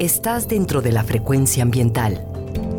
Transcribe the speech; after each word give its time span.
Estás 0.00 0.48
dentro 0.48 0.82
de 0.82 0.90
la 0.90 1.04
frecuencia 1.04 1.62
ambiental. 1.62 2.26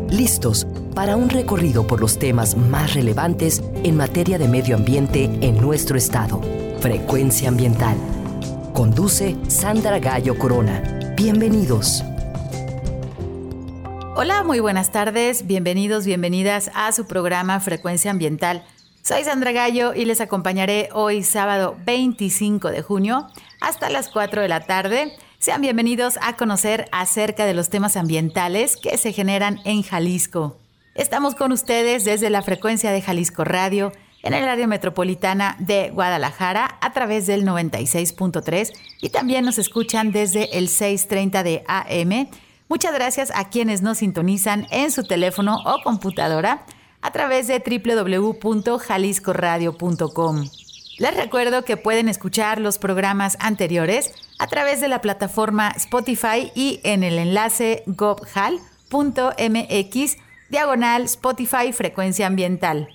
Listos 0.10 0.68
para 0.94 1.16
un 1.16 1.30
recorrido 1.30 1.88
por 1.88 2.02
los 2.02 2.20
temas 2.20 2.58
más 2.58 2.94
relevantes 2.94 3.64
en 3.86 3.96
materia 3.96 4.38
de 4.38 4.50
medio 4.50 4.76
ambiente 4.76 5.24
en 5.40 5.56
nuestro 5.62 5.98
estado. 5.98 6.42
Frecuencia 6.82 7.48
ambiental. 7.48 7.96
Conduce 8.74 9.38
Sandra 9.48 10.00
Gallo 10.00 10.38
Corona. 10.38 11.14
Bienvenidos. 11.16 12.04
Hola, 14.18 14.44
muy 14.44 14.60
buenas 14.60 14.92
tardes. 14.92 15.48
Bienvenidos, 15.48 16.06
bienvenidas 16.06 16.70
a 16.76 16.92
su 16.92 17.08
programa 17.08 17.62
Frecuencia 17.62 18.12
Ambiental. 18.12 18.66
Soy 19.04 19.24
Sandra 19.24 19.54
Gallo 19.54 19.94
y 19.94 20.04
les 20.04 20.20
acompañaré 20.20 20.90
hoy 20.92 21.24
sábado 21.24 21.78
25 21.86 22.72
de 22.72 22.82
junio 22.82 23.28
hasta 23.62 23.90
las 23.90 24.10
4 24.10 24.42
de 24.42 24.48
la 24.50 24.66
tarde 24.66 25.18
sean 25.46 25.62
bienvenidos 25.62 26.18
a 26.24 26.36
conocer 26.38 26.90
acerca 26.92 27.46
de 27.46 27.54
los 27.54 27.70
temas 27.70 27.98
ambientales 27.98 28.78
que 28.78 28.98
se 28.98 29.14
generan 29.14 29.60
en 29.64 29.84
Jalisco. 29.84 30.58
Estamos 30.96 31.36
con 31.36 31.52
ustedes 31.52 32.04
desde 32.04 32.32
la 32.32 32.42
frecuencia 32.42 32.90
de 32.90 33.00
Jalisco 33.00 33.44
Radio 33.44 33.92
en 34.24 34.34
el 34.34 34.50
área 34.50 34.66
metropolitana 34.66 35.56
de 35.60 35.92
Guadalajara 35.92 36.80
a 36.82 36.94
través 36.94 37.28
del 37.28 37.46
96.3 37.46 38.74
y 39.04 39.10
también 39.10 39.46
nos 39.46 39.60
escuchan 39.60 40.12
desde 40.12 40.58
el 40.58 40.68
630 40.68 41.44
de 41.44 41.64
AM. 41.68 42.28
Muchas 42.68 42.96
gracias 42.96 43.32
a 43.36 43.50
quienes 43.50 43.84
nos 43.84 44.00
sintonizan 44.00 44.66
en 44.72 44.92
su 44.92 45.04
teléfono 45.04 45.60
o 45.64 45.84
computadora 45.84 46.66
a 47.04 47.12
través 47.12 47.46
de 47.46 47.60
www.jaliscoradio.com. 47.60 50.50
Les 50.98 51.16
recuerdo 51.16 51.64
que 51.64 51.78
pueden 51.78 52.10
escuchar 52.10 52.60
los 52.60 52.80
programas 52.80 53.38
anteriores 53.40 54.12
a 54.40 54.48
través 54.48 54.82
de 54.82 54.88
la 54.88 55.02
plataforma 55.02 55.72
Spotify 55.76 56.52
y 56.56 56.80
en 56.84 57.04
el 57.04 57.18
enlace 57.18 57.84
gobhal.mx 57.88 58.58
diagonal 60.50 61.04
Spotify 61.04 61.72
Frecuencia 61.74 62.28
Ambiental. 62.28 62.90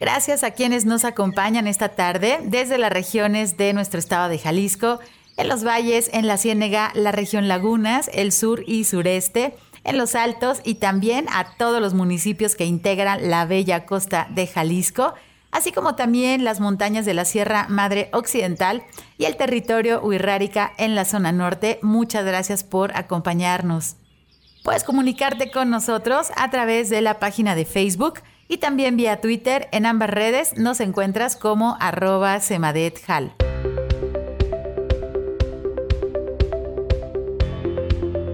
Gracias 0.00 0.44
a 0.44 0.52
quienes 0.52 0.84
nos 0.84 1.04
acompañan 1.04 1.66
esta 1.66 1.90
tarde 1.90 2.38
desde 2.44 2.78
las 2.78 2.92
regiones 2.92 3.56
de 3.56 3.72
nuestro 3.72 3.98
estado 3.98 4.28
de 4.28 4.38
Jalisco, 4.38 5.00
en 5.36 5.48
los 5.48 5.64
valles, 5.64 6.10
en 6.12 6.26
la 6.26 6.36
Ciénega, 6.36 6.92
la 6.94 7.12
región 7.12 7.48
Lagunas, 7.48 8.10
el 8.12 8.32
sur 8.32 8.62
y 8.66 8.84
sureste, 8.84 9.54
en 9.84 9.96
los 9.98 10.14
altos 10.14 10.60
y 10.64 10.74
también 10.76 11.26
a 11.30 11.56
todos 11.56 11.80
los 11.80 11.94
municipios 11.94 12.54
que 12.54 12.64
integran 12.64 13.30
la 13.30 13.44
bella 13.44 13.86
costa 13.86 14.28
de 14.30 14.46
Jalisco 14.46 15.14
así 15.50 15.72
como 15.72 15.94
también 15.94 16.44
las 16.44 16.60
montañas 16.60 17.04
de 17.06 17.14
la 17.14 17.24
Sierra 17.24 17.66
Madre 17.68 18.10
Occidental 18.12 18.82
y 19.16 19.24
el 19.24 19.36
territorio 19.36 20.00
Huirrárica 20.00 20.72
en 20.78 20.94
la 20.94 21.04
zona 21.04 21.32
norte. 21.32 21.78
Muchas 21.82 22.24
gracias 22.24 22.64
por 22.64 22.96
acompañarnos. 22.96 23.96
Puedes 24.64 24.84
comunicarte 24.84 25.50
con 25.50 25.70
nosotros 25.70 26.28
a 26.36 26.50
través 26.50 26.90
de 26.90 27.00
la 27.00 27.18
página 27.18 27.54
de 27.54 27.64
Facebook 27.64 28.20
y 28.48 28.58
también 28.58 28.96
vía 28.96 29.20
Twitter. 29.20 29.68
En 29.72 29.86
ambas 29.86 30.10
redes 30.10 30.56
nos 30.56 30.80
encuentras 30.80 31.36
como 31.36 31.76
arroba 31.80 32.40
semadethal. 32.40 33.34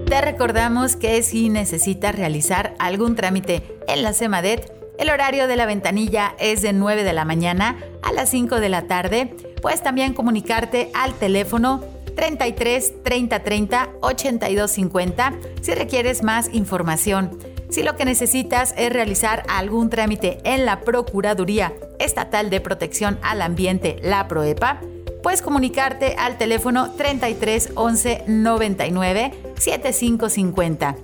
Te 0.07 0.21
recordamos 0.21 0.95
que 0.95 1.21
si 1.23 1.49
necesitas 1.49 2.15
realizar 2.15 2.75
algún 2.79 3.15
trámite 3.15 3.79
en 3.87 4.03
la 4.03 4.13
Semadet, 4.13 4.71
el 4.97 5.09
horario 5.09 5.47
de 5.47 5.55
la 5.55 5.65
ventanilla 5.65 6.35
es 6.39 6.61
de 6.61 6.73
9 6.73 7.03
de 7.03 7.13
la 7.13 7.25
mañana 7.25 7.77
a 8.01 8.11
las 8.13 8.29
5 8.29 8.59
de 8.59 8.69
la 8.69 8.87
tarde. 8.87 9.35
Puedes 9.61 9.83
también 9.83 10.13
comunicarte 10.13 10.91
al 10.93 11.13
teléfono 11.13 11.83
33 12.15 13.03
30 13.03 13.43
30 13.43 13.89
82 14.01 14.71
50 14.71 15.33
si 15.61 15.73
requieres 15.73 16.23
más 16.23 16.53
información. 16.53 17.37
Si 17.69 17.83
lo 17.83 17.95
que 17.95 18.05
necesitas 18.05 18.73
es 18.77 18.93
realizar 18.93 19.43
algún 19.49 19.89
trámite 19.89 20.39
en 20.43 20.65
la 20.65 20.81
Procuraduría 20.81 21.73
Estatal 21.99 22.49
de 22.49 22.61
Protección 22.61 23.19
al 23.21 23.41
Ambiente, 23.41 23.97
la 24.01 24.27
PROEPA, 24.27 24.79
puedes 25.23 25.41
comunicarte 25.41 26.15
al 26.17 26.37
teléfono 26.37 26.91
33 26.91 27.71
11 27.75 28.23
99 28.27 29.31
7550. 29.57 30.95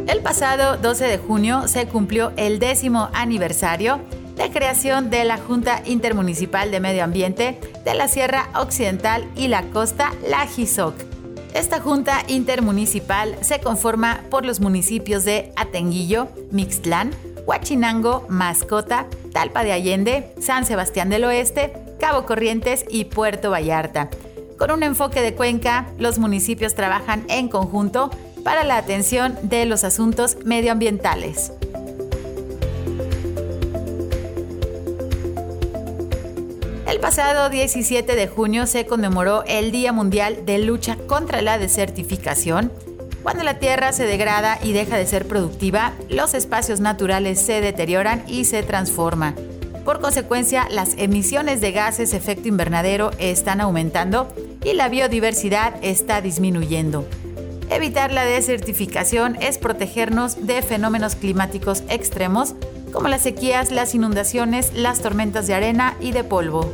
El 0.06 0.20
pasado 0.22 0.76
12 0.76 1.04
de 1.04 1.19
junio 1.19 1.66
se 1.69 1.87
cumplió 1.87 2.32
el 2.37 2.59
décimo 2.59 3.09
aniversario 3.12 4.00
de 4.37 4.50
creación 4.50 5.10
de 5.10 5.25
la 5.25 5.38
Junta 5.38 5.82
Intermunicipal 5.84 6.70
de 6.70 6.81
Medio 6.81 7.04
Ambiente 7.04 7.60
de 7.84 7.94
la 7.94 8.09
Sierra 8.09 8.49
Occidental 8.54 9.31
y 9.37 9.49
la 9.49 9.62
Costa 9.70 10.12
La 10.28 10.47
esta 11.55 11.81
junta 11.81 12.22
intermunicipal 12.28 13.37
se 13.41 13.61
conforma 13.61 14.22
por 14.31 14.47
los 14.47 14.61
municipios 14.61 15.25
de 15.25 15.53
Atenguillo, 15.56 16.28
Mixtlán, 16.50 17.12
Huachinango, 17.47 18.27
Mascota, 18.28 19.06
Talpa 19.33 19.65
de 19.65 19.72
Allende, 19.72 20.33
San 20.41 20.65
Sebastián 20.65 21.11
del 21.11 21.25
Oeste, 21.25 21.72
Cabo 21.99 22.25
Corrientes 22.25 22.84
y 22.88 23.06
Puerto 23.06 23.50
Vallarta. 23.50 24.11
Con 24.59 24.71
un 24.71 24.83
enfoque 24.83 25.22
de 25.22 25.34
cuenca, 25.34 25.87
los 25.99 26.19
municipios 26.19 26.75
trabajan 26.75 27.25
en 27.28 27.49
conjunto 27.49 28.11
para 28.44 28.62
la 28.65 28.77
atención 28.77 29.37
de 29.43 29.67
los 29.67 29.84
asuntos 29.84 30.37
medioambientales. 30.44 31.53
Pasado 37.10 37.50
17 37.50 38.15
de 38.15 38.28
junio 38.28 38.69
se 38.69 38.87
conmemoró 38.87 39.43
el 39.48 39.72
Día 39.72 39.93
Mundial 39.93 40.47
de 40.47 40.59
Lucha 40.59 40.97
contra 41.09 41.43
la 41.43 41.59
Desertificación. 41.59 42.71
Cuando 43.25 43.43
la 43.43 43.59
tierra 43.59 43.93
se 43.93 44.06
degrada 44.06 44.60
y 44.62 44.72
deja 44.72 44.97
de 44.97 45.06
ser 45.06 45.26
productiva, 45.26 45.93
los 46.09 46.34
espacios 46.34 46.78
naturales 46.78 47.41
se 47.41 47.60
deterioran 47.60 48.22
y 48.28 48.44
se 48.44 48.62
transforman. 48.62 49.34
Por 49.84 50.00
consecuencia, 50.00 50.69
las 50.70 50.94
emisiones 50.99 51.60
de 51.60 51.72
gases 51.72 52.15
efecto 52.15 52.47
invernadero 52.47 53.10
están 53.19 53.60
aumentando 53.60 54.32
y 54.62 54.75
la 54.75 54.88
biodiversidad 54.88 55.75
está 55.82 56.20
disminuyendo. 56.20 57.09
Evitar 57.70 58.12
la 58.12 58.25
desertificación 58.25 59.37
es 59.41 59.59
protegernos 59.59 60.47
de 60.47 60.62
fenómenos 60.62 61.16
climáticos 61.16 61.82
extremos 61.88 62.54
como 62.93 63.09
las 63.09 63.22
sequías, 63.22 63.72
las 63.72 63.97
inundaciones, 63.97 64.72
las 64.75 65.00
tormentas 65.00 65.49
de 65.49 65.54
arena 65.54 65.97
y 66.00 66.12
de 66.12 66.22
polvo. 66.22 66.72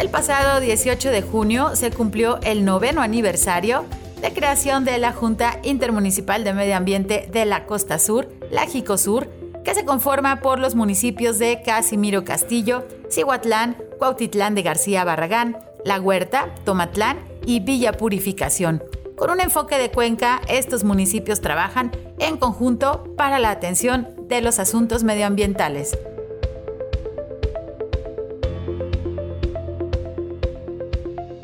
El 0.00 0.08
pasado 0.08 0.60
18 0.60 1.10
de 1.10 1.20
junio 1.20 1.76
se 1.76 1.90
cumplió 1.90 2.40
el 2.42 2.64
noveno 2.64 3.02
aniversario 3.02 3.84
de 4.22 4.32
creación 4.32 4.86
de 4.86 4.96
la 4.96 5.12
Junta 5.12 5.58
Intermunicipal 5.62 6.42
de 6.42 6.54
Medio 6.54 6.74
Ambiente 6.74 7.28
de 7.30 7.44
la 7.44 7.66
Costa 7.66 7.98
Sur, 7.98 8.26
la 8.50 8.66
Sur, 8.96 9.28
que 9.62 9.74
se 9.74 9.84
conforma 9.84 10.40
por 10.40 10.58
los 10.58 10.74
municipios 10.74 11.38
de 11.38 11.60
Casimiro 11.62 12.24
Castillo, 12.24 12.88
Cihuatlán, 13.10 13.76
Cuautitlán 13.98 14.54
de 14.54 14.62
García 14.62 15.04
Barragán, 15.04 15.58
La 15.84 16.00
Huerta, 16.00 16.54
Tomatlán 16.64 17.18
y 17.44 17.60
Villa 17.60 17.92
Purificación 17.92 18.82
con 19.20 19.28
un 19.28 19.40
enfoque 19.40 19.76
de 19.76 19.90
cuenca, 19.90 20.40
estos 20.48 20.82
municipios 20.82 21.42
trabajan 21.42 21.92
en 22.18 22.38
conjunto 22.38 23.04
para 23.18 23.38
la 23.38 23.50
atención 23.50 24.08
de 24.30 24.40
los 24.40 24.58
asuntos 24.58 25.04
medioambientales. 25.04 25.94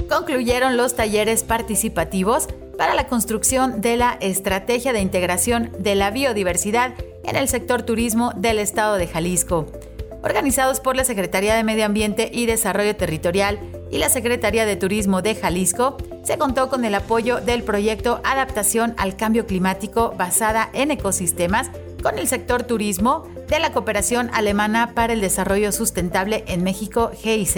Concluyeron 0.09 0.77
los 0.77 0.95
talleres 0.95 1.43
participativos 1.43 2.49
para 2.79 2.95
la 2.95 3.09
construcción 3.09 3.81
de 3.81 3.97
la 3.97 4.17
Estrategia 4.21 4.93
de 4.93 5.01
Integración 5.01 5.73
de 5.79 5.95
la 5.97 6.11
Biodiversidad 6.11 6.95
en 7.25 7.37
el 7.37 7.49
sector 7.49 7.83
turismo 7.83 8.33
del 8.37 8.59
Estado 8.59 8.97
de 8.97 9.09
Jalisco. 9.09 9.67
organizados 10.23 10.81
por 10.81 10.97
la 10.97 11.05
Secretaría 11.05 11.55
de 11.55 11.63
Medio 11.63 11.85
Ambiente 11.85 12.31
y 12.33 12.47
Desarrollo 12.47 12.97
Territorial 12.97 13.61
y 13.93 13.99
la 13.99 14.09
Secretaría 14.09 14.67
de 14.67 14.75
Turismo 14.75 15.23
de 15.23 15.37
Jalisco, 15.37 15.99
se 16.25 16.37
contó 16.37 16.69
con 16.69 16.85
el 16.85 16.97
apoyo 16.97 17.41
del 17.41 17.63
proyecto 17.63 18.21
Adaptación 18.25 18.95
al 18.97 19.17
Cambio 19.17 19.47
Climático 19.47 20.15
basada 20.19 20.69
en 20.73 20.91
ecosistemas 20.91 21.71
con 22.07 22.21
el 22.21 22.29
sector 22.29 22.63
turismo 22.63 23.25
de 23.49 23.59
la 23.59 23.73
Cooperación 23.73 24.31
Alemana 24.33 24.93
para 24.95 25.13
el 25.13 25.21
Desarrollo 25.21 25.73
Sustentable 25.73 26.45
en 26.47 26.63
México, 26.63 27.11
GIZ. 27.13 27.57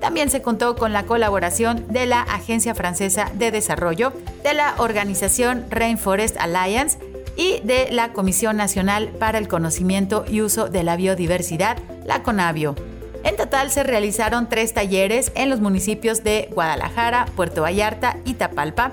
También 0.00 0.30
se 0.30 0.40
contó 0.40 0.74
con 0.74 0.94
la 0.94 1.04
colaboración 1.04 1.86
de 1.88 2.06
la 2.06 2.22
Agencia 2.22 2.74
Francesa 2.74 3.30
de 3.34 3.50
Desarrollo, 3.50 4.14
de 4.42 4.54
la 4.54 4.74
organización 4.78 5.66
Rainforest 5.68 6.38
Alliance 6.38 6.98
y 7.36 7.60
de 7.60 7.88
la 7.90 8.14
Comisión 8.14 8.56
Nacional 8.56 9.10
para 9.18 9.36
el 9.36 9.48
Conocimiento 9.48 10.24
y 10.26 10.40
Uso 10.40 10.70
de 10.70 10.82
la 10.82 10.96
Biodiversidad, 10.96 11.76
la 12.06 12.22
CONABIO. 12.22 12.76
En 13.22 13.36
total 13.36 13.70
se 13.70 13.82
realizaron 13.82 14.48
tres 14.48 14.72
talleres 14.72 15.30
en 15.34 15.50
los 15.50 15.60
municipios 15.60 16.24
de 16.24 16.48
Guadalajara, 16.54 17.26
Puerto 17.36 17.60
Vallarta 17.60 18.16
y 18.24 18.32
Tapalpa, 18.32 18.92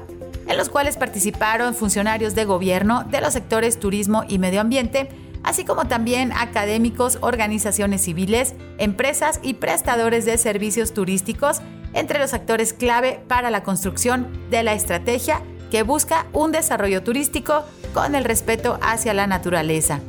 en 0.52 0.58
los 0.58 0.68
cuales 0.68 0.98
participaron 0.98 1.74
funcionarios 1.74 2.36
de 2.36 2.44
gobierno 2.44 3.06
de 3.06 3.22
los 3.22 3.32
sectores 3.32 3.80
turismo 3.80 4.26
y 4.28 4.38
medio 4.38 4.60
ambiente, 4.60 5.08
así 5.44 5.64
como 5.64 5.86
también 5.86 6.34
académicos, 6.34 7.20
organizaciones 7.22 8.02
civiles, 8.02 8.54
empresas 8.78 9.40
y 9.42 9.54
prestadores 9.54 10.26
de 10.26 10.38
servicios 10.38 10.94
turísticos, 10.94 11.62
entre 11.94 12.20
los 12.20 12.34
actores 12.34 12.74
clave 12.74 13.22
para 13.30 13.50
la 13.50 13.64
construcción 13.64 14.28
de 14.50 14.64
la 14.64 14.74
estrategia 14.74 15.42
que 15.72 15.84
busca 15.84 16.26
un 16.34 16.52
desarrollo 16.52 17.02
turístico 17.02 17.64
con 17.94 18.14
el 18.14 18.26
respeto 18.26 18.78
hacia 18.82 19.14
la 19.14 19.28
naturaleza. 19.28 20.02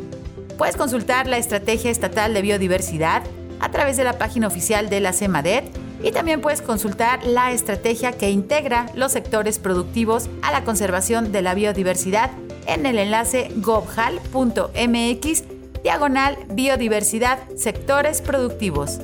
Puedes 0.59 0.77
consultar 0.77 1.29
la 1.29 1.39
Estrategia 1.39 1.93
Estatal 1.93 2.35
de 2.35 2.43
Biodiversidad 2.43 3.23
a 3.61 3.71
través 3.71 3.97
de 3.97 4.03
la 4.03 4.19
página 4.19 4.49
oficial 4.49 4.91
de 4.91 4.99
la 4.99 5.12
CEMADET 5.12 5.73
y 6.02 6.10
también 6.10 6.40
puedes 6.40 6.62
consultar 6.62 7.25
la 7.25 7.52
estrategia 7.52 8.12
que 8.12 8.31
integra 8.31 8.90
los 8.94 9.12
sectores 9.12 9.58
productivos 9.58 10.28
a 10.43 10.52
la 10.52 10.64
conservación 10.64 11.32
de 11.32 11.43
la 11.43 11.54
biodiversidad 11.54 12.31
en 12.66 12.87
el 12.87 12.99
enlace 12.99 13.50
gobhal.mx 13.56 15.44
diagonal 15.82 16.38
biodiversidad 16.50 17.38
sectores 17.56 18.22
productivos. 18.22 18.99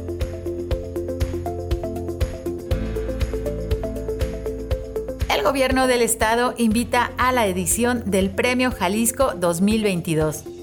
El 5.34 5.42
gobierno 5.44 5.86
del 5.86 6.02
estado 6.02 6.54
invita 6.56 7.12
a 7.16 7.32
la 7.32 7.46
edición 7.46 8.02
del 8.10 8.30
Premio 8.30 8.70
Jalisco 8.70 9.32
2022. 9.34 10.57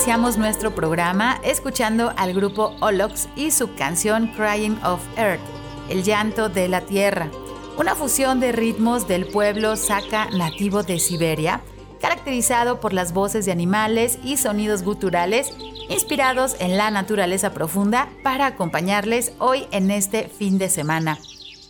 iniciamos 0.05 0.37
nuestro 0.37 0.75
programa 0.75 1.41
escuchando 1.43 2.13
al 2.15 2.35
grupo 2.35 2.75
Olox 2.79 3.27
y 3.35 3.49
su 3.49 3.73
canción 3.73 4.27
Crying 4.37 4.77
of 4.83 5.01
Earth, 5.17 5.41
el 5.89 6.03
llanto 6.03 6.47
de 6.47 6.67
la 6.67 6.81
tierra, 6.81 7.31
una 7.75 7.95
fusión 7.95 8.39
de 8.39 8.51
ritmos 8.51 9.07
del 9.07 9.25
pueblo 9.25 9.75
saca 9.75 10.29
nativo 10.29 10.83
de 10.83 10.99
Siberia 10.99 11.61
caracterizado 11.99 12.79
por 12.79 12.93
las 12.93 13.13
voces 13.13 13.47
de 13.47 13.51
animales 13.51 14.19
y 14.23 14.37
sonidos 14.37 14.83
guturales 14.83 15.51
inspirados 15.89 16.55
en 16.59 16.77
la 16.77 16.91
naturaleza 16.91 17.51
profunda 17.51 18.07
para 18.21 18.45
acompañarles 18.45 19.33
hoy 19.39 19.65
en 19.71 19.89
este 19.89 20.29
fin 20.29 20.59
de 20.59 20.69
semana. 20.69 21.17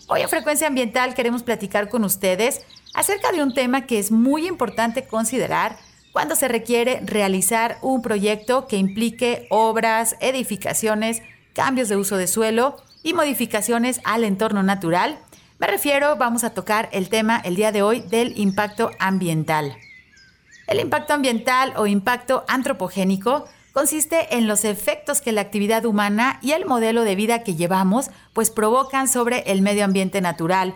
Hoy 0.07 0.23
en 0.23 0.27
Frecuencia 0.27 0.67
Ambiental 0.67 1.13
queremos 1.13 1.43
platicar 1.43 1.87
con 1.87 2.03
ustedes 2.03 2.63
acerca 2.93 3.31
de 3.31 3.41
un 3.41 3.53
tema 3.53 3.85
que 3.85 3.97
es 3.97 4.11
muy 4.11 4.45
importante 4.45 5.07
considerar 5.07 5.77
cuando 6.15 6.37
se 6.37 6.47
requiere 6.47 7.01
realizar 7.03 7.77
un 7.81 8.01
proyecto 8.01 8.67
que 8.67 8.77
implique 8.77 9.47
obras, 9.49 10.15
edificaciones, 10.21 11.21
cambios 11.51 11.89
de 11.89 11.97
uso 11.97 12.15
de 12.15 12.27
suelo 12.27 12.77
y 13.03 13.13
modificaciones 13.13 13.99
al 14.05 14.23
entorno 14.23 14.63
natural. 14.63 15.19
Me 15.59 15.67
refiero, 15.67 16.15
vamos 16.15 16.45
a 16.45 16.51
tocar 16.51 16.87
el 16.93 17.09
tema 17.09 17.41
el 17.43 17.57
día 17.57 17.73
de 17.73 17.81
hoy 17.81 17.99
del 17.99 18.31
impacto 18.39 18.91
ambiental. 18.97 19.75
El 20.67 20.79
impacto 20.79 21.11
ambiental 21.11 21.73
o 21.75 21.85
impacto 21.85 22.45
antropogénico 22.47 23.43
consiste 23.73 24.37
en 24.37 24.47
los 24.47 24.63
efectos 24.63 25.19
que 25.19 25.33
la 25.33 25.41
actividad 25.41 25.83
humana 25.83 26.39
y 26.41 26.53
el 26.53 26.65
modelo 26.65 27.03
de 27.03 27.17
vida 27.17 27.43
que 27.43 27.55
llevamos 27.55 28.09
pues 28.31 28.51
provocan 28.51 29.09
sobre 29.09 29.39
el 29.51 29.61
medio 29.61 29.83
ambiente 29.83 30.21
natural 30.21 30.75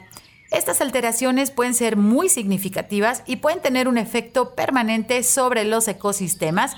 estas 0.51 0.81
alteraciones 0.81 1.51
pueden 1.51 1.75
ser 1.75 1.95
muy 1.95 2.29
significativas 2.29 3.23
y 3.25 3.37
pueden 3.37 3.61
tener 3.61 3.87
un 3.87 3.97
efecto 3.97 4.55
permanente 4.55 5.21
sobre 5.23 5.63
los 5.63 5.87
ecosistemas. 5.87 6.75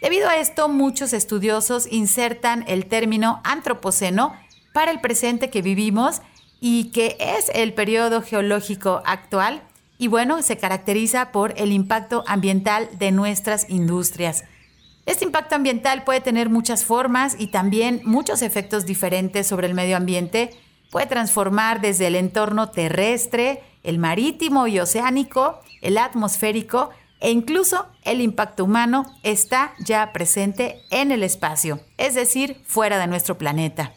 Debido 0.00 0.28
a 0.28 0.36
esto, 0.36 0.68
muchos 0.68 1.12
estudiosos 1.12 1.86
insertan 1.90 2.64
el 2.66 2.86
término 2.86 3.40
antropoceno 3.44 4.34
para 4.72 4.90
el 4.90 5.00
presente 5.00 5.50
que 5.50 5.62
vivimos 5.62 6.22
y 6.60 6.90
que 6.90 7.16
es 7.20 7.50
el 7.54 7.74
periodo 7.74 8.22
geológico 8.22 9.02
actual 9.04 9.62
y 9.98 10.08
bueno, 10.08 10.42
se 10.42 10.56
caracteriza 10.56 11.30
por 11.30 11.54
el 11.56 11.70
impacto 11.70 12.24
ambiental 12.26 12.88
de 12.98 13.12
nuestras 13.12 13.70
industrias. 13.70 14.42
Este 15.06 15.24
impacto 15.24 15.54
ambiental 15.54 16.02
puede 16.02 16.20
tener 16.20 16.50
muchas 16.50 16.84
formas 16.84 17.36
y 17.38 17.48
también 17.52 18.00
muchos 18.04 18.42
efectos 18.42 18.84
diferentes 18.84 19.46
sobre 19.46 19.68
el 19.68 19.74
medio 19.74 19.96
ambiente 19.96 20.50
Puede 20.92 21.06
transformar 21.06 21.80
desde 21.80 22.06
el 22.06 22.16
entorno 22.16 22.68
terrestre, 22.68 23.62
el 23.82 23.98
marítimo 23.98 24.66
y 24.66 24.78
oceánico, 24.78 25.58
el 25.80 25.96
atmosférico 25.96 26.90
e 27.18 27.30
incluso 27.30 27.86
el 28.02 28.20
impacto 28.20 28.64
humano 28.64 29.06
está 29.22 29.72
ya 29.78 30.12
presente 30.12 30.82
en 30.90 31.10
el 31.10 31.22
espacio, 31.22 31.80
es 31.96 32.14
decir, 32.14 32.60
fuera 32.66 32.98
de 32.98 33.06
nuestro 33.06 33.38
planeta. 33.38 33.94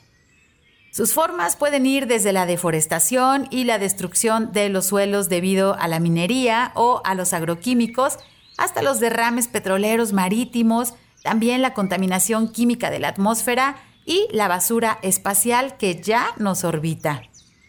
Sus 0.89 1.13
formas 1.13 1.57
pueden 1.57 1.85
ir 1.85 2.07
desde 2.07 2.31
la 2.31 2.45
deforestación 2.45 3.49
y 3.51 3.65
la 3.65 3.77
destrucción 3.77 4.53
de 4.53 4.69
los 4.69 4.85
suelos 4.85 5.27
debido 5.27 5.75
a 5.77 5.89
la 5.89 5.99
minería 5.99 6.71
o 6.75 7.01
a 7.03 7.13
los 7.13 7.33
agroquímicos, 7.33 8.19
hasta 8.57 8.81
los 8.81 9.01
derrames 9.01 9.49
petroleros 9.49 10.13
marítimos, 10.13 10.93
también 11.23 11.61
la 11.61 11.73
contaminación 11.73 12.53
química 12.53 12.89
de 12.89 12.99
la 12.99 13.09
atmósfera 13.09 13.75
y 14.05 14.27
la 14.31 14.47
basura 14.47 14.99
espacial 15.01 15.77
que 15.77 16.01
ya 16.01 16.27
nos 16.37 16.63
orbita. 16.63 17.23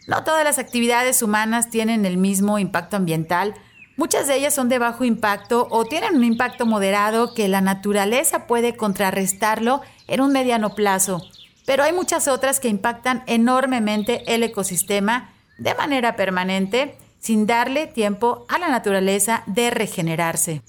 No 0.07 0.23
todas 0.23 0.43
las 0.43 0.59
actividades 0.59 1.21
humanas 1.21 1.69
tienen 1.69 2.05
el 2.05 2.17
mismo 2.17 2.59
impacto 2.59 2.95
ambiental. 2.95 3.55
Muchas 3.97 4.27
de 4.27 4.35
ellas 4.35 4.53
son 4.53 4.69
de 4.69 4.79
bajo 4.79 5.03
impacto 5.03 5.67
o 5.69 5.83
tienen 5.83 6.15
un 6.15 6.23
impacto 6.23 6.65
moderado 6.65 7.33
que 7.33 7.47
la 7.47 7.61
naturaleza 7.61 8.47
puede 8.47 8.75
contrarrestarlo 8.77 9.81
en 10.07 10.21
un 10.21 10.31
mediano 10.31 10.75
plazo. 10.75 11.21
Pero 11.65 11.83
hay 11.83 11.91
muchas 11.91 12.29
otras 12.29 12.61
que 12.61 12.69
impactan 12.69 13.23
enormemente 13.27 14.23
el 14.33 14.43
ecosistema 14.43 15.31
de 15.57 15.75
manera 15.75 16.15
permanente 16.15 16.97
sin 17.19 17.45
darle 17.45 17.87
tiempo 17.87 18.45
a 18.47 18.59
la 18.59 18.69
naturaleza 18.69 19.43
de 19.47 19.71
regenerarse. 19.71 20.61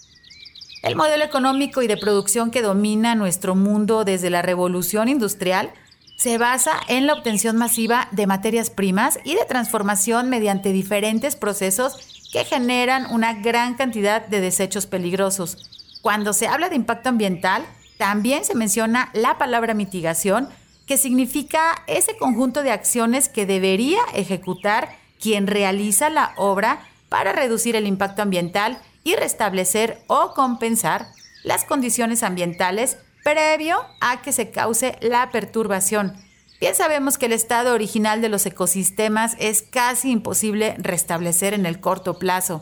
El 0.82 0.94
modelo 0.94 1.24
económico 1.24 1.82
y 1.82 1.88
de 1.88 1.96
producción 1.96 2.50
que 2.50 2.62
domina 2.62 3.14
nuestro 3.14 3.54
mundo 3.54 4.04
desde 4.04 4.30
la 4.30 4.42
revolución 4.42 5.08
industrial 5.08 5.72
se 6.16 6.38
basa 6.38 6.72
en 6.88 7.06
la 7.06 7.14
obtención 7.14 7.56
masiva 7.56 8.08
de 8.12 8.26
materias 8.26 8.70
primas 8.70 9.18
y 9.24 9.34
de 9.34 9.44
transformación 9.44 10.28
mediante 10.28 10.72
diferentes 10.72 11.36
procesos 11.36 12.28
que 12.32 12.44
generan 12.44 13.06
una 13.12 13.34
gran 13.34 13.74
cantidad 13.74 14.26
de 14.26 14.40
desechos 14.40 14.86
peligrosos. 14.86 15.98
Cuando 16.02 16.32
se 16.32 16.46
habla 16.46 16.68
de 16.68 16.76
impacto 16.76 17.08
ambiental, 17.08 17.64
también 17.98 18.44
se 18.44 18.54
menciona 18.54 19.10
la 19.14 19.38
palabra 19.38 19.74
mitigación, 19.74 20.48
que 20.86 20.96
significa 20.96 21.82
ese 21.86 22.16
conjunto 22.16 22.62
de 22.62 22.70
acciones 22.70 23.28
que 23.28 23.46
debería 23.46 24.00
ejecutar 24.14 24.88
quien 25.20 25.46
realiza 25.46 26.08
la 26.08 26.32
obra 26.36 26.80
para 27.08 27.32
reducir 27.32 27.74
el 27.76 27.86
impacto 27.86 28.22
ambiental 28.22 28.78
y 29.08 29.16
restablecer 29.16 30.02
o 30.06 30.34
compensar 30.34 31.06
las 31.42 31.64
condiciones 31.64 32.22
ambientales 32.22 32.98
previo 33.24 33.78
a 34.02 34.20
que 34.20 34.32
se 34.32 34.50
cause 34.50 34.98
la 35.00 35.30
perturbación. 35.30 36.12
Bien 36.60 36.74
sabemos 36.74 37.16
que 37.16 37.24
el 37.24 37.32
estado 37.32 37.72
original 37.72 38.20
de 38.20 38.28
los 38.28 38.44
ecosistemas 38.44 39.34
es 39.38 39.62
casi 39.62 40.10
imposible 40.10 40.74
restablecer 40.76 41.54
en 41.54 41.64
el 41.64 41.80
corto 41.80 42.18
plazo. 42.18 42.60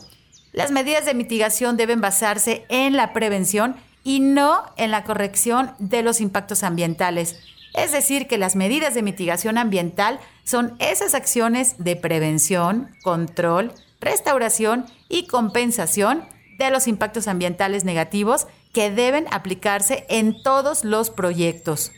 Las 0.53 0.71
medidas 0.71 1.05
de 1.05 1.15
mitigación 1.15 1.75
deben 1.75 1.99
basarse 1.99 2.65
en 2.69 2.95
la 2.95 3.11
prevención 3.11 3.75
y 4.05 4.21
no 4.21 4.63
en 4.77 4.91
la 4.91 5.03
corrección 5.03 5.73
de 5.79 6.01
los 6.01 6.21
impactos 6.21 6.63
ambientales. 6.63 7.39
Es 7.73 7.91
decir, 7.91 8.25
que 8.25 8.37
las 8.37 8.55
medidas 8.55 8.93
de 8.93 9.01
mitigación 9.01 9.57
ambiental 9.57 10.21
son 10.45 10.77
esas 10.79 11.13
acciones 11.13 11.75
de 11.77 11.97
prevención, 11.97 12.95
control, 13.03 13.73
restauración 13.99 14.85
y 15.09 15.27
compensación 15.27 16.23
de 16.57 16.71
los 16.71 16.87
impactos 16.87 17.27
ambientales 17.27 17.83
negativos 17.83 18.47
que 18.73 18.91
deben 18.91 19.25
aplicarse 19.31 20.05
en 20.09 20.41
todos 20.43 20.83
los 20.83 21.09
proyectos. 21.09 21.91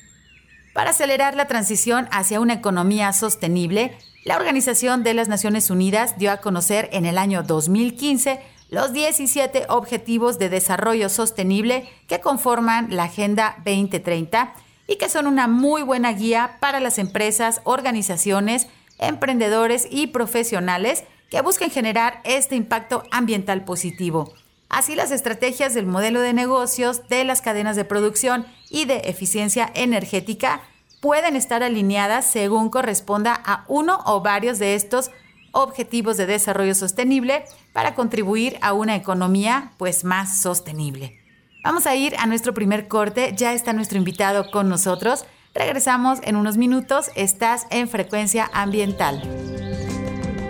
Para 0.73 0.91
acelerar 0.91 1.35
la 1.35 1.47
transición 1.47 2.07
hacia 2.11 2.39
una 2.39 2.53
economía 2.53 3.11
sostenible, 3.13 3.97
la 4.25 4.35
Organización 4.35 5.03
de 5.03 5.13
las 5.13 5.27
Naciones 5.27 5.69
Unidas 5.69 6.17
dio 6.17 6.31
a 6.31 6.37
conocer 6.37 6.89
en 6.91 7.05
el 7.05 7.17
año 7.17 7.43
2015 7.43 8.39
los 8.69 8.93
17 8.93 9.65
Objetivos 9.69 10.37
de 10.37 10.49
Desarrollo 10.49 11.09
Sostenible 11.09 11.89
que 12.07 12.19
conforman 12.19 12.95
la 12.95 13.05
Agenda 13.05 13.55
2030 13.65 14.53
y 14.87 14.97
que 14.97 15.09
son 15.09 15.27
una 15.27 15.47
muy 15.47 15.81
buena 15.81 16.11
guía 16.13 16.57
para 16.59 16.79
las 16.79 16.99
empresas, 16.99 17.61
organizaciones, 17.63 18.67
emprendedores 18.99 19.87
y 19.89 20.07
profesionales 20.07 21.03
que 21.29 21.41
busquen 21.41 21.71
generar 21.71 22.21
este 22.23 22.55
impacto 22.55 23.03
ambiental 23.11 23.63
positivo. 23.63 24.33
Así 24.69 24.93
las 24.95 25.11
estrategias 25.11 25.73
del 25.73 25.87
modelo 25.87 26.21
de 26.21 26.33
negocios, 26.33 27.07
de 27.09 27.23
las 27.23 27.41
cadenas 27.41 27.75
de 27.75 27.85
producción 27.85 28.45
y 28.69 28.85
de 28.85 28.97
eficiencia 29.05 29.69
energética 29.73 30.61
pueden 31.01 31.35
estar 31.35 31.63
alineadas 31.63 32.29
según 32.29 32.69
corresponda 32.69 33.41
a 33.45 33.65
uno 33.67 33.99
o 34.05 34.21
varios 34.21 34.59
de 34.59 34.75
estos 34.75 35.09
objetivos 35.51 36.17
de 36.17 36.27
desarrollo 36.27 36.75
sostenible 36.75 37.45
para 37.73 37.95
contribuir 37.95 38.57
a 38.61 38.73
una 38.73 38.95
economía 38.95 39.71
pues 39.77 40.03
más 40.03 40.39
sostenible. 40.41 41.19
Vamos 41.63 41.87
a 41.87 41.95
ir 41.95 42.15
a 42.19 42.27
nuestro 42.27 42.53
primer 42.53 42.87
corte, 42.87 43.33
ya 43.35 43.53
está 43.53 43.73
nuestro 43.73 43.97
invitado 43.97 44.51
con 44.51 44.69
nosotros. 44.69 45.25
Regresamos 45.55 46.19
en 46.23 46.35
unos 46.35 46.57
minutos, 46.57 47.09
estás 47.15 47.65
en 47.71 47.89
frecuencia 47.89 48.49
ambiental. 48.53 49.23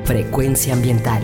Frecuencia 0.04 0.74
ambiental 0.74 1.24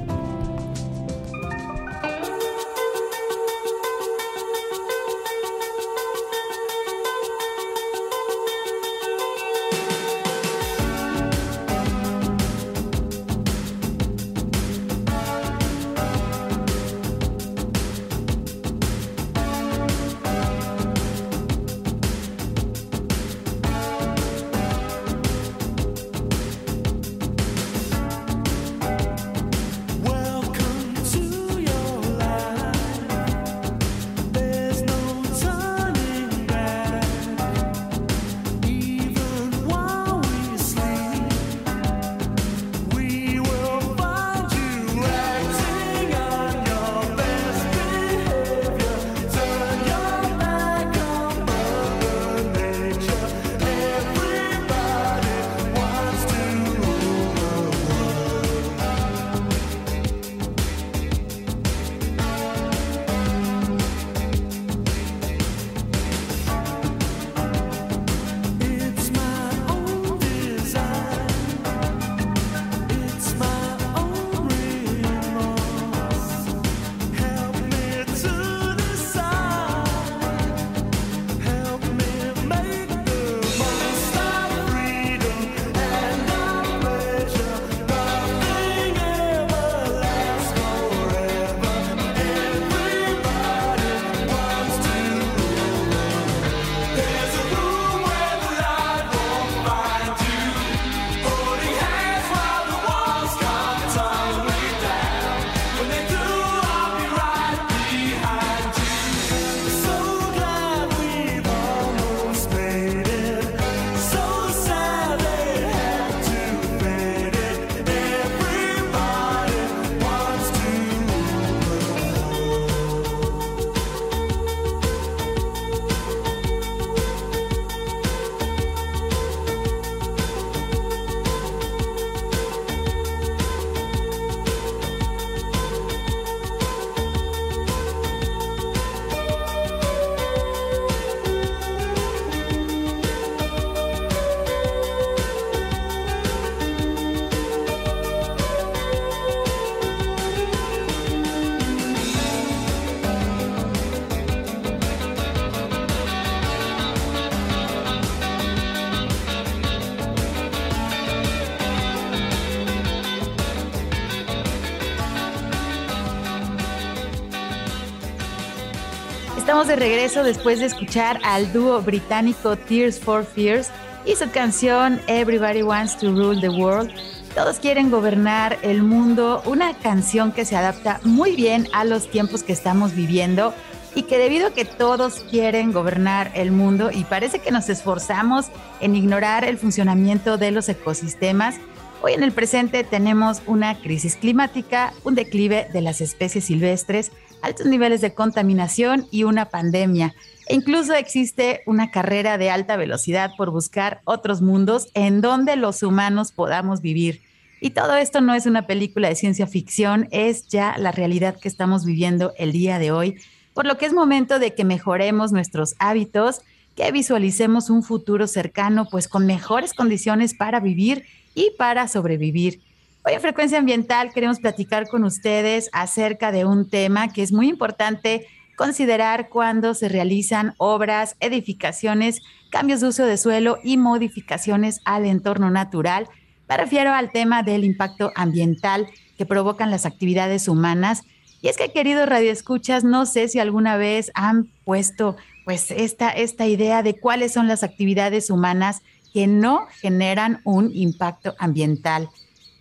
De 169.61 169.75
regreso 169.75 170.23
después 170.23 170.59
de 170.59 170.65
escuchar 170.65 171.19
al 171.23 171.53
dúo 171.53 171.81
británico 171.83 172.57
Tears 172.57 172.99
for 172.99 173.23
Fears 173.23 173.69
y 174.05 174.15
su 174.15 174.29
canción 174.31 174.99
Everybody 175.05 175.61
Wants 175.61 175.97
to 175.99 176.11
Rule 176.11 176.41
the 176.41 176.49
World. 176.49 176.91
Todos 177.35 177.59
quieren 177.59 177.91
gobernar 177.91 178.57
el 178.63 178.81
mundo, 178.81 179.43
una 179.45 179.75
canción 179.75 180.31
que 180.31 180.45
se 180.45 180.57
adapta 180.57 180.99
muy 181.03 181.35
bien 181.35 181.67
a 181.73 181.85
los 181.85 182.09
tiempos 182.09 182.41
que 182.41 182.53
estamos 182.53 182.95
viviendo 182.95 183.53
y 183.93 184.03
que 184.03 184.17
debido 184.17 184.47
a 184.47 184.53
que 184.53 184.65
todos 184.65 185.23
quieren 185.29 185.71
gobernar 185.71 186.31
el 186.33 186.51
mundo 186.51 186.89
y 186.91 187.03
parece 187.03 187.37
que 187.37 187.51
nos 187.51 187.69
esforzamos 187.69 188.47
en 188.81 188.95
ignorar 188.95 189.45
el 189.45 189.59
funcionamiento 189.59 190.37
de 190.37 190.51
los 190.51 190.67
ecosistemas, 190.69 191.55
hoy 192.01 192.13
en 192.13 192.23
el 192.23 192.31
presente 192.31 192.83
tenemos 192.83 193.43
una 193.45 193.79
crisis 193.79 194.15
climática, 194.15 194.91
un 195.03 195.13
declive 195.13 195.69
de 195.71 195.81
las 195.81 196.01
especies 196.01 196.45
silvestres, 196.45 197.11
altos 197.41 197.67
niveles 197.67 198.01
de 198.01 198.13
contaminación 198.13 199.07
y 199.11 199.23
una 199.23 199.45
pandemia. 199.45 200.13
E 200.47 200.55
incluso 200.55 200.93
existe 200.93 201.61
una 201.65 201.91
carrera 201.91 202.37
de 202.37 202.49
alta 202.49 202.75
velocidad 202.77 203.31
por 203.37 203.51
buscar 203.51 204.01
otros 204.05 204.41
mundos 204.41 204.89
en 204.93 205.21
donde 205.21 205.55
los 205.55 205.83
humanos 205.83 206.31
podamos 206.31 206.81
vivir. 206.81 207.21
Y 207.59 207.69
todo 207.69 207.95
esto 207.95 208.21
no 208.21 208.33
es 208.33 208.47
una 208.47 208.65
película 208.65 209.07
de 209.07 209.15
ciencia 209.15 209.45
ficción, 209.45 210.07
es 210.11 210.47
ya 210.47 210.75
la 210.77 210.91
realidad 210.91 211.39
que 211.39 211.47
estamos 211.47 211.85
viviendo 211.85 212.33
el 212.37 212.51
día 212.51 212.79
de 212.79 212.91
hoy, 212.91 213.17
por 213.53 213.67
lo 213.67 213.77
que 213.77 213.85
es 213.85 213.93
momento 213.93 214.39
de 214.39 214.55
que 214.55 214.63
mejoremos 214.63 215.31
nuestros 215.31 215.75
hábitos, 215.77 216.41
que 216.75 216.91
visualicemos 216.91 217.69
un 217.69 217.83
futuro 217.83 218.25
cercano, 218.25 218.87
pues 218.89 219.07
con 219.07 219.27
mejores 219.27 219.73
condiciones 219.73 220.33
para 220.33 220.59
vivir 220.59 221.05
y 221.35 221.51
para 221.57 221.87
sobrevivir. 221.87 222.61
Hoy 223.03 223.13
en 223.13 223.21
Frecuencia 223.21 223.57
Ambiental 223.57 224.13
queremos 224.13 224.39
platicar 224.39 224.87
con 224.87 225.03
ustedes 225.03 225.71
acerca 225.73 226.31
de 226.31 226.45
un 226.45 226.69
tema 226.69 227.11
que 227.11 227.23
es 227.23 227.31
muy 227.31 227.49
importante 227.49 228.27
considerar 228.55 229.27
cuando 229.29 229.73
se 229.73 229.89
realizan 229.89 230.53
obras, 230.59 231.15
edificaciones, 231.19 232.21
cambios 232.51 232.79
de 232.79 232.89
uso 232.89 233.03
de 233.03 233.17
suelo 233.17 233.57
y 233.63 233.77
modificaciones 233.77 234.81
al 234.85 235.07
entorno 235.07 235.49
natural. 235.49 236.09
Me 236.47 236.57
refiero 236.57 236.93
al 236.93 237.11
tema 237.11 237.41
del 237.41 237.63
impacto 237.63 238.11
ambiental 238.15 238.85
que 239.17 239.25
provocan 239.25 239.71
las 239.71 239.87
actividades 239.87 240.47
humanas. 240.47 241.01
Y 241.41 241.47
es 241.47 241.57
que, 241.57 241.71
queridos 241.71 242.07
radioescuchas, 242.07 242.83
no 242.83 243.07
sé 243.07 243.29
si 243.29 243.39
alguna 243.39 243.77
vez 243.77 244.11
han 244.13 244.51
puesto 244.63 245.15
pues 245.43 245.71
esta, 245.71 246.11
esta 246.11 246.45
idea 246.45 246.83
de 246.83 246.99
cuáles 246.99 247.33
son 247.33 247.47
las 247.47 247.63
actividades 247.63 248.29
humanas 248.29 248.83
que 249.11 249.25
no 249.25 249.65
generan 249.81 250.39
un 250.43 250.69
impacto 250.71 251.33
ambiental. 251.39 252.09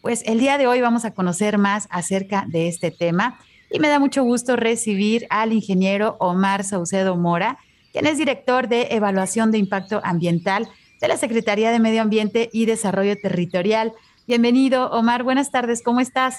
Pues 0.01 0.23
el 0.25 0.41
día 0.41 0.57
de 0.57 0.67
hoy 0.67 0.81
vamos 0.81 1.05
a 1.05 1.11
conocer 1.13 1.59
más 1.59 1.87
acerca 1.91 2.47
de 2.49 2.69
este 2.69 2.91
tema 2.91 3.39
y 3.71 3.81
me 3.81 3.89
da 3.89 3.99
mucho 3.99 4.23
gusto 4.23 4.57
recibir 4.57 5.27
al 5.29 5.53
ingeniero 5.53 6.17
Omar 6.21 6.65
Saucedo 6.65 7.17
Mora, 7.17 7.59
quien 7.93 8.07
es 8.07 8.17
director 8.17 8.67
de 8.69 8.89
Evaluación 8.93 9.51
de 9.51 9.59
Impacto 9.59 10.01
Ambiental 10.03 10.69
de 11.03 11.09
la 11.09 11.19
Secretaría 11.19 11.71
de 11.71 11.81
Medio 11.81 12.01
Ambiente 12.01 12.49
y 12.51 12.65
Desarrollo 12.65 13.15
Territorial. 13.21 13.93
Bienvenido, 14.27 14.91
Omar. 14.91 15.23
Buenas 15.23 15.51
tardes, 15.51 15.83
¿cómo 15.83 16.01
estás? 16.01 16.39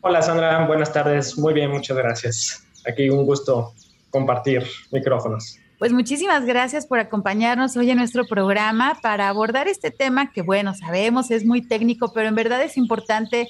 Hola, 0.00 0.20
Sandra. 0.20 0.66
Buenas 0.66 0.92
tardes. 0.92 1.38
Muy 1.38 1.54
bien, 1.54 1.70
muchas 1.70 1.96
gracias. 1.96 2.66
Aquí 2.88 3.08
un 3.08 3.24
gusto 3.24 3.72
compartir 4.10 4.64
micrófonos. 4.90 5.60
Pues 5.78 5.92
muchísimas 5.92 6.46
gracias 6.46 6.86
por 6.86 6.98
acompañarnos 7.00 7.76
hoy 7.76 7.90
en 7.90 7.98
nuestro 7.98 8.24
programa 8.24 8.98
para 9.02 9.28
abordar 9.28 9.68
este 9.68 9.90
tema 9.90 10.32
que, 10.32 10.40
bueno, 10.40 10.74
sabemos 10.74 11.30
es 11.30 11.44
muy 11.44 11.60
técnico, 11.60 12.14
pero 12.14 12.28
en 12.28 12.34
verdad 12.34 12.62
es 12.62 12.78
importante 12.78 13.46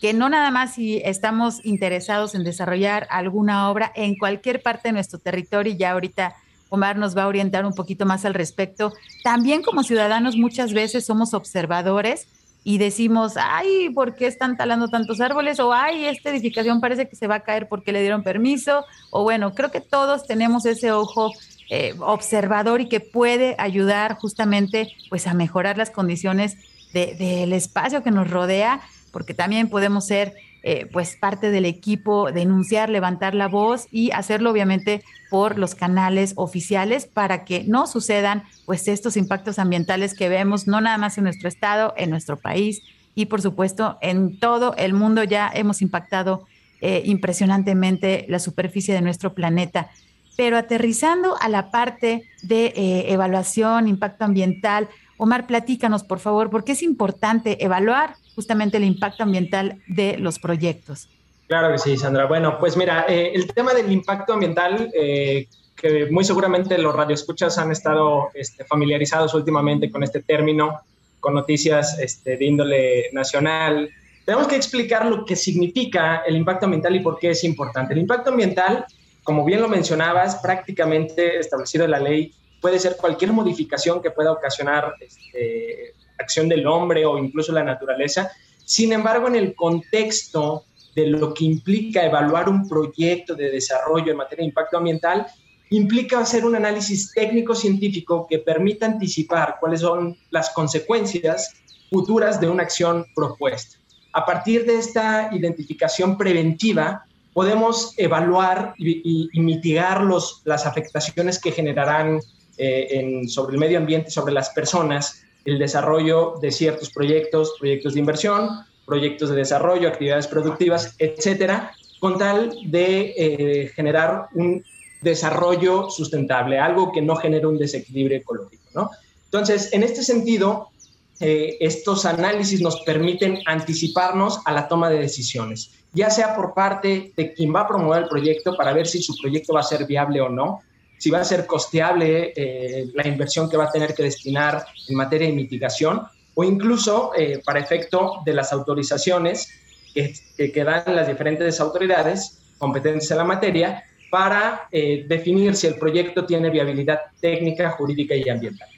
que 0.00 0.12
no 0.12 0.28
nada 0.28 0.50
más 0.50 0.74
si 0.74 1.00
estamos 1.04 1.64
interesados 1.64 2.34
en 2.34 2.42
desarrollar 2.42 3.06
alguna 3.10 3.70
obra 3.70 3.92
en 3.94 4.16
cualquier 4.16 4.60
parte 4.60 4.88
de 4.88 4.94
nuestro 4.94 5.20
territorio, 5.20 5.72
y 5.72 5.76
ya 5.76 5.92
ahorita 5.92 6.34
Omar 6.68 6.98
nos 6.98 7.16
va 7.16 7.22
a 7.22 7.28
orientar 7.28 7.64
un 7.64 7.74
poquito 7.74 8.06
más 8.06 8.24
al 8.24 8.34
respecto, 8.34 8.92
también 9.22 9.62
como 9.62 9.84
ciudadanos 9.84 10.36
muchas 10.36 10.72
veces 10.72 11.06
somos 11.06 11.32
observadores 11.32 12.26
y 12.64 12.78
decimos, 12.78 13.34
ay, 13.36 13.88
¿por 13.90 14.16
qué 14.16 14.26
están 14.26 14.56
talando 14.56 14.88
tantos 14.88 15.20
árboles? 15.20 15.60
O 15.60 15.72
ay, 15.72 16.06
esta 16.06 16.30
edificación 16.30 16.80
parece 16.80 17.08
que 17.08 17.16
se 17.16 17.28
va 17.28 17.36
a 17.36 17.40
caer 17.40 17.68
porque 17.68 17.92
le 17.92 18.02
dieron 18.02 18.22
permiso. 18.22 18.84
O 19.10 19.22
bueno, 19.22 19.54
creo 19.54 19.70
que 19.70 19.80
todos 19.80 20.26
tenemos 20.26 20.66
ese 20.66 20.92
ojo 20.92 21.32
eh, 21.70 21.94
observador 22.00 22.80
y 22.80 22.88
que 22.88 23.00
puede 23.00 23.54
ayudar 23.58 24.14
justamente 24.14 24.92
pues 25.10 25.26
a 25.26 25.34
mejorar 25.34 25.76
las 25.76 25.90
condiciones 25.90 26.56
del 26.92 27.52
espacio 27.52 28.02
que 28.02 28.10
nos 28.10 28.30
rodea, 28.30 28.80
porque 29.12 29.34
también 29.34 29.68
podemos 29.68 30.06
ser 30.06 30.34
eh, 30.62 30.88
pues 30.92 31.16
parte 31.16 31.50
del 31.50 31.66
equipo, 31.66 32.32
denunciar, 32.32 32.90
levantar 32.90 33.34
la 33.34 33.46
voz 33.46 33.86
y 33.92 34.10
hacerlo 34.10 34.50
obviamente 34.50 35.04
por 35.30 35.56
los 35.56 35.74
canales 35.74 36.32
oficiales 36.36 37.06
para 37.06 37.44
que 37.44 37.64
no 37.64 37.86
sucedan 37.86 38.42
pues 38.66 38.88
estos 38.88 39.16
impactos 39.16 39.58
ambientales 39.58 40.14
que 40.14 40.28
vemos 40.28 40.66
no 40.66 40.80
nada 40.80 40.98
más 40.98 41.16
en 41.16 41.24
nuestro 41.24 41.48
estado, 41.48 41.94
en 41.96 42.10
nuestro 42.10 42.38
país 42.38 42.82
y 43.14 43.26
por 43.26 43.40
supuesto 43.40 43.98
en 44.00 44.40
todo 44.40 44.74
el 44.76 44.94
mundo 44.94 45.22
ya 45.22 45.50
hemos 45.54 45.80
impactado 45.80 46.46
eh, 46.80 47.02
impresionantemente 47.04 48.24
la 48.28 48.38
superficie 48.38 48.94
de 48.94 49.00
nuestro 49.00 49.34
planeta. 49.34 49.90
Pero 50.38 50.56
aterrizando 50.56 51.36
a 51.40 51.48
la 51.48 51.72
parte 51.72 52.22
de 52.44 52.66
eh, 52.66 53.12
evaluación, 53.12 53.88
impacto 53.88 54.24
ambiental, 54.24 54.88
Omar, 55.16 55.48
platícanos, 55.48 56.04
por 56.04 56.20
favor, 56.20 56.48
porque 56.48 56.72
es 56.72 56.82
importante 56.82 57.64
evaluar 57.64 58.14
justamente 58.36 58.76
el 58.76 58.84
impacto 58.84 59.24
ambiental 59.24 59.82
de 59.88 60.16
los 60.16 60.38
proyectos. 60.38 61.08
Claro 61.48 61.72
que 61.72 61.78
sí, 61.78 61.96
Sandra. 61.96 62.26
Bueno, 62.26 62.56
pues 62.60 62.76
mira, 62.76 63.04
eh, 63.08 63.32
el 63.34 63.52
tema 63.52 63.74
del 63.74 63.90
impacto 63.90 64.34
ambiental, 64.34 64.92
eh, 64.94 65.48
que 65.74 66.06
muy 66.12 66.22
seguramente 66.22 66.78
los 66.78 66.94
radioescuchas 66.94 67.58
han 67.58 67.72
estado 67.72 68.28
este, 68.32 68.64
familiarizados 68.64 69.34
últimamente 69.34 69.90
con 69.90 70.04
este 70.04 70.22
término, 70.22 70.82
con 71.18 71.34
noticias 71.34 71.98
este, 71.98 72.36
de 72.36 72.44
índole 72.44 73.10
nacional. 73.12 73.90
Tenemos 74.24 74.46
que 74.46 74.54
explicar 74.54 75.04
lo 75.06 75.24
que 75.24 75.34
significa 75.34 76.22
el 76.24 76.36
impacto 76.36 76.66
ambiental 76.66 76.94
y 76.94 77.00
por 77.00 77.18
qué 77.18 77.30
es 77.30 77.42
importante. 77.42 77.92
El 77.92 78.00
impacto 78.00 78.30
ambiental 78.30 78.86
como 79.28 79.44
bien 79.44 79.60
lo 79.60 79.68
mencionabas, 79.68 80.36
prácticamente 80.36 81.38
establecido 81.38 81.84
en 81.84 81.90
la 81.90 82.00
ley, 82.00 82.32
puede 82.62 82.78
ser 82.78 82.96
cualquier 82.96 83.30
modificación 83.30 84.00
que 84.00 84.10
pueda 84.10 84.32
ocasionar 84.32 84.94
este, 85.02 85.92
acción 86.18 86.48
del 86.48 86.66
hombre 86.66 87.04
o 87.04 87.18
incluso 87.18 87.52
la 87.52 87.62
naturaleza. 87.62 88.32
Sin 88.64 88.90
embargo, 88.90 89.28
en 89.28 89.36
el 89.36 89.54
contexto 89.54 90.64
de 90.96 91.08
lo 91.08 91.34
que 91.34 91.44
implica 91.44 92.06
evaluar 92.06 92.48
un 92.48 92.66
proyecto 92.66 93.34
de 93.34 93.50
desarrollo 93.50 94.12
en 94.12 94.16
materia 94.16 94.44
de 94.44 94.48
impacto 94.48 94.78
ambiental, 94.78 95.26
implica 95.68 96.20
hacer 96.20 96.46
un 96.46 96.56
análisis 96.56 97.12
técnico-científico 97.12 98.26
que 98.26 98.38
permita 98.38 98.86
anticipar 98.86 99.58
cuáles 99.60 99.82
son 99.82 100.16
las 100.30 100.48
consecuencias 100.54 101.52
futuras 101.90 102.40
de 102.40 102.48
una 102.48 102.62
acción 102.62 103.04
propuesta. 103.14 103.76
A 104.14 104.24
partir 104.24 104.64
de 104.64 104.78
esta 104.78 105.28
identificación 105.32 106.16
preventiva, 106.16 107.04
podemos 107.32 107.94
evaluar 107.96 108.74
y, 108.78 109.28
mitigar 109.34 110.02
los, 110.02 110.42
las 110.44 110.66
afectaciones 110.66 111.40
que 111.40 111.52
generarán 111.52 112.20
eh, 112.56 113.22
sobre 113.28 113.54
el 113.54 113.60
medio 113.60 113.78
ambiente, 113.78 114.10
sobre 114.10 114.32
las 114.32 114.50
personas, 114.50 115.22
el 115.44 115.58
desarrollo 115.58 116.34
de 116.42 116.50
ciertos 116.50 116.90
proyectos, 116.90 117.54
proyectos 117.58 117.94
de 117.94 118.00
inversión, 118.00 118.48
proyectos 118.84 119.30
de 119.30 119.36
desarrollo, 119.36 119.88
actividades 119.88 120.26
productivas, 120.26 120.94
etcétera, 120.98 121.72
con 122.00 122.18
tal 122.18 122.56
de 122.64 123.14
eh, 123.16 123.68
generar 123.74 124.28
un 124.34 124.64
desarrollo 125.02 125.90
sustentable, 125.90 126.58
algo 126.58 126.90
que 126.92 127.02
no 127.02 127.16
genere 127.16 127.46
un 127.46 127.58
desequilibrio 127.58 128.18
ecológico. 128.18 128.90
Entonces, 129.24 129.72
en 129.72 129.82
este 129.82 130.02
sentido, 130.02 130.70
eh, 131.20 131.56
estos 131.60 132.06
análisis 132.06 132.60
nos 132.60 132.80
permiten 132.82 133.40
anticiparnos 133.46 134.40
a 134.44 134.52
la 134.52 134.68
toma 134.68 134.88
de 134.88 134.98
decisiones 134.98 135.72
ya 135.92 136.10
sea 136.10 136.34
por 136.34 136.54
parte 136.54 137.12
de 137.16 137.32
quien 137.32 137.54
va 137.54 137.62
a 137.62 137.68
promover 137.68 138.02
el 138.02 138.08
proyecto 138.08 138.56
para 138.56 138.72
ver 138.72 138.86
si 138.86 139.02
su 139.02 139.16
proyecto 139.16 139.54
va 139.54 139.60
a 139.60 139.64
ser 139.64 139.86
viable 139.86 140.20
o 140.20 140.28
no, 140.28 140.60
si 140.98 141.10
va 141.10 141.20
a 141.20 141.24
ser 141.24 141.46
costeable 141.46 142.32
eh, 142.36 142.86
la 142.94 143.06
inversión 143.06 143.48
que 143.48 143.56
va 143.56 143.64
a 143.64 143.70
tener 143.70 143.94
que 143.94 144.02
destinar 144.02 144.64
en 144.88 144.96
materia 144.96 145.28
de 145.28 145.34
mitigación, 145.34 146.02
o 146.34 146.44
incluso 146.44 147.12
eh, 147.16 147.40
para 147.44 147.60
efecto 147.60 148.22
de 148.24 148.32
las 148.32 148.52
autorizaciones 148.52 149.48
que, 149.94 150.12
que, 150.36 150.64
dan 150.64 150.84
las 150.94 151.08
diferentes 151.08 151.58
autoridades 151.60 152.38
competentes 152.58 153.10
en 153.10 153.18
la 153.18 153.24
materia 153.24 153.82
para 154.10 154.68
definir 154.70 155.54
si 155.54 155.66
el 155.66 155.74
proyecto 155.74 156.24
tiene 156.24 156.48
viabilidad 156.48 157.00
técnica, 157.20 157.70
jurídica 157.70 158.14
y 158.14 158.28
ambiental. 158.28 158.68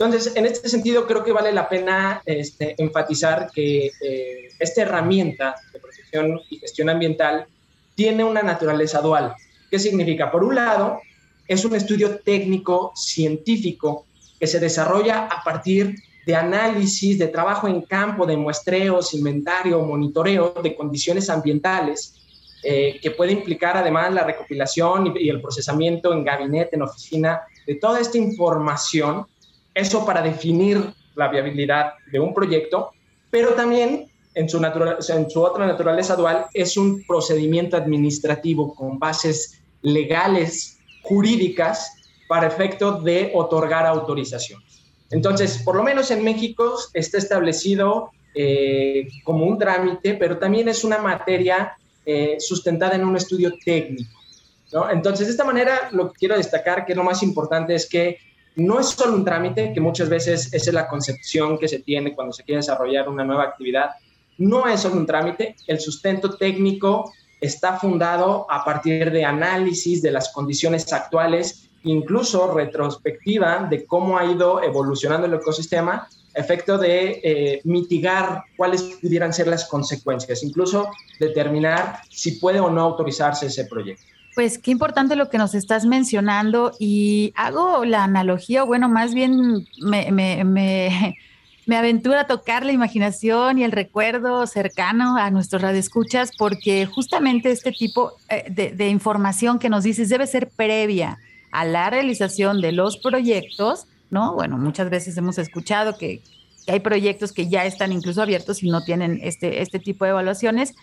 Entonces, 0.00 0.34
en 0.34 0.46
este 0.46 0.66
sentido, 0.70 1.06
creo 1.06 1.22
que 1.22 1.30
vale 1.30 1.52
la 1.52 1.68
pena 1.68 2.22
este, 2.24 2.74
enfatizar 2.78 3.50
que 3.54 3.90
esta 4.58 4.80
herramienta 4.80 5.56
de 5.74 6.40
y 6.48 6.56
gestión 6.56 6.88
ambiental 6.88 7.46
tiene 7.94 8.24
una 8.24 8.42
naturaleza 8.42 9.02
dual. 9.02 9.34
¿Qué 9.70 9.78
significa? 9.78 10.30
Por 10.30 10.42
un 10.42 10.54
lado, 10.54 11.02
es 11.46 11.66
un 11.66 11.74
estudio 11.74 12.20
técnico, 12.20 12.92
científico, 12.96 14.06
que 14.38 14.46
se 14.46 14.58
desarrolla 14.58 15.26
a 15.26 15.44
partir 15.44 15.96
de 16.24 16.34
análisis, 16.34 17.18
de 17.18 17.28
trabajo 17.28 17.68
en 17.68 17.82
campo, 17.82 18.24
de 18.24 18.38
muestreos, 18.38 19.12
inventario, 19.12 19.82
monitoreo 19.82 20.54
de 20.62 20.74
condiciones 20.76 21.28
ambientales 21.28 22.14
eh, 22.62 22.98
que 23.02 23.10
puede 23.10 23.32
implicar 23.32 23.76
además 23.76 24.14
la 24.14 24.24
recopilación 24.24 25.14
y, 25.14 25.28
el 25.28 25.42
procesamiento 25.42 26.14
en 26.14 26.24
gabinete, 26.24 26.76
en 26.76 26.82
oficina, 26.82 27.42
de 27.66 27.74
toda 27.74 28.00
esta 28.00 28.16
información, 28.16 29.26
eso 29.74 30.04
para 30.04 30.22
definir 30.22 30.92
la 31.14 31.28
viabilidad 31.28 31.94
de 32.10 32.20
un 32.20 32.34
proyecto, 32.34 32.92
pero 33.30 33.54
también 33.54 34.10
en 34.34 34.48
su, 34.48 34.58
otra 35.42 35.66
naturaleza 35.66 36.16
dual 36.16 36.46
es 36.54 36.76
un 36.76 37.04
procedimiento 37.04 37.76
administrativo 37.76 38.74
con 38.74 38.98
bases 38.98 39.60
legales, 39.82 40.78
jurídicas, 41.02 41.96
para 42.28 42.46
efecto 42.46 43.00
de 43.00 43.32
otorgar 43.34 43.86
autorización. 43.86 44.62
Entonces, 45.10 45.62
por 45.64 45.74
lo 45.74 45.82
menos 45.82 46.12
en 46.12 46.22
México 46.22 46.76
está 46.94 47.18
establecido 47.18 48.12
eh, 48.34 49.08
como 49.24 49.46
un 49.46 49.58
trámite, 49.58 50.14
pero 50.14 50.38
también 50.38 50.68
es 50.68 50.84
una 50.84 50.98
materia 50.98 51.76
eh, 52.06 52.36
sustentada 52.38 52.94
en 52.94 53.04
un 53.04 53.16
estudio 53.16 53.52
técnico. 53.64 54.20
Entonces, 54.92 55.26
de 55.26 55.32
esta 55.32 55.44
manera, 55.44 55.88
lo 55.90 56.12
que 56.12 56.18
quiero 56.20 56.36
destacar, 56.36 56.86
que 56.86 56.94
lo 56.94 57.02
más 57.02 57.24
importante, 57.24 57.74
es 57.74 57.88
que 57.88 58.18
no 58.56 58.80
es 58.80 58.88
solo 58.88 59.14
un 59.14 59.24
trámite, 59.24 59.72
que 59.72 59.80
muchas 59.80 60.08
veces 60.08 60.52
esa 60.52 60.70
es 60.70 60.74
la 60.74 60.88
concepción 60.88 61.58
que 61.58 61.68
se 61.68 61.80
tiene 61.80 62.14
cuando 62.14 62.32
se 62.32 62.42
quiere 62.42 62.58
desarrollar 62.58 63.08
una 63.08 63.24
nueva 63.24 63.44
actividad. 63.44 63.90
No 64.38 64.66
es 64.66 64.80
solo 64.80 64.96
un 64.96 65.06
trámite, 65.06 65.54
el 65.66 65.80
sustento 65.80 66.36
técnico 66.36 67.12
está 67.40 67.78
fundado 67.78 68.46
a 68.50 68.64
partir 68.64 69.10
de 69.10 69.24
análisis 69.24 70.02
de 70.02 70.10
las 70.10 70.30
condiciones 70.32 70.92
actuales, 70.92 71.68
incluso 71.84 72.52
retrospectiva 72.52 73.66
de 73.70 73.86
cómo 73.86 74.18
ha 74.18 74.26
ido 74.26 74.62
evolucionando 74.62 75.26
el 75.26 75.34
ecosistema 75.34 76.08
efecto 76.34 76.78
de 76.78 77.20
eh, 77.22 77.60
mitigar 77.64 78.44
cuáles 78.56 78.82
pudieran 78.82 79.32
ser 79.32 79.48
las 79.48 79.64
consecuencias, 79.66 80.42
incluso 80.42 80.90
determinar 81.18 82.00
si 82.08 82.32
puede 82.32 82.60
o 82.60 82.70
no 82.70 82.82
autorizarse 82.82 83.46
ese 83.46 83.64
proyecto. 83.64 84.04
Pues 84.34 84.58
qué 84.58 84.70
importante 84.70 85.16
lo 85.16 85.28
que 85.28 85.38
nos 85.38 85.54
estás 85.54 85.84
mencionando 85.86 86.72
y 86.78 87.32
hago 87.36 87.84
la 87.84 88.04
analogía, 88.04 88.62
bueno, 88.62 88.88
más 88.88 89.14
bien 89.14 89.66
me, 89.82 90.12
me, 90.12 91.16
aventura 91.76 92.22
a 92.22 92.26
tocar 92.26 92.64
la 92.64 92.72
imaginación 92.72 93.58
y 93.58 93.64
el 93.64 93.72
recuerdo 93.72 94.46
cercano 94.46 95.16
a 95.16 95.30
nuestros 95.30 95.62
radioescuchas 95.62 96.30
porque 96.36 96.86
justamente 96.86 97.50
este 97.50 97.72
tipo 97.72 98.12
eh, 98.28 98.72
de, 98.74 98.88
información 98.88 99.58
que 99.58 99.68
nos 99.68 99.84
dices 99.84 100.08
debe 100.08 100.26
ser 100.26 100.48
previa 100.50 101.18
a 101.52 101.64
la 101.64 101.90
realización 101.90 102.60
de 102.60 102.72
los 102.72 102.96
proyectos 102.96 103.86
¿no? 104.10 104.34
Bueno, 104.34 104.58
muchas 104.58 104.90
veces 104.90 105.16
hemos 105.16 105.38
escuchado 105.38 105.96
que, 105.96 106.22
hay 106.66 106.80
proyectos 106.80 107.32
que 107.32 107.48
ya 107.48 107.64
están 107.64 107.90
incluso 107.90 108.22
abiertos 108.22 108.62
y 108.62 108.68
no 108.68 108.84
tienen 108.84 109.18
este, 109.22 109.62
este 109.62 109.78
tipo 109.78 110.04
de 110.04 110.10
evaluaciones, 110.10 110.74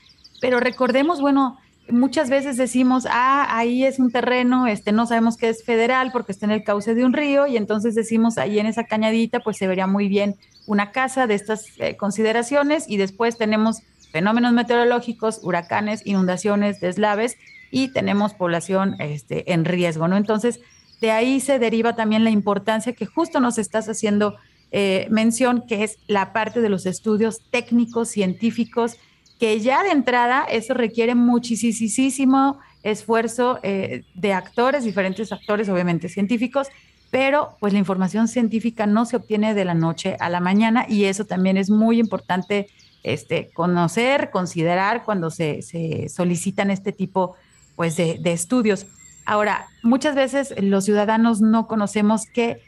pero 0.42 0.60
recordemos, 0.60 1.22
bueno, 1.22 1.60
muchas 1.90 2.30
veces 2.30 2.58
decimos, 2.58 3.06
ah, 3.10 3.48
ahí 3.50 3.84
es 3.84 4.00
un 4.00 4.12
terreno, 4.12 4.68
este, 4.68 4.92
no 4.92 5.06
sabemos 5.06 5.38
que 5.38 5.50
es 5.50 5.64
federal 5.64 6.12
porque 6.12 6.32
está 6.32 6.46
en 6.46 6.52
el 6.52 6.64
cauce 6.64 6.96
de 6.96 7.06
un 7.06 7.14
río 7.14 7.48
y 7.48 7.58
entonces 7.58 7.96
decimos, 7.96 8.38
ahí 8.38 8.60
en 8.60 8.66
esa 8.66 8.86
cañadita 8.86 9.40
pues 9.40 9.58
se 9.58 9.68
vería 9.68 9.88
muy 9.88 10.08
bien 10.08 10.36
una 10.66 10.92
casa 10.92 11.28
de 11.28 11.36
estas 11.36 11.66
eh, 11.80 11.96
consideraciones 11.96 12.90
y 12.90 12.98
después 12.98 13.38
tenemos 13.38 13.82
fenómenos 14.12 14.54
meteorológicos, 14.54 15.40
huracanes, 15.44 16.06
inundaciones, 16.06 16.80
deslaves 16.80 17.38
y 17.72 17.90
tenemos 17.90 18.34
población 18.34 18.96
este, 19.00 19.54
en 19.54 19.66
riesgo, 19.66 20.08
¿no? 20.08 20.18
Entonces, 20.18 20.60
de 21.02 21.12
ahí 21.12 21.40
se 21.40 21.60
deriva 21.60 21.96
también 21.96 22.24
la 22.24 22.30
importancia 22.30 22.94
que 22.94 23.06
justo 23.06 23.40
nos 23.40 23.58
estás 23.58 23.88
haciendo 23.88 24.36
eh, 24.72 25.08
mención, 25.10 25.64
que 25.68 25.84
es 25.84 25.98
la 26.08 26.34
parte 26.34 26.62
de 26.62 26.70
los 26.70 26.86
estudios 26.86 27.40
técnicos, 27.52 28.10
científicos, 28.10 28.98
que 29.40 29.60
ya 29.60 29.84
de 29.84 29.92
entrada 29.92 30.46
eso 30.50 30.74
requiere 30.74 31.16
muchísimo 31.16 32.60
esfuerzo 32.84 33.60
eh, 33.64 34.04
de 34.16 34.34
actores, 34.34 34.84
diferentes 34.84 35.32
actores, 35.32 35.70
obviamente 35.70 36.10
científicos, 36.10 36.68
pero 37.12 37.56
pues 37.60 37.74
la 37.74 37.80
información 37.80 38.28
científica 38.28 38.86
no 38.86 39.06
se 39.06 39.16
obtiene 39.16 39.54
de 39.54 39.66
la 39.66 39.74
noche 39.74 40.18
a 40.20 40.30
la 40.30 40.40
mañana 40.40 40.86
y 40.88 41.06
eso 41.06 41.26
también 41.26 41.58
es 41.58 41.70
muy 41.70 42.00
importante 42.00 42.68
este, 43.04 43.50
conocer, 43.54 44.30
considerar 44.32 45.04
cuando 45.04 45.30
se, 45.30 45.62
solicitan 46.10 46.72
este 46.72 46.92
tipo 46.92 47.36
pues, 47.76 47.96
de 47.96 48.20
estudios. 48.26 48.88
Ahora, 49.26 49.68
muchas 49.84 50.16
veces 50.16 50.54
los 50.58 50.86
ciudadanos 50.86 51.42
no 51.42 51.68
conocemos 51.68 52.26
que 52.26 52.62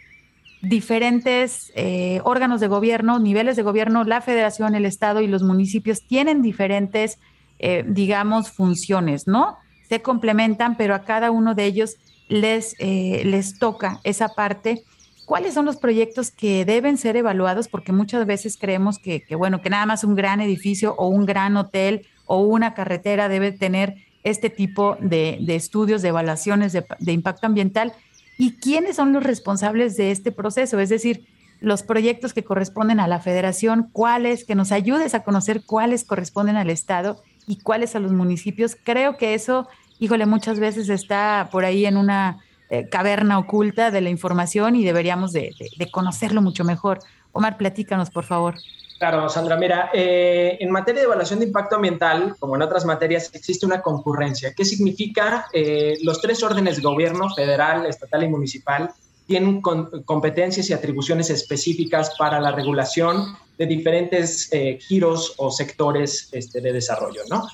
diferentes 0.62 1.72
eh, 1.76 2.22
órganos 2.24 2.60
de 2.60 2.68
gobierno, 2.68 3.20
niveles 3.20 3.56
de 3.56 3.64
gobierno, 3.64 4.04
la 4.04 4.22
federación, 4.22 4.76
el 4.76 4.86
Estado 4.86 5.22
y 5.22 5.28
los 5.28 5.44
municipios 5.44 6.02
tienen 6.02 6.42
diferentes, 6.42 7.20
eh, 7.60 7.84
digamos, 7.88 8.52
funciones, 8.52 9.28
¿no? 9.28 9.58
Se 9.88 10.02
complementan, 10.02 10.76
pero 10.78 10.96
a 10.96 11.04
cada 11.04 11.32
uno 11.32 11.56
de 11.56 11.66
ellos 11.66 11.96
les, 12.28 12.76
eh, 12.80 13.24
les 13.26 13.58
toca 13.58 14.00
esa 14.04 14.30
parte. 14.30 14.84
¿Cuáles 15.26 15.54
son 15.54 15.66
los 15.66 15.78
proyectos 15.78 16.32
que 16.32 16.66
deben 16.66 16.98
ser 16.98 17.16
evaluados? 17.16 17.68
Porque 17.68 17.92
muchas 17.92 18.26
veces 18.26 18.58
creemos 18.58 18.98
que, 18.98 19.24
bueno, 19.36 19.62
que 19.62 19.70
nada 19.70 19.86
más 19.86 20.04
un 20.04 20.16
gran 20.16 20.42
edificio 20.42 20.96
o 20.98 21.08
un 21.08 21.26
gran 21.26 21.56
hotel 21.56 22.08
o 22.26 22.42
una 22.42 22.74
carretera 22.74 23.30
debe 23.30 23.52
tener 23.52 23.96
este 24.24 24.50
tipo 24.50 24.98
de, 25.00 25.38
estudios, 25.48 26.02
de 26.02 26.10
evaluaciones 26.10 26.74
de, 26.74 27.12
impacto 27.12 27.48
ambiental 27.48 27.94
y 28.40 28.54
quiénes 28.54 28.96
son 28.96 29.12
los 29.12 29.22
responsables 29.22 29.98
de 29.98 30.12
este 30.12 30.32
proceso, 30.32 30.80
es 30.80 30.88
decir, 30.88 31.28
los 31.60 31.84
proyectos 31.84 32.34
que 32.34 32.46
corresponden 32.46 33.02
a 33.02 33.08
la 33.08 33.20
federación, 33.20 33.90
cuáles, 33.92 34.46
que 34.46 34.56
nos 34.56 34.72
ayudes 34.72 35.14
a 35.14 35.24
conocer 35.26 35.64
cuáles 35.66 36.06
corresponden 36.06 36.56
al 36.56 36.70
Estado 36.70 37.22
y 37.48 37.60
cuáles 37.60 37.98
a 37.98 38.00
los 38.00 38.14
municipios. 38.14 38.78
Creo 38.82 39.18
que 39.18 39.34
eso, 39.34 39.68
híjole, 40.00 40.26
muchas 40.26 40.58
veces 40.58 40.88
está 40.88 41.50
por 41.52 41.66
ahí 41.66 41.86
en 41.86 41.98
una 41.98 42.40
eh, 42.70 42.88
caverna 42.88 43.40
oculta 43.40 43.92
de 43.92 44.00
la 44.00 44.10
información 44.10 44.78
y 44.78 44.86
deberíamos 44.86 45.34
de 45.34 45.54
conocerlo 45.92 46.42
mucho 46.42 46.64
mejor. 46.64 47.00
Omar, 47.34 47.58
platícanos, 47.58 48.10
por 48.10 48.24
favor. 48.24 48.56
Claro, 49.00 49.30
Sandra, 49.30 49.56
mira, 49.56 49.92
eh, 49.94 50.58
en 50.60 50.70
materia 50.72 51.00
de 51.00 51.06
evaluación 51.06 51.40
de 51.40 51.46
impacto 51.46 51.78
ambiental, 51.78 52.36
como 52.38 52.58
en 52.58 52.62
otras 52.62 52.84
materias, 52.84 53.32
existe 53.34 53.66
una 53.66 53.82
concurrencia. 53.82 54.54
¿Qué 54.54 54.66
significa? 54.66 55.48
Eh, 55.54 55.98
los 56.04 56.20
tres 56.20 56.44
órdenes 56.44 56.76
de 56.76 56.82
gobierno, 56.82 57.34
federal, 57.34 57.86
estatal 57.86 58.26
y 58.26 58.28
municipal, 58.28 58.92
tienen 59.26 59.62
competencias 59.62 60.70
y 60.70 60.74
atribuciones 60.74 61.30
específicas 61.30 62.12
para 62.18 62.42
la 62.42 62.52
regulación 62.52 63.38
de 63.58 63.68
diferentes 63.68 64.50
eh, 64.52 64.78
giros 64.82 65.34
o 65.38 65.50
sectores 65.50 66.28
este, 66.34 66.60
de 66.60 66.74
desarrollo, 66.74 67.22
¿no? 67.30 67.48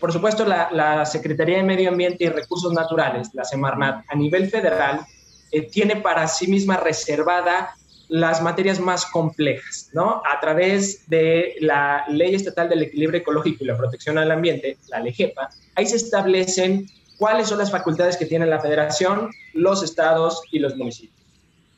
por 0.00 0.12
supuesto, 0.12 0.46
la, 0.46 0.70
la, 0.72 1.04
Secretaría 1.04 1.58
de 1.58 1.62
Medio 1.62 1.90
Ambiente 1.90 2.24
y 2.24 2.28
Recursos 2.28 2.72
Naturales, 2.72 3.28
la 3.34 3.44
Semarnat, 3.44 4.04
a 4.08 4.14
nivel 4.14 4.48
federal, 4.48 5.00
tiene 5.70 5.96
para 5.96 6.26
sí 6.28 6.46
misma 6.46 6.78
reservada 6.78 7.74
las 8.08 8.42
materias 8.42 8.80
más 8.80 9.06
complejas, 9.06 9.90
¿no? 9.92 10.22
A 10.30 10.40
través 10.40 11.08
de 11.08 11.54
la 11.60 12.04
Ley 12.08 12.34
Estatal 12.34 12.68
del 12.68 12.82
Equilibrio 12.82 13.20
Ecológico 13.20 13.64
y 13.64 13.66
la 13.66 13.76
Protección 13.76 14.18
al 14.18 14.30
Ambiente, 14.30 14.76
la 14.88 15.00
LEGEPA, 15.00 15.50
ahí 15.74 15.86
se 15.86 15.96
establecen 15.96 16.86
cuáles 17.18 17.48
son 17.48 17.58
las 17.58 17.70
facultades 17.70 18.16
que 18.16 18.26
tiene 18.26 18.46
la 18.46 18.60
federación, 18.60 19.30
los 19.52 19.82
estados 19.82 20.42
y 20.50 20.58
los 20.58 20.76
municipios. 20.76 21.14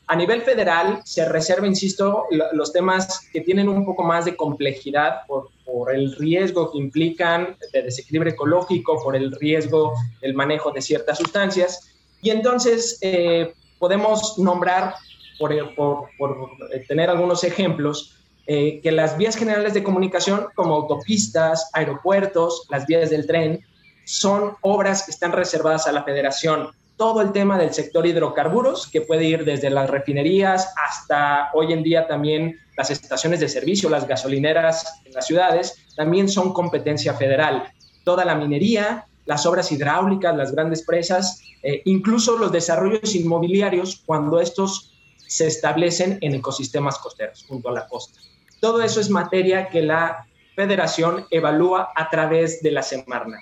A 0.09 0.15
nivel 0.15 0.41
federal 0.41 1.01
se 1.03 1.25
reserva, 1.25 1.67
insisto, 1.67 2.23
los 2.53 2.71
temas 2.71 3.27
que 3.33 3.41
tienen 3.41 3.67
un 3.67 3.85
poco 3.85 4.03
más 4.03 4.23
de 4.23 4.37
complejidad 4.37 5.25
por, 5.27 5.49
el 5.93 6.15
riesgo 6.15 6.71
que 6.71 6.77
implican 6.77 7.57
de 7.73 7.83
desequilibrio 7.83 8.31
ecológico, 8.33 9.03
por 9.03 9.17
el 9.17 9.33
riesgo 9.33 9.93
del 10.21 10.33
manejo 10.33 10.71
de 10.71 10.81
ciertas 10.81 11.17
sustancias. 11.17 11.93
Y 12.21 12.29
entonces 12.29 12.97
eh, 13.01 13.53
podemos 13.79 14.39
nombrar 14.39 14.95
por, 15.37 16.09
por, 16.17 16.49
tener 16.87 17.09
algunos 17.09 17.43
ejemplos, 17.43 18.15
eh, 18.45 18.79
que 18.81 18.91
las 18.91 19.17
vías 19.17 19.35
generales 19.35 19.73
de 19.73 19.83
comunicación 19.83 20.47
como 20.55 20.75
autopistas, 20.75 21.69
aeropuertos, 21.73 22.65
las 22.69 22.85
vías 22.85 23.09
del 23.09 23.27
tren, 23.27 23.61
son 24.05 24.53
obras 24.61 25.03
que 25.03 25.11
están 25.11 25.33
reservadas 25.33 25.85
a 25.87 25.91
la 25.91 26.03
federación. 26.03 26.69
Todo 26.95 27.21
el 27.21 27.31
tema 27.33 27.57
del 27.57 27.73
sector 27.73 28.07
hidrocarburos, 28.07 28.87
que 28.87 29.01
puede 29.01 29.25
ir 29.25 29.43
desde 29.43 29.69
las 29.69 29.89
refinerías 29.89 30.73
hasta 30.77 31.49
hoy 31.53 31.73
en 31.73 31.83
día 31.83 32.07
también 32.07 32.57
las 32.77 32.89
estaciones 32.89 33.39
de 33.39 33.49
servicio, 33.49 33.89
las 33.89 34.07
gasolineras 34.07 35.01
en 35.03 35.13
las 35.13 35.27
ciudades, 35.27 35.85
también 35.95 36.29
son 36.29 36.53
competencia 36.53 37.13
federal. 37.15 37.71
Toda 38.05 38.23
la 38.23 38.35
minería, 38.35 39.07
las 39.25 39.45
obras 39.45 39.71
hidráulicas, 39.71 40.35
las 40.35 40.53
grandes 40.53 40.83
presas, 40.83 41.41
eh, 41.63 41.81
incluso 41.85 42.37
los 42.37 42.51
desarrollos 42.51 43.13
inmobiliarios, 43.13 44.01
cuando 44.05 44.39
estos 44.39 44.96
se 45.27 45.47
establecen 45.47 46.17
en 46.21 46.35
ecosistemas 46.35 46.97
costeros 46.99 47.45
junto 47.47 47.69
a 47.69 47.73
la 47.73 47.87
costa. 47.87 48.19
Todo 48.59 48.81
eso 48.81 48.99
es 48.99 49.09
materia 49.09 49.69
que 49.69 49.81
la 49.81 50.25
federación 50.55 51.25
evalúa 51.29 51.91
a 51.95 52.09
través 52.09 52.61
de 52.63 52.71
la 52.71 52.81
Semarna. 52.81 53.39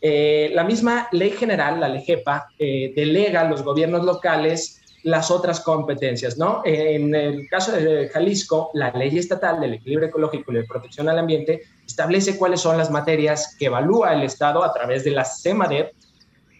Eh, 0.00 0.50
la 0.52 0.64
misma 0.64 1.06
ley 1.12 1.30
general, 1.30 1.78
la 1.78 1.88
LEGEPA, 1.88 2.48
eh, 2.58 2.92
delega 2.96 3.42
a 3.42 3.44
los 3.44 3.62
gobiernos 3.62 4.04
locales 4.04 4.80
las 5.04 5.30
otras 5.30 5.60
competencias, 5.60 6.38
¿no? 6.38 6.62
En 6.64 7.14
el 7.14 7.48
caso 7.48 7.72
de 7.72 8.08
Jalisco, 8.08 8.70
la 8.74 8.90
ley 8.92 9.16
estatal 9.18 9.60
del 9.60 9.74
equilibrio 9.74 10.08
ecológico 10.08 10.52
y 10.52 10.56
de 10.56 10.64
protección 10.64 11.08
al 11.08 11.18
ambiente 11.18 11.62
establece 11.86 12.36
cuáles 12.36 12.60
son 12.60 12.78
las 12.78 12.90
materias 12.90 13.56
que 13.58 13.66
evalúa 13.66 14.12
el 14.12 14.22
Estado 14.22 14.64
a 14.64 14.72
través 14.72 15.04
de 15.04 15.10
la 15.10 15.24
CEMADEP 15.24 15.92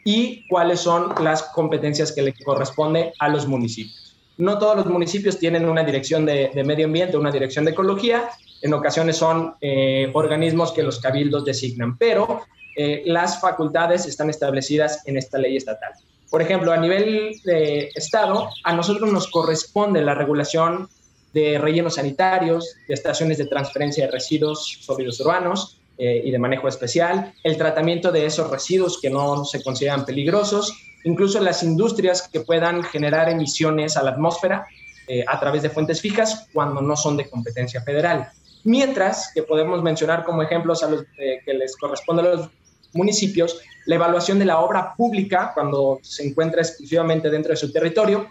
y 0.05 0.47
cuáles 0.49 0.81
son 0.81 1.15
las 1.23 1.45
competencias 1.45 2.13
que 2.13 2.23
le 2.23 2.35
corresponde 2.45 3.13
a 3.19 3.29
los 3.29 3.47
municipios. 3.47 4.02
No 4.39 4.59
todos 4.59 4.77
los 4.77 4.87
municipios 4.87 5.39
tienen 5.39 5.69
una 5.69 5.85
dirección 5.85 6.25
de, 6.25 6.51
medio 6.65 6.87
ambiente, 6.87 7.17
una 7.17 7.31
dirección 7.31 7.65
de 7.65 7.73
ecología, 7.73 8.31
en 8.63 8.75
ocasiones 8.75 9.17
son 9.17 9.55
eh, 9.61 10.11
organismos 10.15 10.73
que 10.73 10.83
los 10.83 11.01
cabildos 11.01 11.45
designan, 11.45 11.99
pero 11.99 12.43
eh, 12.77 13.03
las 13.07 13.41
facultades 13.41 14.07
están 14.07 14.31
establecidas 14.31 15.07
en 15.07 15.17
esta 15.17 15.39
ley 15.39 15.57
estatal. 15.57 15.93
Por 16.31 16.41
ejemplo, 16.41 16.73
a 16.73 16.79
nivel 16.79 17.41
de 17.45 17.91
Estado, 17.95 18.49
a 18.65 18.73
nosotros 18.73 19.13
nos 19.13 19.29
corresponde 19.29 20.01
la 20.01 20.15
regulación 20.15 20.89
de 21.35 21.59
rellenos 21.59 21.97
sanitarios, 21.97 22.77
de 22.89 22.95
estaciones 22.95 23.39
de 23.39 23.47
transferencia 23.47 24.07
de 24.07 24.13
residuos 24.13 24.79
sólidos 24.81 25.21
urbanos 25.21 25.79
eh, 25.99 26.23
y 26.25 26.31
de 26.31 26.39
manejo 26.39 26.69
especial, 26.69 27.35
el 27.43 27.57
tratamiento 27.57 28.13
de 28.13 28.27
esos 28.27 28.51
residuos 28.51 28.99
que 29.01 29.11
no 29.11 29.45
se 29.45 29.63
consideran 29.63 30.05
peligrosos, 30.05 30.73
incluso 31.05 31.41
las 31.41 31.63
industrias 31.63 32.29
que 32.29 32.41
puedan 32.41 32.83
generar 32.83 33.29
emisiones 33.29 33.97
a 33.97 34.03
la 34.03 34.13
atmósfera 34.13 34.67
eh, 35.09 35.25
a 35.27 35.39
través 35.41 35.63
de 35.63 35.71
fuentes 35.71 36.01
fijas 36.01 36.49
cuando 36.53 36.81
no 36.81 36.97
son 36.97 37.17
de 37.17 37.29
competencia 37.29 37.83
federal. 37.83 38.31
Mientras 38.65 39.33
que 39.35 39.43
podemos 39.43 39.83
mencionar 39.83 40.25
como 40.25 40.43
ejemplos 40.43 40.83
a 40.83 40.91
los 40.91 41.03
eh, 41.19 41.41
que 41.45 41.55
les 41.55 41.77
corresponde 41.77 42.23
a 42.23 42.35
los 42.37 42.49
municipios 42.95 43.61
la 43.87 43.97
evaluación 43.97 44.39
de 44.39 44.45
la 44.45 44.61
obra 44.61 44.95
pública 44.95 45.51
cuando 45.55 45.99
se 46.03 46.27
encuentra 46.27 46.63
exclusivamente 46.63 47.31
dentro 47.31 47.51
de 47.51 47.57
su 47.57 47.73
territorio 47.73 48.29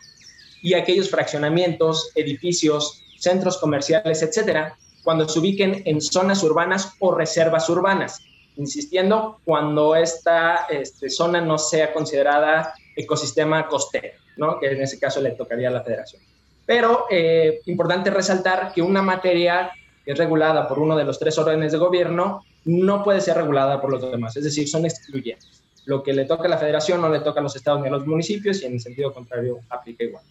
y 0.62 0.76
aquellos 0.76 1.10
fraccionamientos, 1.10 2.12
edificios, 2.16 3.04
centros 3.18 3.58
comerciales, 3.58 4.22
etcétera, 4.22 4.78
cuando 5.04 5.28
se 5.28 5.40
ubiquen 5.40 5.82
en 5.86 6.00
zonas 6.00 6.44
urbanas 6.44 6.94
o 7.00 7.14
reservas 7.14 7.68
urbanas, 7.70 8.22
insistiendo 8.58 9.40
cuando 9.44 9.96
esta 9.96 10.66
este, 10.70 11.10
zona 11.10 11.42
no 11.42 11.58
sea 11.58 11.94
considerada 11.94 12.74
ecosistema 12.96 13.68
costero, 13.68 14.14
¿no? 14.38 14.60
que 14.60 14.72
en 14.72 14.82
ese 14.82 15.00
caso 15.00 15.22
le 15.22 15.32
tocaría 15.32 15.70
a 15.70 15.72
la 15.72 15.84
federación. 15.84 16.22
Pero 16.66 17.06
eh, 17.10 17.62
importante 17.66 18.10
resaltar 18.10 18.72
que 18.74 18.82
una 18.82 19.02
materia 19.02 19.72
que 20.06 20.12
es 20.12 20.18
regulada 20.18 20.68
por 20.68 20.80
uno 20.80 20.96
de 20.96 21.04
los 21.04 21.20
tres 21.20 21.38
órdenes 21.38 21.72
de 21.72 21.78
gobierno 21.78 22.44
no 22.66 23.04
puede 23.04 23.22
ser 23.22 23.38
regulada 23.38 23.82
por 23.82 23.92
los 23.92 24.12
demás, 24.12 24.36
es 24.38 24.44
decir, 24.44 24.68
son 24.68 24.86
excluyentes. 24.86 25.64
Lo 25.86 26.04
que 26.04 26.14
le 26.14 26.26
toca 26.26 26.46
a 26.46 26.50
la 26.50 26.58
federación 26.58 27.02
no 27.02 27.10
le 27.10 27.20
toca 27.22 27.40
a 27.40 27.44
los 27.44 27.56
estados 27.56 27.82
ni 27.82 27.88
a 27.88 27.92
los 27.92 28.06
municipios 28.06 28.62
y 28.62 28.66
en 28.66 28.74
el 28.74 28.80
sentido 28.80 29.12
contrario 29.14 29.60
aplica 29.70 30.04
igual. 30.04 30.24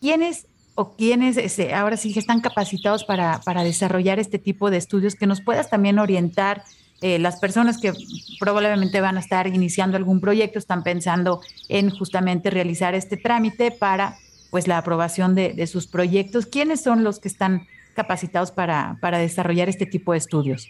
¿Quiénes 0.00 0.48
o 0.74 0.96
quienes 0.96 1.36
este, 1.36 1.72
ahora 1.72 1.96
sí 1.96 2.12
que 2.12 2.18
están 2.18 2.40
capacitados 2.40 3.04
para, 3.04 3.40
desarrollar 3.62 4.18
este 4.18 4.40
tipo 4.40 4.72
de 4.72 4.78
estudios, 4.78 5.14
que 5.14 5.28
nos 5.28 5.40
puedas 5.40 5.70
también 5.70 6.00
orientar 6.00 6.64
eh, 7.00 7.20
las 7.20 7.36
personas 7.36 7.78
que 7.78 7.92
probablemente 8.40 9.00
van 9.00 9.18
a 9.18 9.20
estar 9.20 9.46
iniciando 9.46 9.96
algún 9.96 10.20
proyecto, 10.20 10.58
están 10.58 10.82
pensando 10.82 11.40
en 11.68 11.90
justamente 11.90 12.50
realizar 12.50 12.96
este 12.96 13.16
trámite 13.16 13.70
para 13.70 14.18
pues 14.50 14.66
la 14.66 14.78
aprobación 14.78 15.36
de, 15.36 15.64
sus 15.68 15.86
proyectos. 15.86 16.46
¿Quiénes 16.46 16.82
son 16.82 17.04
los 17.04 17.20
que 17.20 17.28
están 17.28 17.68
capacitados 17.94 18.50
para 18.50 19.18
desarrollar 19.18 19.68
este 19.68 19.86
tipo 19.86 20.10
de 20.10 20.18
estudios? 20.18 20.68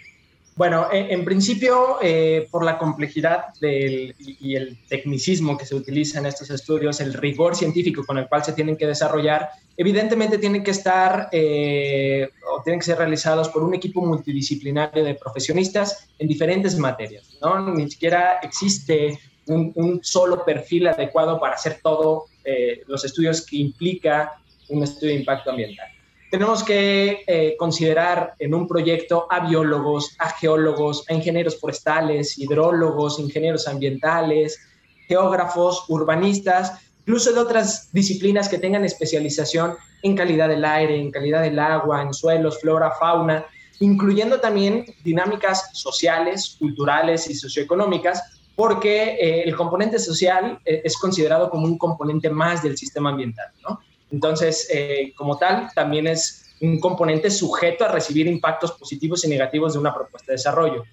Bueno, 0.56 0.86
en, 0.92 1.24
principio, 1.24 1.98
eh, 2.00 2.46
por 2.48 2.64
la 2.64 2.78
complejidad 2.78 3.46
del, 3.60 4.14
y 4.18 4.54
el 4.54 4.78
tecnicismo 4.86 5.58
que 5.58 5.66
se 5.66 5.74
utiliza 5.74 6.20
en 6.20 6.26
estos 6.26 6.48
estudios, 6.48 7.00
el 7.00 7.12
rigor 7.12 7.56
científico 7.56 8.04
con 8.06 8.18
el 8.18 8.28
cual 8.28 8.44
se 8.44 8.52
tienen 8.52 8.76
que 8.76 8.86
desarrollar, 8.86 9.48
evidentemente 9.76 10.38
tienen 10.38 10.62
que 10.62 10.70
estar 10.70 11.28
eh, 11.32 12.30
o 12.48 12.62
tienen 12.62 12.78
que 12.78 12.86
ser 12.86 12.98
realizados 12.98 13.48
por 13.48 13.64
un 13.64 13.74
equipo 13.74 14.00
multidisciplinario 14.06 15.02
de 15.02 15.16
profesionistas 15.16 16.08
en 16.20 16.28
diferentes 16.28 16.78
materias. 16.78 17.36
¿no? 17.42 17.72
Ni 17.74 17.90
siquiera 17.90 18.38
existe 18.40 19.18
un, 19.46 19.98
solo 20.04 20.44
perfil 20.44 20.86
adecuado 20.86 21.40
para 21.40 21.54
hacer 21.54 21.80
todos 21.82 22.30
eh, 22.44 22.82
los 22.86 23.04
estudios 23.04 23.44
que 23.44 23.56
implica 23.56 24.34
un 24.68 24.84
estudio 24.84 25.14
de 25.14 25.18
impacto 25.18 25.50
ambiental 25.50 25.93
tenemos 26.34 26.64
que 26.64 27.22
eh, 27.28 27.54
considerar 27.56 28.34
en 28.40 28.54
un 28.56 28.66
proyecto 28.66 29.28
a 29.30 29.46
biólogos, 29.46 30.16
a 30.18 30.30
geólogos, 30.30 31.04
a 31.08 31.14
ingenieros 31.14 31.60
forestales, 31.60 32.36
hidrólogos, 32.36 33.20
ingenieros 33.20 33.68
ambientales, 33.68 34.58
geógrafos, 35.06 35.84
urbanistas, 35.86 36.72
incluso 37.02 37.32
de 37.32 37.38
otras 37.38 37.92
disciplinas 37.92 38.48
que 38.48 38.58
tengan 38.58 38.84
especialización 38.84 39.76
en 40.02 40.16
calidad 40.16 40.48
del 40.48 40.64
aire, 40.64 40.98
en 41.00 41.12
calidad 41.12 41.40
del 41.40 41.56
agua, 41.56 42.02
en 42.02 42.12
suelos, 42.12 42.60
flora, 42.60 42.90
fauna, 42.98 43.46
incluyendo 43.78 44.40
también 44.40 44.86
dinámicas 45.04 45.70
sociales, 45.72 46.56
culturales 46.58 47.30
y 47.30 47.36
socioeconómicas, 47.36 48.20
porque 48.56 49.14
eh, 49.20 49.44
el 49.44 49.54
componente 49.54 50.00
social 50.00 50.58
eh, 50.64 50.82
es 50.82 50.98
considerado 50.98 51.48
como 51.48 51.66
un 51.66 51.78
componente 51.78 52.28
más 52.28 52.60
del 52.60 52.76
sistema 52.76 53.10
ambiental, 53.10 53.52
¿no? 53.62 53.78
Entonces, 54.14 54.68
eh, 54.72 55.12
como 55.16 55.36
tal, 55.36 55.68
también 55.74 56.06
es 56.06 56.54
un 56.60 56.78
componente 56.78 57.30
sujeto 57.30 57.84
a 57.84 57.88
recibir 57.88 58.28
impactos 58.28 58.70
positivos 58.72 59.24
y 59.24 59.28
negativos 59.28 59.72
de 59.72 59.80
una 59.80 59.92
propuesta 59.92 60.30
de 60.30 60.36
desarrollo. 60.36 60.84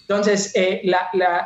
Entonces, 0.00 0.50
eh, 0.54 0.80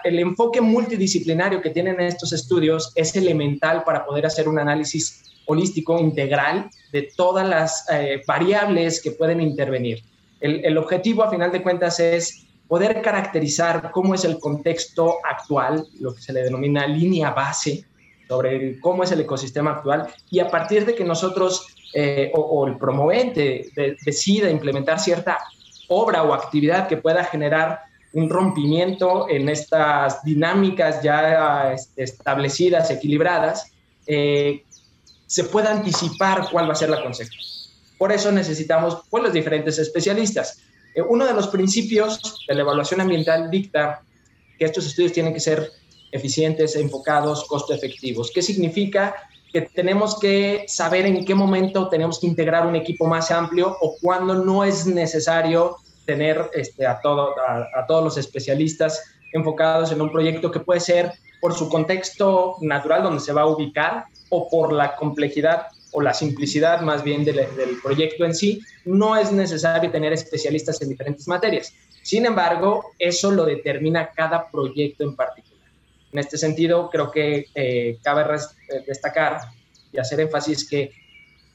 el 0.05 0.19
enfoque 0.21 0.61
multidisciplinario 0.61 1.61
que 1.61 1.71
tienen 1.71 2.01
estos 2.01 2.33
estudios 2.33 2.93
es 2.95 3.17
elemental 3.17 3.83
para 3.83 4.07
poder 4.07 4.27
hacer 4.27 4.49
un 4.49 4.61
análisis 4.61 5.25
holístico, 5.47 5.99
integral, 5.99 6.71
de 6.93 7.11
todas 7.17 7.47
las 7.47 7.85
eh, 7.91 8.23
variables 8.27 9.03
que 9.03 9.11
pueden 9.11 9.41
intervenir. 9.41 10.05
El, 10.41 10.65
el, 10.65 10.79
objetivo, 10.79 11.25
a 11.25 11.31
final 11.31 11.51
de 11.51 11.63
cuentas, 11.63 11.99
es 11.99 12.47
poder 12.69 13.03
caracterizar 13.03 13.91
cómo 13.91 14.15
es 14.15 14.25
el 14.25 14.39
contexto 14.39 15.17
actual, 15.29 15.85
lo 15.99 16.15
que 16.15 16.23
se 16.23 16.33
le 16.33 16.45
denomina 16.45 16.87
línea 16.87 17.31
base 17.31 17.85
sobre 18.29 18.79
cómo 18.81 19.03
es 19.05 19.13
el 19.13 19.21
ecosistema 19.21 19.73
actual 19.73 20.09
y 20.31 20.41
a 20.41 20.49
partir 20.49 20.87
de 20.87 20.95
que 20.95 21.05
nosotros 21.05 21.67
eh, 21.93 22.33
o, 22.35 22.67
el 22.67 22.77
promovente 22.77 23.71
decida 24.05 24.51
implementar 24.51 24.99
cierta 24.99 25.39
obra 25.89 26.23
o 26.23 26.35
actividad 26.35 26.89
que 26.89 26.97
pueda 26.97 27.25
generar 27.25 27.81
un 28.15 28.31
rompimiento 28.31 29.29
en 29.29 29.49
estas 29.49 30.23
dinámicas 30.25 31.03
ya 31.03 31.73
este, 31.73 32.05
establecidas, 32.05 32.91
equilibradas, 32.91 33.73
eh, 34.07 34.63
se 35.27 35.45
pueda 35.45 35.73
anticipar 35.73 36.49
cuál 36.51 36.69
va 36.69 36.73
a 36.73 36.77
ser 36.77 36.91
la 36.91 37.03
consecuencia. 37.03 37.41
Por 37.99 38.13
eso 38.13 38.31
necesitamos 38.31 39.03
pues, 39.11 39.23
los 39.23 39.33
diferentes 39.33 39.79
especialistas. 39.79 40.61
Eh, 40.95 41.03
uno 41.03 41.27
de 41.27 41.35
los 41.35 41.49
principios 41.49 42.45
de 42.47 42.55
la 42.55 42.61
evaluación 42.63 43.01
ambiental 43.01 43.51
dicta 43.51 44.03
que 44.59 44.65
estos 44.65 44.87
estudios 44.87 45.13
tienen 45.13 45.35
que 45.35 45.41
ser 45.41 45.71
eficientes, 46.15 46.77
enfocados, 46.77 47.45
costo 47.45 47.75
efectivos. 47.75 48.31
¿Qué 48.33 48.41
significa? 48.41 49.17
Que 49.53 49.63
tenemos 49.63 50.19
que 50.21 50.65
saber 50.69 51.07
en 51.07 51.25
qué 51.25 51.35
momento 51.35 51.89
tenemos 51.89 52.21
que 52.21 52.29
integrar 52.29 52.67
un 52.67 52.77
equipo 52.77 53.07
más 53.07 53.33
amplio 53.33 53.77
o 53.81 53.97
cuándo 54.01 54.35
no 54.37 54.65
es 54.65 54.87
necesario 54.87 55.77
tener 56.07 56.51
este, 56.55 56.87
a, 56.87 57.01
todo, 57.01 57.35
a, 57.41 57.85
todos 57.89 58.05
los 58.05 58.17
especialistas 58.17 59.03
enfocados 59.33 59.91
en 59.91 60.01
un 60.01 60.13
proyecto 60.13 60.53
que 60.53 60.61
puede 60.61 60.79
ser 60.79 61.13
por 61.41 61.53
su 61.53 61.69
contexto 61.69 62.57
natural 62.61 63.03
donde 63.03 63.21
se 63.21 63.33
va 63.33 63.43
a 63.43 63.47
ubicar 63.47 64.05
o 64.29 64.49
por 64.49 64.73
la 64.73 64.95
complejidad 64.95 65.67
o 65.93 66.01
la 66.01 66.15
simplicidad 66.15 66.81
más 66.83 67.03
bien 67.03 67.25
del, 67.25 67.37
del 67.57 67.81
proyecto 67.83 68.25
en 68.25 68.35
sí, 68.35 68.61
no 68.85 69.17
es 69.17 69.33
necesario 69.33 69.91
tener 69.91 70.13
especialistas 70.13 70.81
en 70.81 70.91
diferentes 70.91 71.27
materias. 71.27 71.73
Sin 72.03 72.25
embargo, 72.27 72.93
eso 72.99 73.33
lo 73.33 73.45
determina 73.45 74.11
cada 74.11 74.49
proyecto 74.49 75.03
en 75.05 75.17
particular. 75.17 75.54
En 76.15 76.21
este 76.21 76.39
sentido, 76.39 76.91
creo 76.91 77.11
que 77.11 77.49
eh, 77.57 77.99
cabe 78.01 78.23
eh, 78.23 78.85
destacar 78.87 79.41
y 79.93 79.99
hacer 79.99 80.21
énfasis 80.21 80.69
que 80.69 80.93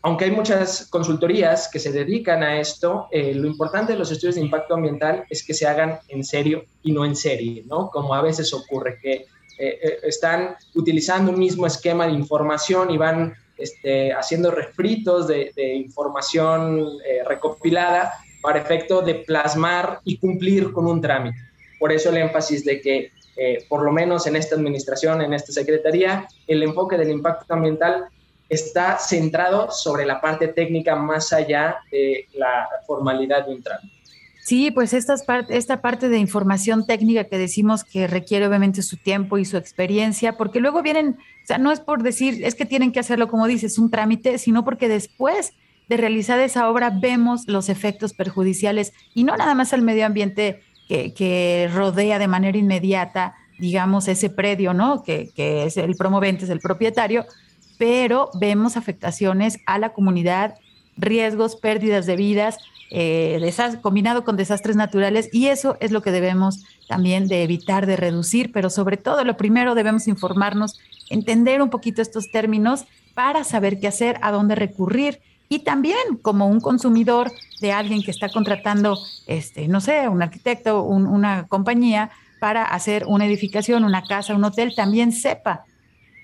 aunque 0.01 0.25
hay 0.25 0.31
muchas 0.31 0.87
consultorías 0.89 1.69
que 1.71 1.79
se 1.79 1.93
dedican 1.93 2.43
a 2.43 2.59
esto, 2.59 3.07
eh, 3.09 3.33
lo 3.33 3.47
importante 3.47 3.93
de 3.93 3.99
los 3.99 4.11
estudios 4.11 4.35
de 4.35 4.41
impacto 4.41 4.73
ambiental 4.73 5.23
es 5.29 5.45
que 5.45 5.53
se 5.53 5.65
hagan 5.65 5.99
en 6.09 6.25
serio 6.25 6.65
y 6.83 6.91
no 6.91 7.05
en 7.05 7.15
serie, 7.15 7.63
¿no? 7.67 7.89
Como 7.89 8.13
a 8.13 8.21
veces 8.21 8.53
ocurre, 8.53 8.99
que 9.01 9.25
están 10.03 10.55
utilizando 10.73 11.33
un 11.33 11.39
mismo 11.39 11.67
esquema 11.67 12.07
de 12.07 12.13
información 12.13 12.91
y 12.91 12.97
van 12.97 13.33
este, 13.57 14.13
haciendo 14.13 14.51
refritos 14.51 15.27
de, 15.27 15.51
información 15.75 16.97
recopilada 17.25 18.13
para 18.41 18.59
efecto 18.59 19.01
de 19.01 19.15
plasmar 19.15 19.99
y 20.05 20.17
cumplir 20.17 20.71
con 20.71 20.85
un 20.85 21.01
trámite. 21.01 21.37
Por 21.77 21.91
eso 21.91 22.09
el 22.09 22.17
énfasis 22.17 22.63
de 22.63 22.79
que, 22.79 23.11
eh, 23.39 23.65
por 23.69 23.83
lo 23.83 23.91
menos 23.91 24.27
en 24.27 24.35
esta 24.35 24.55
administración, 24.55 25.21
en 25.21 25.33
esta 25.33 25.51
secretaría, 25.51 26.27
el 26.45 26.61
enfoque 26.61 26.97
del 26.97 27.09
impacto 27.09 27.53
ambiental 27.53 28.05
está 28.49 28.97
centrado 28.97 29.71
sobre 29.71 30.05
la 30.05 30.19
parte 30.19 30.49
técnica 30.49 30.95
más 30.95 31.31
allá 31.31 31.77
de 31.91 32.27
la 32.33 32.67
formalidad 32.85 33.45
de 33.45 33.53
un 33.53 33.63
trámite. 33.63 33.99
Sí, 34.49 34.71
pues 34.71 34.93
esta, 34.93 35.13
esta 35.49 35.81
parte 35.81 36.09
de 36.09 36.17
información 36.17 36.85
técnica 36.85 37.25
que 37.25 37.37
decimos 37.37 37.83
que 37.83 38.07
requiere 38.07 38.47
obviamente 38.47 38.81
su 38.81 38.97
tiempo 38.97 39.37
y 39.37 39.45
su 39.45 39.57
experiencia, 39.57 40.37
porque 40.37 40.59
luego 40.59 40.81
vienen, 40.81 41.17
o 41.43 41.45
sea, 41.45 41.59
no 41.59 41.71
es 41.71 41.79
por 41.79 42.01
decir, 42.01 42.43
es 42.43 42.55
que 42.55 42.65
tienen 42.65 42.91
que 42.91 42.99
hacerlo 42.99 43.27
como 43.27 43.45
dices, 43.45 43.77
un 43.77 43.91
trámite, 43.91 44.39
sino 44.39 44.65
porque 44.65 44.89
después 44.89 45.53
de 45.87 45.97
realizar 45.97 46.39
esa 46.39 46.69
obra 46.69 46.89
vemos 46.89 47.47
los 47.47 47.69
efectos 47.69 48.13
perjudiciales 48.13 48.93
y 49.13 49.23
no 49.23 49.37
nada 49.37 49.53
más 49.55 49.71
al 49.73 49.81
medio 49.81 50.05
ambiente 50.05 50.61
que, 50.89 51.69
rodea 51.73 52.17
de 52.19 52.27
manera 52.27 52.57
inmediata, 52.57 53.35
digamos, 53.59 54.07
ese 54.07 54.29
predio, 54.29 54.73
¿no? 54.73 55.03
Que, 55.03 55.31
es 55.37 55.77
el 55.77 55.95
promovente, 55.95 56.45
es 56.45 56.49
el 56.49 56.59
propietario, 56.59 57.25
pero 57.77 58.29
vemos 58.39 58.75
afectaciones 58.75 59.59
a 59.65 59.77
la 59.77 59.93
comunidad, 59.93 60.55
riesgos, 60.97 61.55
pérdidas 61.55 62.05
de 62.05 62.15
vidas, 62.15 62.57
eh, 62.91 63.53
combinado 63.81 64.23
con 64.23 64.35
desastres 64.35 64.75
naturales 64.75 65.29
y 65.31 65.47
eso 65.47 65.77
es 65.79 65.91
lo 65.91 66.01
que 66.01 66.11
debemos 66.11 66.65
también 66.87 67.27
de 67.27 67.43
evitar, 67.43 67.85
de 67.85 67.95
reducir, 67.95 68.51
pero 68.51 68.71
sobre 68.71 68.97
todo 68.97 69.23
lo 69.23 69.37
primero 69.37 69.75
debemos 69.75 70.07
informarnos, 70.07 70.79
entender 71.11 71.61
un 71.61 71.69
poquito 71.69 72.01
estos 72.01 72.31
términos 72.31 72.85
para 73.13 73.43
saber 73.43 73.79
qué 73.79 73.87
hacer, 73.87 74.17
a 74.23 74.31
dónde 74.31 74.55
recurrir 74.55 75.19
y 75.49 75.59
también 75.59 76.17
como 76.21 76.47
un 76.47 76.61
consumidor 76.61 77.31
de 77.59 77.71
alguien 77.71 78.03
que 78.03 78.11
está 78.11 78.29
contratando, 78.29 78.99
este, 79.25 79.67
no 79.67 79.81
sé, 79.81 80.07
un 80.07 80.21
arquitecto, 80.21 80.83
una 80.83 81.47
compañía 81.47 82.11
para 82.39 82.63
hacer 82.63 83.05
una 83.07 83.25
edificación, 83.25 83.83
una 83.83 84.03
casa, 84.03 84.35
un 84.35 84.43
hotel, 84.43 84.73
también 84.75 85.11
sepa 85.11 85.65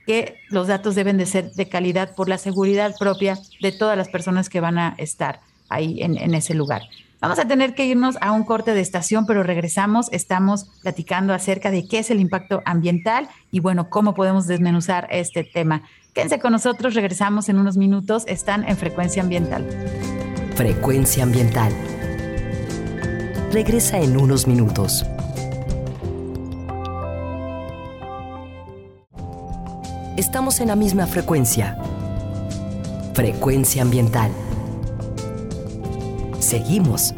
que 0.05 0.35
los 0.49 0.67
datos 0.67 0.93
deben 0.93 1.17
de 1.17 1.25
ser 1.25 1.51
de 1.51 1.67
calidad 1.67 2.13
por 2.15 2.29
la 2.29 2.37
seguridad 2.37 2.95
propia 2.97 3.37
de 3.59 3.71
todas 3.71 3.97
las 3.97 4.07
personas 4.09 4.47
que 4.47 4.61
van 4.61 4.77
a 4.77 4.93
estar 4.99 5.41
ahí 5.67 6.01
en, 6.01 6.17
en 6.17 6.35
ese 6.35 6.53
lugar. 6.53 6.83
Vamos 7.25 7.39
a 7.39 7.47
tener 7.47 7.73
que 7.73 7.87
irnos 7.87 8.19
a 8.21 8.33
un 8.33 8.43
corte 8.43 8.75
de 8.75 8.81
estación, 8.81 9.25
pero 9.25 9.41
regresamos. 9.41 10.09
Estamos 10.11 10.65
platicando 10.83 11.33
acerca 11.33 11.71
de 11.71 11.87
qué 11.87 11.97
es 11.97 12.11
el 12.11 12.19
impacto 12.19 12.61
ambiental 12.65 13.27
y 13.49 13.61
bueno, 13.61 13.89
cómo 13.89 14.13
podemos 14.13 14.45
desmenuzar 14.45 15.07
este 15.09 15.43
tema. 15.43 15.81
Quédense 16.13 16.37
con 16.37 16.51
nosotros, 16.51 16.93
regresamos 16.93 17.49
en 17.49 17.57
unos 17.57 17.77
minutos, 17.77 18.25
están 18.27 18.63
en 18.69 18.77
Frecuencia 18.77 19.23
Ambiental. 19.23 19.65
Frecuencia 20.53 21.23
Ambiental. 21.23 21.73
Regresa 23.51 23.97
en 23.97 24.17
unos 24.17 24.45
minutos. 24.45 25.03
Estamos 30.15 30.59
en 30.59 30.67
la 30.67 30.75
misma 30.75 31.07
frecuencia. 31.07 31.75
Frecuencia 33.15 33.81
Ambiental. 33.81 34.29
Seguimos 36.45 37.15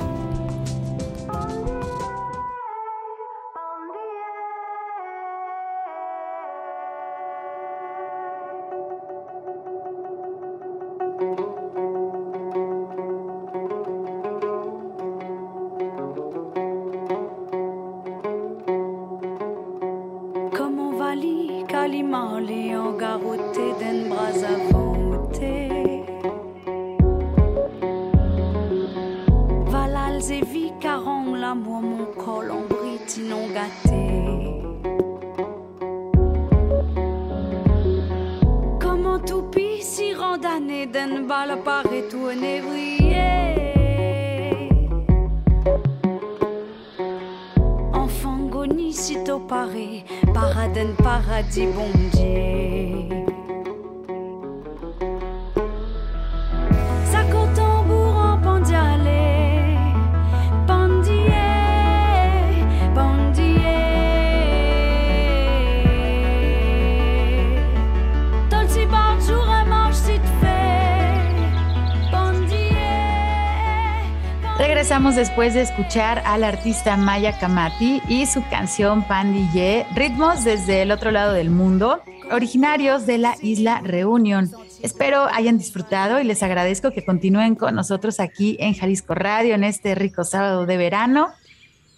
después 75.48 75.70
de 75.70 75.74
escuchar 75.74 76.24
al 76.26 76.43
artista 76.43 76.98
Maya 76.98 77.39
Kamati 77.39 78.02
y 78.10 78.26
su 78.26 78.43
canción 78.50 79.04
Pandille, 79.04 79.86
ritmos 79.95 80.43
desde 80.43 80.82
el 80.82 80.91
otro 80.91 81.10
lado 81.10 81.32
del 81.32 81.52
mundo, 81.52 82.02
originarios 82.32 83.06
de 83.06 83.18
la 83.18 83.38
isla 83.41 83.80
Reunion. 83.82 84.52
Espero 84.82 85.26
hayan 85.32 85.58
disfrutado 85.58 86.20
y 86.20 86.26
les 86.26 86.43
agradezco 86.43 86.91
que 86.91 87.06
continúen 87.06 87.56
con 87.56 87.76
nosotros 87.76 88.20
aquí 88.20 88.58
en 88.60 88.74
Jalisco 88.74 89.16
Radio 89.16 89.56
en 89.56 89.64
este 89.64 89.95
rico 89.95 90.26
sábado 90.26 90.66
de 90.66 90.76
verano. 90.76 91.30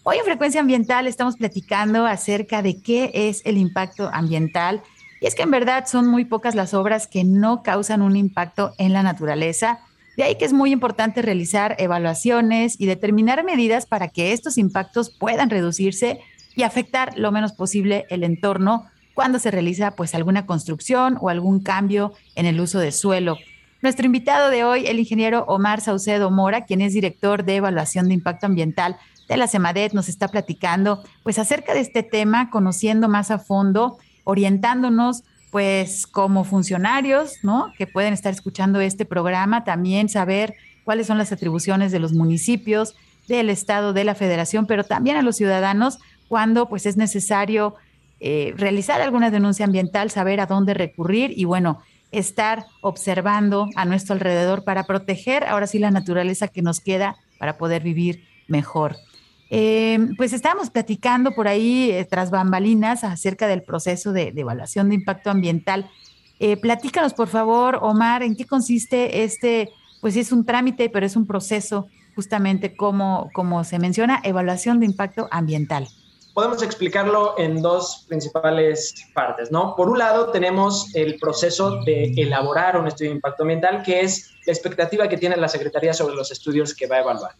Hoy 0.04 0.18
en 0.18 0.26
Frecuencia 0.26 0.62
Ambiental 0.62 1.08
estamos 1.08 1.36
platicando 1.36 2.06
acerca 2.06 2.62
de 2.62 2.80
qué 2.84 3.10
es 3.16 3.41
el 3.45 3.58
impacto 3.58 4.12
ambiental. 4.14 4.84
Y 5.22 5.26
es 5.26 5.34
que 5.34 5.41
en 5.41 5.50
verdad 5.50 5.88
son 5.88 6.08
muy 6.08 6.24
pocas 6.24 6.54
las 6.54 6.76
obras 6.76 7.08
que 7.08 7.24
no 7.24 7.64
causan 7.64 8.04
un 8.04 8.16
impacto 8.16 8.74
en 8.78 8.93
la 8.93 9.02
naturaleza 9.02 9.80
de 10.20 10.26
ahí 10.26 10.36
que 10.36 10.43
es 10.43 10.51
muy 10.51 10.74
importante 10.74 11.22
realizar 11.22 11.78
evaluaciones 11.80 12.76
y 12.78 12.88
determinar 12.88 13.45
medidas 13.45 13.86
para 13.86 14.09
que 14.09 14.34
estos 14.34 14.57
impactos 14.57 15.11
puedan 15.11 15.49
reducirse 15.49 16.20
y 16.57 16.63
afectar 16.63 17.17
lo 17.17 17.32
menos 17.32 17.53
posible 17.53 18.05
el 18.09 18.26
entorno 18.26 18.86
cuando 19.13 19.39
se 19.39 19.49
realiza 19.49 19.91
pues 19.91 20.13
alguna 20.15 20.45
construcción 20.45 21.17
o 21.22 21.30
algún 21.30 21.61
cambio 21.61 22.11
en 22.36 22.45
el 22.45 22.59
uso 22.59 22.80
de 22.80 22.91
suelo. 22.91 23.38
Nuestro 23.82 24.05
invitado 24.05 24.49
de 24.49 24.65
hoy, 24.65 24.88
el 24.88 24.99
ingeniero 24.99 25.45
Omar 25.47 25.80
Saucedo 25.80 26.30
Mora, 26.32 26.65
quien 26.65 26.82
es 26.82 26.91
director 26.91 27.45
de 27.45 27.55
evaluación 27.55 28.09
de 28.09 28.15
impacto 28.15 28.45
ambiental 28.45 28.97
de 29.30 29.38
la 29.38 29.47
CEMADET, 29.47 29.93
nos 29.93 30.09
está 30.09 30.28
platicando 30.28 31.01
pues 31.24 31.39
acerca 31.39 31.74
de 31.74 31.80
este 31.80 32.03
tema, 32.03 32.49
conociendo 32.49 33.07
más 33.07 33.32
a 33.32 33.39
fondo, 33.39 33.99
orientándonos 34.26 35.24
pues 35.52 36.06
como 36.06 36.43
funcionarios, 36.43 37.38
¿no? 37.43 37.74
Que 37.78 37.88
pueden 37.88 38.14
estar 38.14 38.34
escuchando 38.34 38.80
este 38.82 39.06
programa, 39.06 39.64
también 39.64 40.10
saber 40.10 40.56
cuáles 40.84 41.08
son 41.08 41.18
las 41.18 41.32
atribuciones 41.32 41.91
de 41.91 42.00
los 42.00 42.14
municipios, 42.14 42.95
del 43.28 43.50
Estado, 43.50 43.93
de 43.93 44.04
la 44.04 44.16
Federación, 44.16 44.66
pero 44.66 44.84
también 44.84 45.16
a 45.16 45.22
los 45.22 45.36
ciudadanos 45.38 46.00
cuando 46.28 46.68
pues 46.68 46.86
es 46.86 46.97
necesario 46.97 47.76
eh, 48.20 48.54
realizar 48.58 49.02
alguna 49.02 49.32
denuncia 49.32 49.66
ambiental, 49.66 50.10
saber 50.12 50.39
a 50.39 50.45
dónde 50.45 50.74
recurrir 50.74 51.32
y 51.36 51.45
bueno, 51.45 51.80
estar 52.12 52.66
observando 52.82 53.68
a 53.76 53.86
nuestro 53.86 54.14
alrededor 54.14 54.64
para 54.64 54.86
proteger 54.86 55.43
ahora 55.45 55.68
sí 55.68 55.80
la 55.80 55.91
naturaleza 55.91 56.47
que 56.47 56.62
nos 56.62 56.80
queda 56.80 57.18
para 57.38 57.58
poder 57.58 57.84
vivir 57.84 58.28
mejor. 58.47 58.97
Eh, 59.52 60.00
pues 60.16 60.34
estábamos 60.34 60.70
platicando 60.70 61.32
por 61.32 61.47
ahí 61.47 61.89
eh, 61.91 62.06
tras 62.06 62.30
bambalinas 62.30 63.04
acerca 63.04 63.47
del 63.47 63.64
proceso 63.64 64.12
de, 64.12 64.34
evaluación 64.36 64.89
de 64.89 64.95
impacto 64.95 65.30
ambiental. 65.30 65.89
Eh, 66.39 66.56
platícanos, 66.58 67.14
por 67.14 67.28
favor, 67.28 67.80
Omar, 67.82 68.24
en 68.24 68.36
qué 68.36 68.45
consiste 68.45 69.24
este, 69.24 69.70
pues 70.02 70.16
es 70.16 70.32
un 70.32 70.45
trámite, 70.45 70.89
pero 70.89 71.06
es 71.06 71.16
un 71.16 71.26
proceso 71.26 71.88
justamente 72.16 72.76
como, 72.76 73.30
como 73.34 73.64
se 73.64 73.80
menciona, 73.80 74.22
evaluación 74.24 74.80
de 74.80 74.86
impacto 74.86 75.28
ambiental 75.32 75.88
podemos 76.39 76.64
explicarlo 76.64 77.38
en 77.38 77.62
dos 77.62 78.06
principales 78.08 78.95
partes, 79.14 79.52
¿no? 79.52 79.76
Por 79.76 79.89
un 79.89 79.97
lado, 80.00 80.32
tenemos 80.32 80.95
el 80.95 81.20
proceso 81.20 81.82
de 81.84 82.14
elaborar 82.16 82.80
un 82.80 82.88
estudio 82.88 83.12
de 83.12 83.16
impacto 83.18 83.43
ambiental, 83.43 83.84
que 83.84 84.00
es 84.00 84.32
la 84.45 84.54
expectativa 84.54 85.10
que 85.10 85.18
tiene 85.18 85.36
la 85.36 85.50
Secretaría 85.50 85.93
sobre 85.93 86.16
los 86.16 86.32
estudios 86.32 86.74
que 86.74 86.88
va 86.88 86.95
a 86.95 87.00
evaluar. 87.02 87.32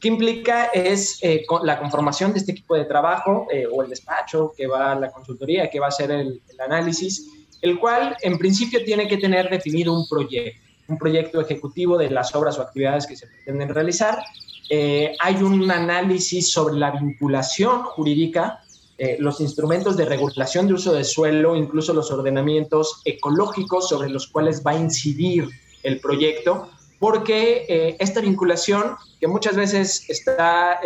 ¿Qué 0.00 0.08
implica? 0.08 0.66
Es 0.66 1.18
eh, 1.22 1.44
la 1.62 1.78
conformación 1.78 2.32
de 2.32 2.38
este 2.38 2.52
equipo 2.52 2.74
de 2.74 2.86
trabajo 2.86 3.46
eh, 3.52 3.66
o 3.70 3.82
el 3.82 3.90
despacho 3.90 4.52
que 4.56 4.66
va 4.66 4.92
a 4.92 4.98
la 4.98 5.10
consultoría, 5.10 5.68
que 5.68 5.78
va 5.78 5.86
a 5.86 5.90
hacer 5.90 6.10
el, 6.10 6.40
el 6.48 6.60
análisis, 6.60 7.28
el 7.60 7.78
cual 7.78 8.16
en 8.22 8.38
principio 8.38 8.82
tiene 8.84 9.06
que 9.06 9.18
tener 9.18 9.50
definido 9.50 9.92
un 9.92 10.08
proyecto, 10.08 10.58
un 10.88 10.98
proyecto 10.98 11.40
ejecutivo 11.40 11.98
de 11.98 12.10
las 12.10 12.34
obras 12.34 12.58
o 12.58 12.62
actividades 12.62 13.06
que 13.06 13.16
se 13.16 13.26
pretenden 13.26 13.68
realizar 13.68 14.24
eh, 14.72 15.16
hay 15.18 15.42
un 15.42 15.68
análisis 15.68 16.52
sobre 16.52 16.76
la 16.76 16.92
vinculación 16.92 17.82
jurídica, 17.82 18.60
eh, 18.98 19.16
los 19.18 19.40
instrumentos 19.40 19.96
de 19.96 20.04
regulación 20.04 20.68
de 20.68 20.74
uso 20.74 20.92
de 20.92 21.02
suelo, 21.02 21.56
incluso 21.56 21.92
los 21.92 22.12
ordenamientos 22.12 23.02
ecológicos 23.04 23.88
sobre 23.88 24.08
los 24.10 24.28
cuales 24.28 24.62
va 24.64 24.70
a 24.70 24.78
incidir 24.78 25.48
el 25.82 25.98
proyecto, 25.98 26.68
porque 27.00 27.66
eh, 27.68 27.96
esta 27.98 28.20
vinculación, 28.20 28.94
que 29.18 29.26
muchas 29.26 29.56
veces 29.56 30.08
está 30.08 30.80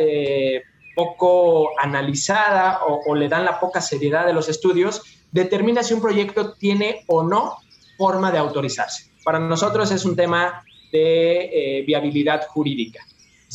poco 0.96 1.78
analizada 1.78 2.80
o, 2.86 3.14
le 3.14 3.28
dan 3.28 3.44
la 3.44 3.60
poca 3.60 3.82
seriedad 3.82 4.24
de 4.24 4.32
los 4.32 4.48
estudios, 4.48 5.02
determina 5.32 5.82
si 5.82 5.92
un 5.92 6.00
proyecto 6.00 6.54
tiene 6.54 7.04
o 7.08 7.22
no 7.22 7.58
forma 7.98 8.32
de 8.32 8.38
autorizarse. 8.38 9.10
Para 9.24 9.38
nosotros 9.38 9.90
es 9.90 10.06
un 10.06 10.16
tema 10.16 10.64
de 10.90 11.84
viabilidad 11.86 12.46
jurídica. 12.46 13.04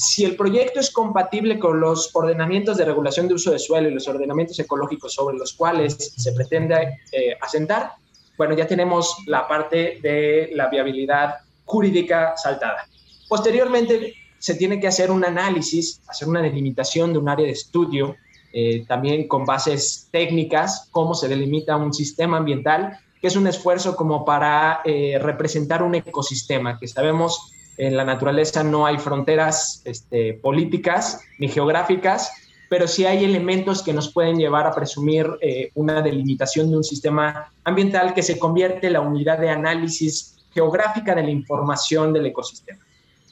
Si 0.01 0.24
el 0.24 0.38
proyecto 0.38 0.80
es 0.80 0.91
compatible 0.91 1.60
con 1.60 1.82
los 1.82 2.16
ordenamientos 2.16 2.78
de 2.78 2.86
regulación 2.86 3.28
de 3.28 3.34
uso 3.34 3.51
de 3.51 3.60
suelo 3.60 3.89
y 3.89 3.93
los 3.93 4.07
ordenamientos 4.07 4.57
ecológicos 4.57 5.14
sobre 5.14 5.38
los 5.38 5.51
cuales 5.51 6.14
se 6.16 6.32
pretende 6.32 6.99
eh, 7.12 7.36
asentar, 7.41 7.91
bueno, 8.38 8.55
ya 8.55 8.66
tenemos 8.66 9.18
la 9.26 9.45
parte 9.45 9.99
de 10.01 10.51
la 10.53 10.70
viabilidad 10.70 11.36
jurídica 11.70 12.34
saltada. 12.36 12.88
Posteriormente, 13.28 14.15
se 14.39 14.55
tiene 14.55 14.80
que 14.80 14.88
hacer 14.88 15.11
un 15.11 15.24
análisis, 15.24 16.01
hacer 16.07 16.28
una 16.28 16.41
delimitación 16.41 17.13
de 17.13 17.20
un 17.20 17.30
área 17.30 17.45
de 17.45 17.51
estudio, 17.51 18.15
eh, 18.51 18.86
también 18.88 19.28
con 19.28 19.45
bases 19.45 20.07
técnicas, 20.11 20.88
cómo 20.89 21.13
se 21.13 21.28
delimita 21.28 21.78
un 21.78 21.93
sistema 21.93 22.38
ambiental, 22.38 22.97
que 23.22 23.28
es 23.28 23.36
un 23.36 23.45
esfuerzo 23.45 23.95
como 23.95 24.26
para 24.26 24.82
eh, 24.84 25.20
representar 25.22 25.84
un 25.84 25.93
ecosistema, 25.93 26.80
que 26.80 26.88
sabemos 26.88 27.53
en 27.78 27.95
la 27.95 28.03
naturaleza 28.03 28.63
no 28.63 28.86
hay 28.86 28.97
fronteras 28.97 29.82
este, 29.86 30.34
políticas 30.34 31.22
ni 31.38 31.47
geográficas, 31.47 32.32
pero 32.70 32.88
sí 32.88 33.05
hay 33.05 33.24
elementos 33.24 33.84
que 33.84 33.93
nos 33.93 34.11
pueden 34.11 34.38
llevar 34.38 34.67
a 34.67 34.74
presumir 34.74 35.28
eh, 35.41 35.72
una 35.76 36.01
delimitación 36.01 36.70
de 36.72 36.78
un 36.78 36.84
sistema 36.84 37.51
ambiental 37.63 38.13
que 38.13 38.24
se 38.24 38.38
convierte 38.38 38.88
en 38.88 38.93
la 38.93 39.01
unidad 39.01 39.39
de 39.39 39.49
análisis 39.49 40.38
geográfica 40.54 41.16
de 41.16 41.24
la 41.24 41.30
información 41.30 42.14
del 42.14 42.28
ecosistema. 42.28 42.80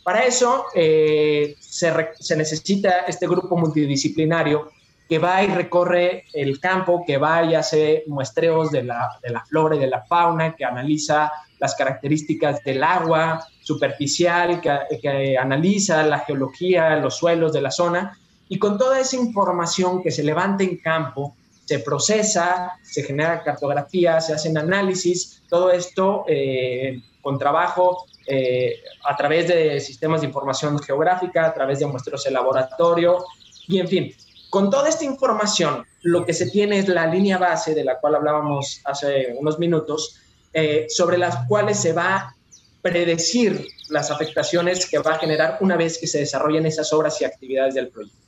Para 0.03 0.25
eso 0.25 0.65
eh, 0.73 1.55
se, 1.59 1.91
se, 2.17 2.37
necesita 2.37 2.99
este 3.07 3.27
grupo 3.27 3.57
multidisciplinario 3.57 4.69
que 5.07 5.19
va 5.19 5.43
y 5.43 5.47
recorre 5.47 6.25
el 6.33 6.59
campo, 6.59 7.03
que 7.05 7.17
va 7.17 7.43
y 7.43 7.55
hace 7.55 8.03
muestreos 8.07 8.71
de 8.71 8.83
la, 8.83 9.19
de 9.21 9.29
la 9.29 9.43
flora 9.45 9.75
y 9.75 9.79
de 9.79 9.87
la 9.87 10.03
fauna, 10.03 10.55
que 10.55 10.65
analiza 10.65 11.31
las 11.59 11.75
características 11.75 12.63
del 12.63 12.83
agua 12.83 13.45
superficial, 13.61 14.61
que, 14.61 15.37
analiza 15.37 16.03
la 16.03 16.19
geología, 16.19 16.97
los 16.97 17.17
suelos 17.17 17.53
de 17.53 17.61
la 17.61 17.71
zona, 17.71 18.17
y 18.49 18.59
con 18.59 18.77
toda 18.77 18.99
esa 18.99 19.15
información 19.15 20.01
que 20.01 20.11
se 20.11 20.23
levanta 20.23 20.63
en 20.63 20.77
campo, 20.77 21.35
se 21.67 21.79
procesa, 21.79 22.79
se 22.81 23.03
genera 23.03 23.43
cartografía, 23.43 24.21
se 24.21 24.33
hacen 24.33 24.57
análisis, 24.57 25.43
todo 25.49 25.69
esto 25.69 26.23
eh, 26.25 27.01
con 27.21 27.37
trabajo 27.37 28.05
eh, 28.25 28.77
a 29.03 29.17
través 29.17 29.49
de 29.49 29.81
sistemas 29.81 30.21
de 30.21 30.27
información 30.27 30.79
geográfica, 30.79 31.45
a 31.45 31.53
través 31.53 31.79
de 31.79 31.85
muestros 31.85 32.23
de 32.23 32.31
laboratorio, 32.31 33.25
y 33.67 33.79
en 33.79 33.87
fin, 33.89 34.15
con 34.49 34.69
toda 34.69 34.87
esta 34.87 35.03
información, 35.03 35.85
lo 36.03 36.25
que 36.25 36.31
se 36.31 36.49
tiene 36.49 36.79
es 36.79 36.87
la 36.87 37.05
línea 37.05 37.37
base 37.37 37.75
de 37.75 37.83
la 37.83 37.99
cual 37.99 38.15
hablábamos 38.15 38.79
hace 38.85 39.35
unos 39.37 39.59
minutos, 39.59 40.21
eh, 40.53 40.85
sobre 40.87 41.17
las 41.17 41.45
cuales 41.49 41.77
se 41.77 41.91
va 41.91 42.15
a 42.15 42.35
predecir 42.81 43.67
las 43.89 44.09
afectaciones 44.09 44.89
que 44.89 44.99
va 44.99 45.15
a 45.15 45.19
generar 45.19 45.57
una 45.59 45.75
vez 45.75 45.97
que 45.97 46.07
se 46.07 46.19
desarrollen 46.19 46.65
esas 46.65 46.93
obras 46.93 47.19
y 47.19 47.25
actividades 47.25 47.75
del 47.75 47.89
proyecto. 47.89 48.26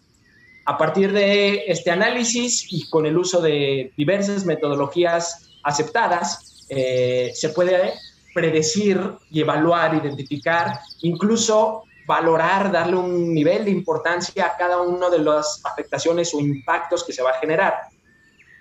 A 0.70 0.78
partir 0.78 1.12
de 1.12 1.64
este 1.66 1.90
análisis 1.90 2.72
y 2.72 2.88
con 2.92 3.08
el 3.08 3.18
uso 3.18 3.42
de 3.42 3.92
diversas 3.98 4.46
metodologías 4.46 5.50
aceptadas, 5.64 6.68
eh, 6.70 7.32
se 7.34 7.50
puede 7.50 7.94
predecir 8.36 9.02
y 9.32 9.42
evaluar, 9.42 9.96
identificar, 9.96 10.80
incluso 11.02 11.86
valorar, 12.06 12.72
darle 12.72 12.98
un 12.98 13.34
nivel 13.34 13.66
de 13.66 13.72
importancia 13.72 14.46
a 14.46 14.58
cada 14.58 14.80
una 14.84 15.10
de 15.10 15.18
las 15.18 15.60
afectaciones 15.64 16.36
o 16.36 16.40
impactos 16.40 17.04
que 17.04 17.14
se 17.14 17.24
va 17.24 17.32
a 17.32 17.40
generar. 17.40 17.74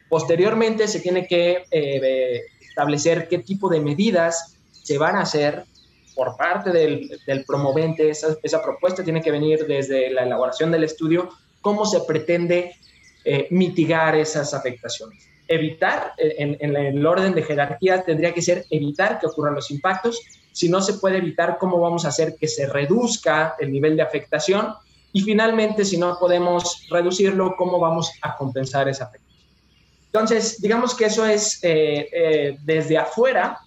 Posteriormente 0.09 0.88
se 0.88 1.00
tiene 1.00 1.26
que 1.26 1.66
eh, 1.70 2.40
establecer 2.66 3.28
qué 3.28 3.40
tipo 3.40 3.68
de 3.68 3.80
medidas 3.80 4.56
se 4.72 4.96
van 4.96 5.16
a 5.16 5.20
hacer 5.20 5.62
por 6.14 6.38
parte 6.38 6.70
del, 6.70 7.44
promovente. 7.46 8.09
Esa, 8.09 8.34
esa, 8.42 8.62
propuesta 8.62 9.04
tiene 9.04 9.20
que 9.20 9.30
venir 9.30 9.66
desde 9.66 10.09
la 10.11 10.22
elaboración 10.22 10.72
del 10.72 10.84
estudio, 10.84 11.28
cómo 11.68 11.84
se 11.84 12.00
pretende 12.00 12.76
eh, 13.26 13.46
mitigar 13.50 14.16
esas 14.16 14.54
afectaciones. 14.54 15.28
Evitar, 15.46 16.14
eh, 16.16 16.36
en, 16.38 16.56
en, 16.60 16.74
el 16.74 17.04
orden 17.04 17.34
de 17.34 17.42
jerarquía, 17.42 18.02
tendría 18.02 18.32
que 18.32 18.40
ser 18.40 18.64
evitar 18.70 19.18
que 19.18 19.26
ocurran 19.26 19.54
los 19.54 19.70
impactos. 19.70 20.18
Si 20.50 20.70
no 20.70 20.80
se 20.80 20.94
puede 20.94 21.18
evitar, 21.18 21.58
cómo 21.58 21.78
vamos 21.78 22.06
a 22.06 22.08
hacer 22.08 22.36
que 22.40 22.48
se 22.48 22.64
reduzca 22.66 23.54
el 23.58 23.70
nivel 23.70 23.96
de 23.96 24.02
afectación. 24.02 24.72
Y 25.12 25.20
finalmente, 25.20 25.84
si 25.84 25.98
no 25.98 26.16
podemos 26.18 26.86
reducirlo, 26.88 27.54
cómo 27.58 27.78
vamos 27.78 28.10
a 28.22 28.34
compensar 28.34 28.88
esa 28.88 29.04
afectación. 29.04 29.28
Entonces, 30.06 30.58
digamos 30.62 30.94
que 30.94 31.04
eso 31.04 31.26
es 31.26 31.62
eh, 31.62 32.08
eh, 32.10 32.58
desde 32.64 32.96
afuera, 32.96 33.58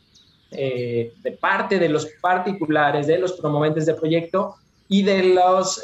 eh, 0.49 1.13
de 1.21 1.31
parte 1.33 1.77
de 1.77 1.87
los 1.87 2.07
particulares, 2.19 3.05
de 3.05 3.19
los 3.19 3.33
promoventes 3.33 3.85
de 3.85 3.93
proyecto 3.93 4.55
y 4.93 5.03
de 5.03 5.23
los 5.23 5.81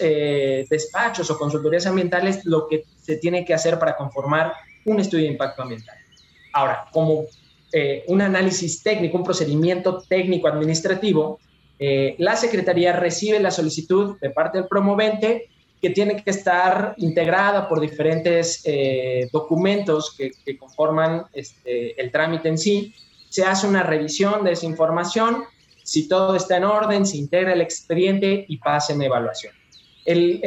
despachos 0.70 1.32
o 1.32 1.38
consultorías 1.38 1.88
ambientales, 1.88 2.44
lo 2.44 2.68
que 2.68 2.84
se 3.02 3.16
tiene 3.16 3.46
que 3.46 3.54
hacer 3.54 3.80
para 3.80 3.96
conformar 3.96 4.52
un 4.84 5.00
estudio 5.00 5.24
de 5.24 5.32
impacto 5.32 5.62
ambiental. 5.62 5.96
Ahora, 6.52 6.88
como 6.92 7.24
un 8.08 8.22
análisis 8.22 8.84
técnico, 8.84 9.18
un 9.18 9.24
procedimiento 9.24 10.04
técnico 10.10 10.50
administrativo, 10.50 11.40
la 12.18 12.36
Secretaría 12.36 12.92
recibe 12.92 13.40
la 13.40 13.52
solicitud 13.52 14.18
de 14.20 14.30
parte 14.30 14.58
del 14.58 14.68
promovente 14.68 15.48
que 15.82 15.90
tiene 15.92 16.24
que 16.24 16.32
estar 16.32 16.96
integrada 16.98 17.68
por 17.70 17.80
diferentes 17.80 18.62
eh, 18.66 19.30
documentos 19.32 20.16
que, 20.18 20.58
conforman 20.58 21.26
este, 21.34 22.00
el 22.02 22.12
trámite 22.12 22.50
en 22.50 22.58
sí. 22.58 22.94
Se 23.30 23.44
hace 23.44 23.68
una 23.68 23.84
revisión 23.84 24.44
de 24.44 24.54
esa 24.54 24.66
información, 24.66 25.44
si 25.88 26.06
todo 26.10 26.36
está 26.36 26.58
en 26.58 26.66
orden, 26.66 27.06
se 27.06 27.16
integra 27.16 27.54
el 27.54 27.62
expediente 27.62 28.44
y 28.46 28.58
pasa 28.58 28.92
en 28.92 29.02
evaluación. 29.04 29.54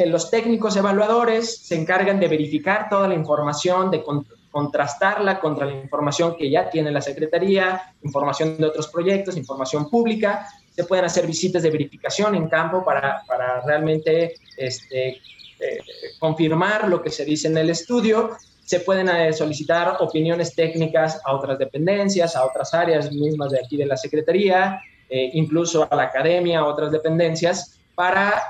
los 0.05 0.29
técnicos 0.29 0.75
evaluadores 0.75 1.65
se 1.65 1.73
encargan 1.81 2.19
de 2.19 2.27
verificar 2.27 2.87
toda 2.87 3.07
la 3.07 3.15
información, 3.15 3.89
de 3.89 4.03
contrastarla 4.51 5.39
contra 5.39 5.65
la 5.65 5.73
información 5.73 6.35
que 6.37 6.47
ya 6.47 6.69
tiene 6.69 6.91
la 6.91 7.01
Secretaría, 7.01 7.81
información 8.03 8.55
de 8.59 8.67
otros 8.67 8.89
proyectos, 8.89 9.35
información 9.35 9.89
pública, 9.89 10.45
se 10.75 10.83
pueden 10.83 11.05
hacer 11.05 11.25
visitas 11.25 11.63
de 11.63 11.71
verificación 11.71 12.35
en 12.35 12.47
campo 12.47 12.85
para, 12.85 13.23
para 13.27 13.61
realmente 13.61 14.35
este, 14.57 15.07
eh, 15.09 15.79
confirmar 16.19 16.87
lo 16.87 17.01
que 17.01 17.09
se 17.09 17.25
dice 17.25 17.47
en 17.47 17.57
el 17.57 17.71
estudio. 17.71 18.29
Se 18.63 18.81
pueden 18.81 19.09
eh, 19.09 19.33
solicitar 19.33 19.97
opiniones 20.01 20.53
técnicas 20.53 21.19
a 21.25 21.33
otras 21.33 21.57
dependencias, 21.57 22.35
a 22.35 22.45
otras 22.45 22.75
áreas 22.75 23.11
mismas 23.11 23.49
de 23.49 23.59
aquí 23.59 23.75
de 23.75 23.87
la 23.87 23.97
Secretaría, 23.97 24.79
eh, 25.11 25.29
incluso 25.33 25.87
a 25.89 25.95
la 25.95 26.03
academia, 26.03 26.59
a 26.59 26.65
otras 26.65 26.91
dependencias, 26.91 27.79
para, 27.93 28.47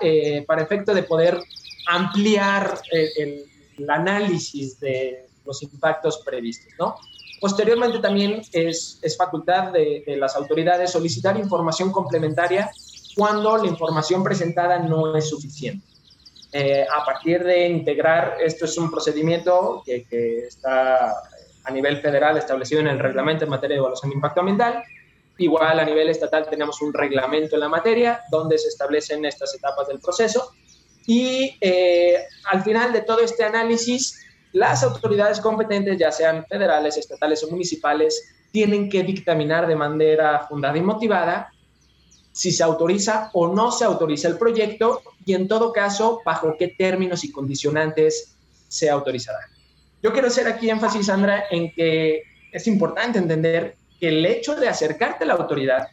para 0.48 0.62
efecto 0.62 0.94
de 0.94 1.04
poder 1.04 1.42
ampliar 1.88 2.80
el, 2.90 3.44
el 3.78 3.90
análisis 3.90 4.80
de 4.80 5.26
los 5.46 5.62
impactos 5.64 6.22
previstos. 6.24 6.74
Posteriormente 7.40 8.00
también 8.00 8.42
es, 8.52 9.00
es 9.02 9.18
facultad 9.18 9.72
de, 9.72 10.04
las 10.18 10.36
autoridades 10.36 10.92
solicitar 10.92 11.38
información 11.38 11.92
complementaria 11.92 12.70
cuando 13.16 13.58
la 13.58 13.68
información 13.68 14.24
presentada 14.24 14.80
no 14.80 15.16
es 15.16 15.30
suficiente. 15.30 15.86
eh, 16.54 16.86
a 16.86 17.04
partir 17.06 17.44
de 17.44 17.70
integrar, 17.70 18.36
esto 18.44 18.66
es 18.66 18.78
un 18.78 18.92
procedimiento 18.92 19.82
que, 19.86 20.04
que, 20.04 20.48
está 20.48 21.14
a 21.64 21.72
nivel 21.72 21.98
federal 22.02 22.38
establecido 22.38 22.82
en 22.82 22.88
el 22.88 23.00
reglamento 23.00 23.46
en 23.46 23.50
materia 23.50 23.76
de 23.76 23.80
evaluación 23.80 24.10
de 24.10 24.16
impacto 24.16 24.42
ambiental. 24.42 24.84
Igual 25.38 25.80
a 25.80 25.86
nivel 25.86 26.10
estatal 26.10 26.48
tenemos 26.50 26.82
un 26.82 26.94
reglamento 26.94 27.56
en 27.56 27.62
la 27.62 27.70
materia 27.70 28.22
donde 28.30 28.58
se 28.58 28.68
establecen 28.68 29.26
estas 29.26 29.56
etapas 29.56 29.88
del 29.88 30.00
proceso. 30.00 30.52
Y 31.08 31.58
eh, 31.62 32.18
al 32.52 32.64
final 32.64 32.94
de 32.94 33.02
todo 33.02 33.22
este 33.22 33.44
análisis, 33.44 34.20
las 34.54 34.84
autoridades 34.84 35.40
competentes, 35.40 35.98
ya 35.98 36.12
sean 36.12 36.46
federales, 36.46 36.98
estatales 36.98 37.44
o 37.44 37.50
municipales, 37.50 38.36
tienen 38.52 38.90
que 38.90 39.04
dictaminar 39.04 39.66
de 39.66 39.76
manera 39.76 40.46
fundada 40.48 40.78
y 40.78 40.82
motivada 40.82 41.52
si 42.32 42.52
se 42.52 42.64
autoriza 42.64 43.30
o 43.34 43.54
no 43.54 43.72
se 43.72 43.86
autoriza 43.86 44.28
el 44.28 44.38
proyecto 44.38 45.02
y 45.26 45.34
en 45.34 45.48
todo 45.48 45.74
caso 45.74 46.22
bajo 46.26 46.56
qué 46.58 46.70
términos 46.70 47.24
y 47.24 47.32
condicionantes 47.32 48.36
se 48.68 48.90
autorizará. 48.90 49.40
Yo 50.02 50.12
quiero 50.14 50.28
hacer 50.28 50.48
aquí 50.48 50.70
énfasis, 50.70 51.08
Sandra, 51.08 51.46
en 51.52 51.74
que 51.74 52.24
es 52.52 52.68
importante 52.68 53.20
entender 53.20 53.76
que 54.02 54.10
el 54.10 54.26
hecho 54.26 54.56
de 54.56 54.68
acercarte 54.68 55.24
a 55.24 55.28
la 55.28 55.36
autoridad, 55.36 55.88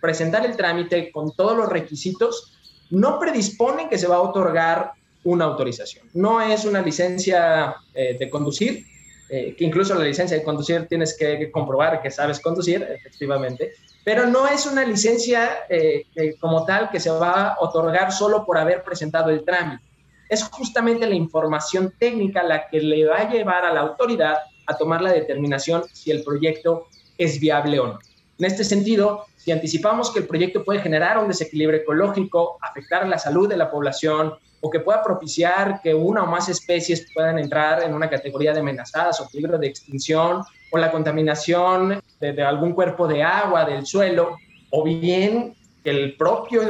presentar 0.00 0.46
el 0.46 0.56
trámite 0.56 1.12
con 1.12 1.36
todos 1.36 1.54
los 1.54 1.68
requisitos, 1.68 2.58
no 2.88 3.18
predispone 3.20 3.88
que 3.90 3.98
se 3.98 4.08
va 4.08 4.16
a 4.16 4.22
otorgar 4.22 4.92
una 5.24 5.44
autorización. 5.44 6.08
No 6.14 6.40
es 6.40 6.64
una 6.64 6.80
licencia 6.80 7.76
eh, 7.92 8.16
de 8.18 8.30
conducir, 8.30 8.86
eh, 9.28 9.54
que 9.56 9.64
incluso 9.64 9.94
la 9.94 10.04
licencia 10.04 10.38
de 10.38 10.42
conducir 10.42 10.86
tienes 10.88 11.14
que 11.16 11.50
comprobar 11.52 12.00
que 12.00 12.10
sabes 12.10 12.40
conducir, 12.40 12.82
efectivamente, 12.82 13.74
pero 14.04 14.26
no 14.26 14.48
es 14.48 14.64
una 14.64 14.84
licencia 14.84 15.50
eh, 15.68 16.06
como 16.40 16.64
tal 16.64 16.88
que 16.90 16.98
se 16.98 17.10
va 17.10 17.50
a 17.50 17.60
otorgar 17.60 18.10
solo 18.10 18.46
por 18.46 18.56
haber 18.56 18.82
presentado 18.82 19.28
el 19.28 19.44
trámite. 19.44 19.84
Es 20.30 20.42
justamente 20.44 21.06
la 21.06 21.14
información 21.14 21.92
técnica 21.98 22.42
la 22.42 22.68
que 22.68 22.80
le 22.80 23.04
va 23.04 23.18
a 23.18 23.30
llevar 23.30 23.66
a 23.66 23.74
la 23.74 23.80
autoridad 23.80 24.38
a 24.66 24.76
tomar 24.76 25.02
la 25.02 25.12
determinación 25.12 25.84
si 25.92 26.10
el 26.10 26.22
proyecto 26.22 26.86
es 27.20 27.38
viable 27.38 27.78
o 27.78 27.86
no. 27.88 27.98
En 28.38 28.46
este 28.46 28.64
sentido, 28.64 29.26
si 29.36 29.52
anticipamos 29.52 30.10
que 30.10 30.20
el 30.20 30.26
proyecto 30.26 30.64
puede 30.64 30.80
generar 30.80 31.18
un 31.18 31.28
desequilibrio 31.28 31.80
ecológico, 31.80 32.58
afectar 32.62 33.06
la 33.06 33.18
salud 33.18 33.48
de 33.48 33.56
la 33.56 33.70
población 33.70 34.32
o 34.62 34.70
que 34.70 34.80
pueda 34.80 35.02
propiciar 35.02 35.80
que 35.82 35.94
una 35.94 36.22
o 36.22 36.26
más 36.26 36.48
especies 36.48 37.06
puedan 37.14 37.38
entrar 37.38 37.82
en 37.82 37.94
una 37.94 38.08
categoría 38.08 38.52
de 38.52 38.60
amenazadas 38.60 39.20
o 39.20 39.28
peligro 39.28 39.58
de 39.58 39.66
extinción, 39.66 40.42
o 40.70 40.78
la 40.78 40.90
contaminación 40.90 42.00
de, 42.20 42.42
algún 42.42 42.72
cuerpo 42.72 43.08
de 43.08 43.22
agua, 43.22 43.64
del 43.64 43.84
suelo, 43.84 44.36
o 44.70 44.84
bien 44.84 45.54
que 45.82 45.90
el 45.90 46.16
propio 46.16 46.62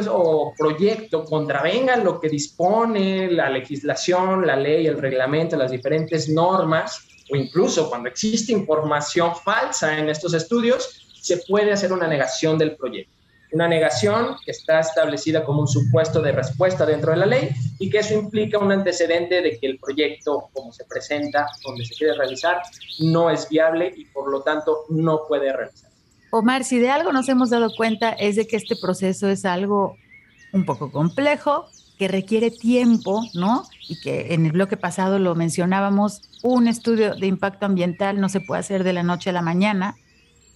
proyecto 0.57 1.25
contravenga 1.25 1.97
lo 1.97 2.21
que 2.21 2.29
dispone 2.29 3.31
la 3.31 3.51
legislación, 3.51 4.47
la 4.47 4.57
ley, 4.57 4.87
el 4.87 4.99
reglamento, 4.99 5.57
las 5.57 5.71
diferentes 5.71 6.29
normas, 6.29 7.09
o 7.31 7.37
incluso 7.37 7.89
cuando 7.89 8.09
existe 8.09 8.53
información 8.53 9.35
falsa 9.37 9.99
en 9.99 10.09
estos 10.09 10.35
estudios, 10.35 11.07
se 11.21 11.39
puede 11.49 11.73
hacer 11.73 11.93
una 11.93 12.09
negación 12.09 12.59
del 12.59 12.77
proyecto 12.77 13.21
una 13.53 13.67
negación 13.67 14.37
que 14.45 14.53
está 14.53 14.81
establecida 14.81 15.45
como 15.45 15.63
un 15.63 15.69
supuesto 15.69 16.23
de 16.23 16.33
respuesta 16.33 16.87
dentro 16.87 17.13
de 17.13 17.19
la 17.19 17.27
ley 17.27 17.51
y 17.79 17.91
que 17.91 17.99
eso 17.99 18.15
implica 18.15 18.59
un 18.59 18.71
antecedente 18.71 19.43
de 19.43 19.59
que 19.59 19.67
el 19.67 19.79
proyecto, 19.79 20.49
como 20.53 20.73
se 20.73 20.85
presenta, 20.85 21.47
donde 21.65 21.85
se 21.85 21.95
quiere 21.95 22.15
realizar, 22.15 22.63
no 23.01 23.31
es 23.31 23.49
viable 23.49 23.93
y 23.97 24.05
por 24.07 24.31
lo 24.31 24.43
tanto 24.43 24.85
no 24.89 25.27
puede 25.27 25.53
realizar. 25.53 25.91
Omar, 26.31 26.65
si 26.65 26.79
de 26.79 26.91
algo 26.91 27.13
nos 27.13 27.29
hemos 27.29 27.51
dado 27.51 27.75
cuenta 27.77 28.11
es 28.11 28.37
de 28.37 28.47
que 28.47 28.57
este 28.57 28.77
proceso 28.77 29.29
es 29.29 29.45
algo 29.45 29.97
un 30.53 30.65
poco 30.65 30.93
complejo, 30.93 31.67
que 31.99 32.09
requiere 32.09 32.51
tiempo, 32.51 33.23
¿no? 33.35 33.65
Y 33.91 34.01
que 34.01 34.35
en 34.35 34.47
el 34.47 34.53
bloque 34.53 34.77
pasado 34.77 35.19
lo 35.19 35.35
mencionábamos, 35.35 36.23
un 36.45 36.69
estudio 36.69 37.17
de 37.17 37.27
impacto 37.27 37.67
ambiental 37.67 38.21
no 38.21 38.29
se 38.29 38.41
puede 38.41 38.61
hacer 38.61 38.85
de 38.85 38.93
la 38.93 39.03
noche 39.03 39.31
a 39.31 39.33
la 39.33 39.43
mañana, 39.43 39.97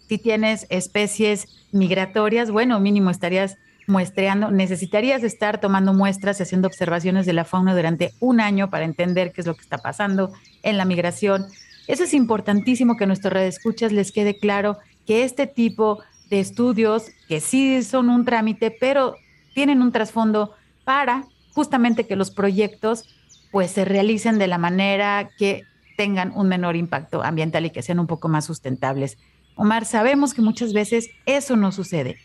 si 0.08 0.18
tienes 0.18 0.66
especies 0.68 1.48
migratorias, 1.72 2.52
bueno, 2.52 2.78
mínimo 2.78 3.10
estarías 3.10 3.56
muestreando, 3.88 4.52
necesitarías 4.52 5.24
estar 5.24 5.60
tomando 5.60 5.92
muestras 5.92 6.38
y 6.38 6.44
haciendo 6.44 6.68
observaciones 6.68 7.26
de 7.26 7.32
la 7.32 7.44
fauna 7.44 7.74
durante 7.74 8.12
un 8.20 8.40
año 8.40 8.70
para 8.70 8.84
entender 8.84 9.32
qué 9.32 9.40
es 9.40 9.48
lo 9.48 9.56
que 9.56 9.62
está 9.62 9.78
pasando 9.78 10.32
en 10.62 10.76
la 10.76 10.84
migración. 10.84 11.46
Eso 11.88 12.04
es 12.04 12.14
importantísimo 12.14 12.96
que 12.96 13.04
a 13.04 13.06
nuestros 13.08 13.32
redescuchas 13.32 13.90
les 13.90 14.12
quede 14.12 14.38
claro 14.38 14.78
que 15.06 15.24
este 15.24 15.48
tipo 15.48 15.98
de 16.30 16.38
estudios, 16.38 17.06
que 17.28 17.40
sí 17.40 17.82
son 17.82 18.08
un 18.10 18.24
trámite, 18.24 18.70
pero 18.70 19.16
tienen 19.54 19.82
un 19.82 19.90
trasfondo 19.90 20.52
para 20.84 21.24
justamente 21.52 22.06
que 22.06 22.16
los 22.16 22.30
proyectos 22.30 23.04
pues 23.54 23.70
se 23.70 23.84
realicen 23.84 24.40
de 24.40 24.48
la 24.48 24.58
manera 24.58 25.30
que 25.38 25.62
tengan 25.96 26.32
un 26.34 26.48
menor 26.48 26.74
impacto 26.74 27.22
ambiental 27.22 27.64
y 27.64 27.70
que 27.70 27.82
sean 27.82 28.00
un 28.00 28.08
poco 28.08 28.26
más 28.26 28.44
sustentables. 28.46 29.16
Omar, 29.54 29.84
sabemos 29.84 30.34
que 30.34 30.42
muchas 30.42 30.72
veces 30.72 31.08
eso 31.24 31.54
no 31.54 31.70
sucede. 31.70 32.16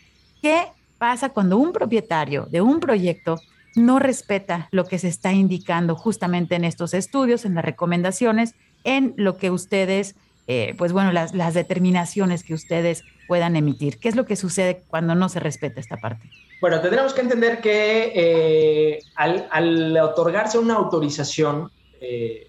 ¿Qué 0.42 0.64
pasa 0.98 1.28
cuando 1.28 1.56
un 1.56 1.72
propietario 1.72 2.46
de 2.50 2.62
un 2.62 2.80
proyecto 2.80 3.36
no 3.76 4.00
respeta 4.00 4.66
lo 4.72 4.86
que 4.86 4.98
se 4.98 5.06
está 5.06 5.32
indicando 5.32 5.94
justamente 5.94 6.56
en 6.56 6.64
estos 6.64 6.94
estudios, 6.94 7.44
en 7.44 7.54
las 7.54 7.64
recomendaciones, 7.64 8.56
en 8.82 9.14
lo 9.16 9.36
que 9.36 9.52
ustedes, 9.52 10.16
eh, 10.48 10.74
pues 10.78 10.92
bueno, 10.92 11.12
las, 11.12 11.54
determinaciones 11.54 12.42
que 12.42 12.54
ustedes 12.54 13.04
puedan 13.28 13.54
emitir? 13.54 14.00
¿Qué 14.00 14.08
es 14.08 14.16
lo 14.16 14.26
que 14.26 14.34
sucede 14.34 14.82
cuando 14.88 15.14
no 15.14 15.28
se 15.28 15.38
respeta 15.38 15.78
esta 15.78 15.96
parte? 15.96 16.28
Bueno, 16.60 16.80
tendremos 16.80 17.14
que 17.14 17.22
entender 17.22 17.60
que 17.60 18.12
eh, 18.14 18.98
al, 19.16 19.96
otorgarse 19.96 20.58
una 20.58 20.74
autorización, 20.74 21.70
eh, 22.00 22.48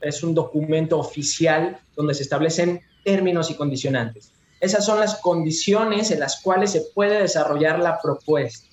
es 0.00 0.22
un 0.22 0.34
documento 0.34 0.98
oficial 0.98 1.78
donde 1.96 2.14
se 2.14 2.22
establecen 2.22 2.80
términos 3.02 3.50
y 3.50 3.54
condicionantes. 3.54 4.32
Esas 4.60 4.84
son 4.84 5.00
las 5.00 5.20
condiciones 5.20 6.10
en 6.10 6.20
las 6.20 6.40
cuales 6.42 6.72
se 6.72 6.82
puede 6.94 7.20
desarrollar 7.22 7.78
la 7.78 7.98
propuesta. 8.00 8.68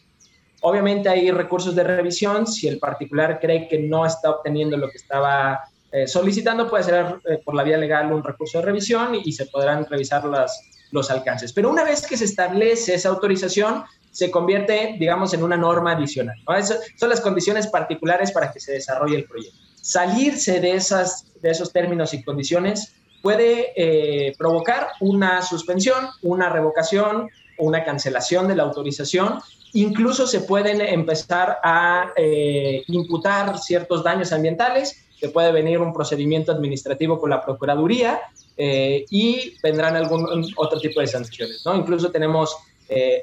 Obviamente 0.61 1.09
hay 1.09 1.29
recursos 1.31 1.75
de 1.75 1.83
revisión. 1.83 2.47
Si 2.47 2.67
el 2.67 2.79
particular 2.79 3.39
cree 3.39 3.67
que 3.67 3.79
no 3.79 4.05
está 4.05 4.31
obteniendo 4.31 4.77
lo 4.77 4.89
que 4.89 4.97
estaba 4.97 5.61
eh, 5.91 6.07
solicitando, 6.07 6.69
puede 6.69 6.83
ser 6.83 7.19
eh, 7.25 7.39
por 7.43 7.53
la 7.53 7.63
vía 7.63 7.77
legal 7.77 8.11
un 8.11 8.23
recurso 8.23 8.59
de 8.59 8.65
revisión 8.65 9.13
y, 9.15 9.31
se 9.33 9.45
podrán 9.47 9.85
revisar 9.85 10.23
las, 10.25 10.71
los 10.91 11.11
alcances. 11.11 11.51
Pero 11.51 11.69
una 11.69 11.83
vez 11.83 12.07
que 12.07 12.15
se 12.15 12.25
establece 12.25 12.95
esa 12.95 13.09
autorización, 13.09 13.83
se 14.13 14.29
convierte, 14.29 14.95
digamos, 14.99 15.33
en 15.33 15.43
una 15.43 15.57
norma 15.57 15.93
adicional. 15.93 16.37
son 16.95 17.09
las 17.09 17.19
condiciones 17.19 17.67
particulares 17.67 18.31
para 18.31 18.51
que 18.51 18.59
se 18.59 18.71
desarrolle 18.71 19.17
el 19.17 19.25
proyecto. 19.25 19.57
Salirse 19.81 20.61
de, 20.61 20.75
esas, 20.75 21.25
de 21.41 21.49
esos 21.49 21.73
términos 21.73 22.13
y 22.13 22.23
condiciones 22.23 22.93
puede 23.23 23.73
eh, 23.75 24.35
provocar 24.37 24.89
una 24.99 25.41
suspensión, 25.41 26.05
una 26.21 26.49
revocación 26.49 27.27
o 27.57 27.65
una 27.65 27.83
cancelación 27.83 28.47
de 28.47 28.55
la 28.55 28.63
autorización. 28.63 29.39
Incluso 29.73 30.27
se 30.27 30.41
pueden 30.41 30.79
empezar 30.79 31.57
a 31.63 32.11
eh, 32.15 32.83
imputar 32.87 33.57
ciertos 33.57 34.03
daños 34.03 34.31
ambientales, 34.31 35.07
se 35.19 35.29
puede 35.29 35.51
venir 35.51 35.79
un 35.79 35.91
procedimiento 35.91 36.51
administrativo 36.51 37.19
con 37.19 37.31
la 37.31 37.43
Procuraduría 37.43 38.21
eh, 38.57 39.05
y 39.09 39.55
vendrán 39.63 39.95
algún 39.95 40.45
otro 40.55 40.79
tipo 40.79 40.99
de 40.99 41.07
sanciones. 41.07 41.63
¿no? 41.65 41.75
Incluso 41.75 42.11
tenemos 42.11 42.55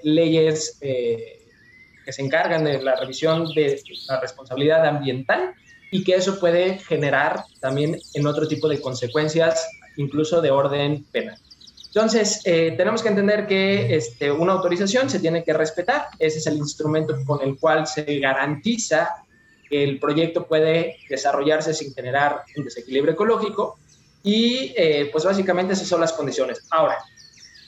leyes 0.02 0.78
que 0.80 2.12
se 2.12 2.22
encargan 2.22 2.64
de 2.64 2.82
la 2.82 2.96
revisión 2.96 3.52
de 3.54 3.80
la 4.08 4.20
responsabilidad 4.20 4.86
ambiental 4.86 5.54
y 5.90 6.04
que 6.04 6.14
eso 6.14 6.38
puede 6.38 6.78
generar 6.78 7.44
también 7.61 7.98
en 8.14 8.26
otro 8.26 8.46
tipo 8.46 8.68
de 8.68 8.80
consecuencias 8.80 9.68
incluso 9.96 10.40
de 10.40 10.50
orden 10.50 11.04
penal. 11.11 11.38
Entonces, 11.86 12.40
eh, 12.44 12.74
tenemos 12.76 13.02
que 13.02 13.08
entender 13.08 13.48
que 13.48 13.96
este, 13.96 14.30
una 14.30 14.52
autorización 14.52 15.11
se 15.11 15.18
tiene 15.18 15.42
que 15.42 15.52
respetar. 15.52 16.06
Ese 16.20 16.38
es 16.38 16.46
el 16.46 16.56
instrumento 16.56 17.16
con 17.26 17.42
el 17.42 17.58
cual 17.58 17.86
se 17.88 18.04
garantiza 18.20 19.24
que 19.68 19.82
el 19.82 19.98
proyecto 19.98 20.46
puede 20.46 20.98
desarrollarse 21.08 21.74
sin 21.74 21.92
generar 21.92 22.42
un 22.56 22.64
desequilibrio 22.64 23.14
ecológico. 23.14 23.78
Y 24.22 24.72
eh, 24.76 25.08
pues 25.11 25.24
básicamente 25.24 25.72
esas 25.72 25.88
son 25.88 26.00
las 26.00 26.12
condiciones. 26.12 26.64
Ahora, 26.70 26.96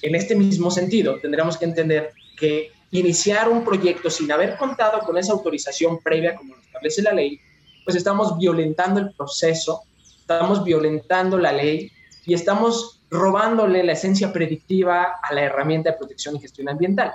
en 0.02 0.14
este 0.14 0.34
mismo 0.34 0.70
sentido, 0.70 1.18
tendremos 1.20 1.56
que 1.56 1.64
entender 1.64 2.12
que 2.36 2.72
iniciar 2.90 3.48
un 3.48 3.64
proyecto 3.64 4.10
sin 4.10 4.30
haber 4.30 4.56
contado 4.56 5.00
con 5.00 5.16
esa 5.16 5.32
autorización 5.32 6.00
previa, 6.02 6.36
como 6.36 6.56
lo 6.56 6.62
establece 6.62 7.02
la 7.02 7.12
ley, 7.12 7.40
pues 7.84 7.96
estamos 7.96 8.36
violentando 8.38 9.00
el 9.00 9.12
proceso, 9.12 9.82
estamos 10.20 10.62
violentando 10.64 11.38
la 11.38 11.52
ley 11.52 11.90
y 12.26 12.34
estamos 12.34 13.00
robándole 13.10 13.82
la 13.82 13.92
esencia 13.92 14.32
predictiva 14.32 15.14
a 15.22 15.34
la 15.34 15.42
herramienta 15.42 15.90
de 15.90 15.98
protección 15.98 16.36
y 16.36 16.40
gestión 16.40 16.68
ambiental. 16.68 17.12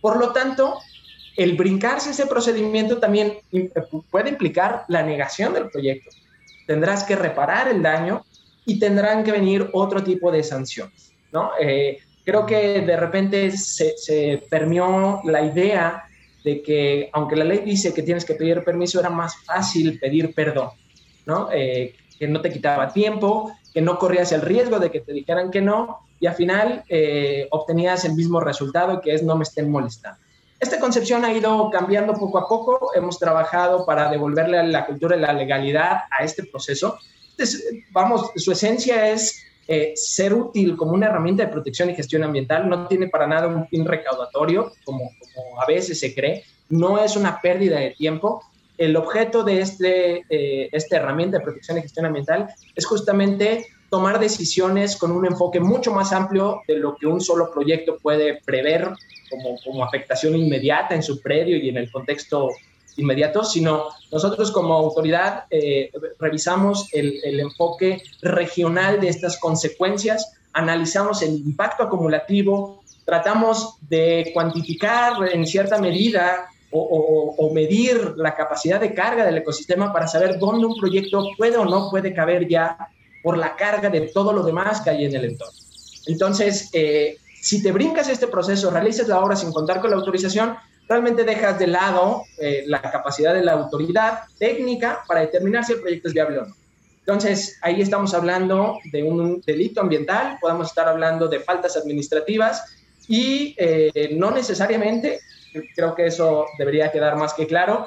Por 0.00 0.18
lo 0.18 0.32
tanto, 0.32 0.78
el 1.36 1.56
brincarse 1.56 2.10
ese 2.10 2.26
procedimiento 2.26 2.98
también 2.98 3.38
puede 4.10 4.30
implicar 4.30 4.84
la 4.88 5.02
negación 5.02 5.52
del 5.52 5.68
proyecto. 5.68 6.10
Tendrás 6.66 7.04
que 7.04 7.14
reparar 7.14 7.68
el 7.68 7.82
daño 7.82 8.24
y 8.64 8.78
tendrán 8.78 9.22
que 9.22 9.32
venir 9.32 9.68
otro 9.72 10.02
tipo 10.02 10.32
de 10.32 10.42
sanciones. 10.42 11.12
¿no? 11.30 11.50
Eh, 11.60 11.98
creo 12.26 12.44
que 12.44 12.80
de 12.80 12.96
repente 12.96 13.52
se, 13.52 13.96
se 13.96 14.42
permeó 14.50 15.22
la 15.24 15.42
idea 15.42 16.04
de 16.44 16.60
que 16.60 17.08
aunque 17.12 17.36
la 17.36 17.44
ley 17.44 17.60
dice 17.60 17.94
que 17.94 18.02
tienes 18.02 18.24
que 18.24 18.34
pedir 18.34 18.64
permiso, 18.64 18.98
era 18.98 19.10
más 19.10 19.36
fácil 19.44 19.98
pedir 19.98 20.34
perdón, 20.34 20.70
¿no? 21.24 21.48
Eh, 21.52 21.94
que 22.18 22.26
no 22.26 22.40
te 22.40 22.50
quitaba 22.50 22.92
tiempo, 22.92 23.52
que 23.72 23.80
no 23.80 23.98
corrías 23.98 24.32
el 24.32 24.42
riesgo 24.42 24.80
de 24.80 24.90
que 24.90 25.00
te 25.00 25.12
dijeran 25.12 25.50
que 25.50 25.60
no 25.60 26.00
y 26.18 26.26
al 26.26 26.34
final 26.34 26.82
eh, 26.88 27.46
obtenías 27.50 28.04
el 28.04 28.14
mismo 28.14 28.40
resultado 28.40 29.00
que 29.00 29.14
es 29.14 29.22
no 29.22 29.36
me 29.36 29.44
estén 29.44 29.70
molestando. 29.70 30.18
Esta 30.58 30.80
concepción 30.80 31.24
ha 31.24 31.32
ido 31.32 31.70
cambiando 31.70 32.14
poco 32.14 32.38
a 32.38 32.48
poco, 32.48 32.90
hemos 32.94 33.18
trabajado 33.18 33.84
para 33.84 34.10
devolverle 34.10 34.66
la 34.66 34.86
cultura 34.86 35.16
y 35.16 35.20
la 35.20 35.32
legalidad 35.32 35.98
a 36.10 36.24
este 36.24 36.44
proceso. 36.44 36.98
vamos, 37.92 38.30
su 38.36 38.50
esencia 38.50 39.10
es 39.10 39.44
eh, 39.68 39.92
ser 39.96 40.32
útil 40.34 40.76
como 40.76 40.92
una 40.92 41.06
herramienta 41.06 41.44
de 41.44 41.52
protección 41.52 41.90
y 41.90 41.94
gestión 41.94 42.22
ambiental, 42.22 42.68
no 42.68 42.86
tiene 42.86 43.08
para 43.08 43.26
nada 43.26 43.48
un 43.48 43.66
fin 43.68 43.84
recaudatorio, 43.84 44.72
como, 44.84 45.10
como 45.34 45.60
a 45.60 45.66
veces 45.66 45.98
se 45.98 46.14
cree, 46.14 46.44
no 46.68 46.98
es 46.98 47.16
una 47.16 47.40
pérdida 47.40 47.78
de 47.78 47.90
tiempo, 47.90 48.42
el 48.78 48.96
objeto 48.96 49.42
de 49.42 49.60
este, 49.60 50.24
eh, 50.28 50.68
esta 50.72 50.96
herramienta 50.96 51.38
de 51.38 51.44
protección 51.44 51.78
y 51.78 51.82
gestión 51.82 52.06
ambiental 52.06 52.48
es 52.74 52.84
justamente 52.84 53.66
tomar 53.88 54.18
decisiones 54.18 54.96
con 54.96 55.12
un 55.12 55.26
enfoque 55.26 55.60
mucho 55.60 55.92
más 55.92 56.12
amplio 56.12 56.62
de 56.66 56.76
lo 56.76 56.96
que 56.96 57.06
un 57.06 57.20
solo 57.20 57.50
proyecto 57.50 57.98
puede 58.02 58.40
prever 58.44 58.90
como, 59.30 59.58
como 59.62 59.84
afectación 59.84 60.36
inmediata 60.36 60.94
en 60.94 61.02
su 61.02 61.20
predio 61.22 61.56
y 61.56 61.68
en 61.68 61.78
el 61.78 61.90
contexto 61.90 62.50
inmediato, 62.96 63.44
sino 63.44 63.88
nosotros 64.10 64.50
como 64.50 64.74
autoridad 64.74 65.44
eh, 65.50 65.90
revisamos 66.18 66.88
el, 66.92 67.20
el, 67.24 67.40
enfoque 67.40 68.02
regional 68.22 69.00
de 69.00 69.08
estas 69.08 69.38
consecuencias, 69.38 70.32
analizamos 70.52 71.22
el 71.22 71.34
impacto 71.34 71.82
acumulativo, 71.82 72.82
tratamos 73.04 73.76
de 73.88 74.30
cuantificar 74.34 75.14
en 75.32 75.46
cierta 75.46 75.78
medida 75.78 76.48
o, 76.70 77.50
medir 77.54 78.14
la 78.16 78.34
capacidad 78.34 78.80
de 78.80 78.92
carga 78.92 79.24
del 79.24 79.38
ecosistema 79.38 79.92
para 79.92 80.08
saber 80.08 80.38
dónde 80.38 80.66
un 80.66 80.76
proyecto 80.76 81.24
puede 81.36 81.56
o 81.56 81.64
no 81.64 81.90
puede 81.90 82.12
caber 82.12 82.46
ya 82.48 82.76
por 83.22 83.38
la 83.38 83.56
carga 83.56 83.88
de 83.88 84.02
todo 84.02 84.32
lo 84.32 84.42
demás 84.42 84.80
que 84.80 84.90
hay 84.90 85.04
en 85.04 85.14
el 85.14 85.24
entorno. 85.24 85.58
Entonces, 86.06 86.68
eh, 86.72 87.16
si 87.40 87.62
te 87.62 87.72
brincas 87.72 88.08
este 88.08 88.26
proceso, 88.26 88.70
realizas 88.70 89.08
la 89.08 89.20
obra 89.20 89.36
sin 89.36 89.52
contar 89.52 89.80
con 89.80 89.90
la 89.90 89.96
autorización, 89.96 90.56
realmente 90.88 91.24
dejas 91.24 91.58
de 91.58 91.66
lado 91.66 92.24
eh, 92.38 92.64
la 92.66 92.80
capacidad 92.80 93.34
de 93.34 93.42
la 93.42 93.52
autoridad 93.52 94.20
técnica 94.38 95.02
para 95.06 95.20
determinar 95.20 95.64
si 95.64 95.72
el 95.72 95.80
proyecto 95.80 96.08
es 96.08 96.14
viable 96.14 96.38
o 96.38 96.46
no. 96.46 96.54
Entonces, 97.00 97.58
ahí 97.62 97.80
estamos 97.80 98.14
hablando 98.14 98.78
de 98.90 99.02
un 99.02 99.40
delito 99.46 99.80
ambiental, 99.80 100.38
podemos 100.40 100.68
estar 100.68 100.88
hablando 100.88 101.28
de 101.28 101.40
faltas 101.40 101.76
administrativas 101.76 102.64
y 103.08 103.54
eh, 103.58 104.10
no 104.16 104.32
necesariamente 104.32 105.20
creo 105.74 105.94
que 105.94 106.06
eso 106.06 106.46
debería 106.58 106.90
quedar 106.90 107.16
más 107.16 107.34
que 107.34 107.46
claro. 107.46 107.86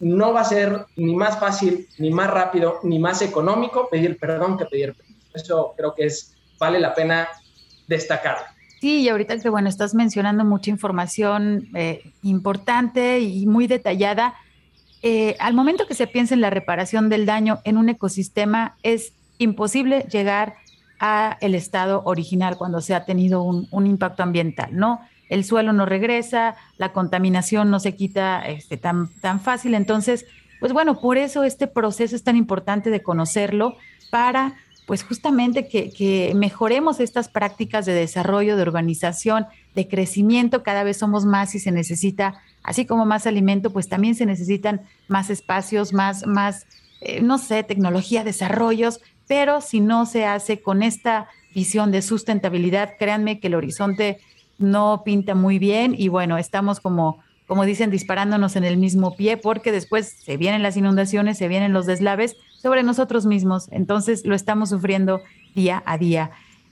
No 0.00 0.32
va 0.32 0.42
a 0.42 0.44
ser 0.44 0.86
ni 0.96 1.14
más 1.14 1.38
fácil, 1.38 1.88
ni 1.98 2.10
más 2.10 2.30
rápido, 2.30 2.80
ni 2.82 2.98
más 2.98 3.22
económico 3.22 3.88
pedir 3.88 4.18
perdón 4.18 4.56
que 4.56 4.66
pedir 4.66 4.94
permiso. 4.94 5.30
Eso 5.34 5.74
creo 5.76 5.94
que 5.94 6.06
es, 6.06 6.34
vale 6.58 6.78
la 6.78 6.94
pena 6.94 7.28
destacar. 7.86 8.53
Sí, 8.84 9.00
y 9.00 9.08
ahorita 9.08 9.38
que 9.38 9.48
bueno, 9.48 9.70
estás 9.70 9.94
mencionando 9.94 10.44
mucha 10.44 10.68
información 10.68 11.68
eh, 11.74 12.12
importante 12.22 13.18
y 13.20 13.46
muy 13.46 13.66
detallada. 13.66 14.34
Eh, 15.02 15.36
al 15.40 15.54
momento 15.54 15.86
que 15.86 15.94
se 15.94 16.06
piensa 16.06 16.34
en 16.34 16.42
la 16.42 16.50
reparación 16.50 17.08
del 17.08 17.24
daño 17.24 17.60
en 17.64 17.78
un 17.78 17.88
ecosistema, 17.88 18.76
es 18.82 19.14
imposible 19.38 20.02
llegar 20.12 20.56
a 21.00 21.38
el 21.40 21.54
estado 21.54 22.02
original 22.04 22.58
cuando 22.58 22.82
se 22.82 22.94
ha 22.94 23.06
tenido 23.06 23.42
un, 23.42 23.86
impacto 23.86 24.22
ambiental, 24.22 24.76
¿no? 24.76 25.00
el 25.30 25.44
suelo 25.44 25.72
no 25.72 25.86
regresa, 25.86 26.54
la 26.76 26.92
contaminación 26.92 27.70
no 27.70 27.80
se 27.80 27.96
quita 27.96 28.46
este, 28.46 28.76
tan, 28.76 29.08
tan 29.22 29.40
fácil. 29.40 29.72
Entonces, 29.72 30.26
pues 30.60 30.74
bueno, 30.74 31.00
por 31.00 31.16
eso 31.16 31.42
este 31.42 31.68
proceso 31.68 32.14
es 32.14 32.22
tan 32.22 32.36
importante 32.36 32.90
de 32.90 33.02
conocerlo 33.02 33.76
para 34.10 34.56
pues 34.86 35.02
justamente 35.02 35.66
que, 35.66 36.32
mejoremos 36.34 37.00
estas 37.00 37.28
prácticas 37.28 37.86
de 37.86 37.92
desarrollo, 37.92 38.56
de 38.56 38.62
organización, 38.62 39.46
de 39.74 39.88
crecimiento, 39.88 40.62
cada 40.62 40.84
vez 40.84 40.98
somos 40.98 41.24
más 41.24 41.54
y 41.54 41.58
se 41.58 41.70
necesita, 41.70 42.34
así 42.62 42.84
como 42.84 43.06
más 43.06 43.26
alimento, 43.26 43.70
pues 43.70 43.88
también 43.88 44.14
se 44.14 44.26
necesitan 44.26 44.82
más 45.08 45.30
espacios, 45.30 45.92
más, 45.92 46.26
más, 46.26 46.66
eh, 47.00 47.22
no 47.22 47.38
sé, 47.38 47.62
tecnología, 47.62 48.24
desarrollos, 48.24 49.00
pero 49.26 49.60
si 49.60 49.80
no 49.80 50.04
se 50.04 50.26
hace 50.26 50.60
con 50.60 50.82
esta 50.82 51.28
visión 51.54 51.90
de 51.90 52.02
sustentabilidad, 52.02 52.90
créanme 52.98 53.40
que 53.40 53.46
el 53.46 53.54
horizonte 53.54 54.18
no 54.58 55.02
pinta 55.04 55.34
muy 55.34 55.58
bien. 55.58 55.94
Y 55.96 56.08
bueno, 56.08 56.36
estamos 56.36 56.80
como, 56.80 57.22
como 57.46 57.64
dicen, 57.64 57.90
disparándonos 57.90 58.56
en 58.56 58.64
el 58.64 58.76
mismo 58.76 59.16
pie 59.16 59.36
porque 59.36 59.72
después 59.72 60.16
se 60.24 60.36
vienen 60.36 60.62
las 60.62 60.76
inundaciones, 60.76 61.38
se 61.38 61.48
vienen 61.48 61.72
los 61.72 61.86
deslaves 61.86 62.36
sobre 62.64 62.82
nosotros 62.82 63.26
mismos. 63.26 63.68
Entonces 63.72 64.24
lo 64.24 64.34
estamos 64.34 64.70
sufriendo 64.70 65.20
día 65.54 65.82
a 65.84 65.98
día. 65.98 66.30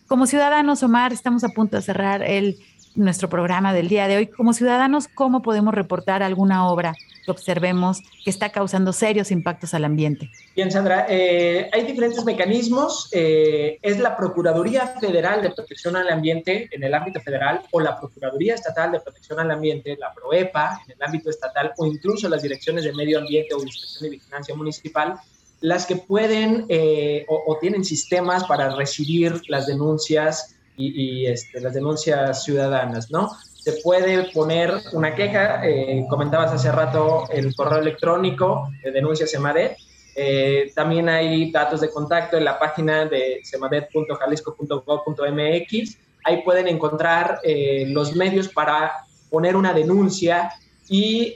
Como 0.09 0.27
ciudadanos, 0.27 0.83
Omar, 0.83 1.13
estamos 1.13 1.45
a 1.45 1.51
punto 1.51 1.77
de 1.77 1.83
cerrar 1.83 2.23
el, 2.23 2.57
nuestro 2.95 3.29
programa 3.29 3.75
del 3.75 3.89
día 3.89 4.09
de 4.09 4.17
hoy. 4.17 4.27
Como 4.27 4.55
ciudadanos, 4.55 5.07
¿cómo 5.07 5.43
podemos 5.43 5.75
reportar 5.75 6.23
alguna 6.23 6.67
obra 6.67 6.95
que 7.27 7.31
observemos 7.31 8.01
que 8.25 8.31
está 8.31 8.49
causando 8.49 8.95
serios 8.95 9.31
impactos 9.31 9.75
al 9.75 9.85
ambiente? 9.85 10.31
Bien, 10.57 10.71
Sandra, 10.71 11.05
eh, 11.11 11.69
hay 11.71 11.85
diferentes 11.85 12.25
mecanismos. 12.25 13.11
Eh, 13.13 13.79
es 13.83 14.01
la 14.01 14.17
Procuraduría 14.17 14.87
Federal 14.99 15.43
de 15.43 15.51
Protección 15.51 15.95
al 15.97 16.09
Ambiente 16.09 16.71
en 16.71 16.85
el 16.85 16.95
ámbito 16.95 17.21
federal 17.21 17.61
o 17.71 17.81
la 17.81 18.01
Procuraduría 18.01 18.55
Estatal 18.55 18.93
de 18.93 19.01
Protección 19.01 19.41
al 19.41 19.51
Ambiente, 19.51 19.99
la 20.01 20.15
PROEPA 20.15 20.81
en 20.87 20.93
el 20.93 21.03
ámbito 21.03 21.29
estatal 21.29 21.75
o 21.77 21.85
incluso 21.85 22.31
las 22.31 22.41
direcciones 22.41 22.85
de 22.85 22.95
medio 22.95 23.19
ambiente 23.19 23.53
o 23.53 23.63
inspección 23.63 24.07
y 24.07 24.17
vigilancia 24.17 24.55
municipal 24.55 25.21
las 25.63 25.87
que 25.87 25.97
pueden 25.97 26.67
eh, 26.69 27.25
o, 27.29 27.57
tienen 27.61 27.85
sistemas 27.85 28.43
para 28.45 28.75
recibir 28.75 29.41
las 29.49 29.69
denuncias 29.69 30.57
y, 30.77 31.27
este, 31.27 31.61
las 31.61 31.75
denuncias 31.75 32.45
ciudadanas, 32.45 33.11
¿no? 33.11 33.31
Se 33.55 33.73
puede 33.85 34.33
poner 34.33 34.73
una 34.93 35.15
queja, 35.15 35.65
eh, 35.65 36.05
comentabas 36.11 36.53
hace 36.53 36.73
rato 36.73 37.29
el 37.31 37.55
correo 37.55 37.79
electrónico 37.79 38.69
de 38.83 38.91
denuncias 38.91 39.33
EMADET, 39.35 39.77
eh, 40.17 40.73
también 40.75 41.09
hay 41.09 41.53
datos 41.53 41.81
de 41.81 41.91
contacto 41.91 42.37
en 42.37 42.45
la 42.45 42.59
página 42.59 43.07
de 43.07 43.41
semadet.jalisco.gov.mx. 43.45 45.99
Ahí 46.25 46.43
pueden 46.43 46.67
encontrar 46.69 47.41
los 47.87 48.15
medios 48.15 48.49
para 48.49 48.93
poner 49.31 49.57
una 49.57 49.73
denuncia 49.73 50.53
y 50.89 51.33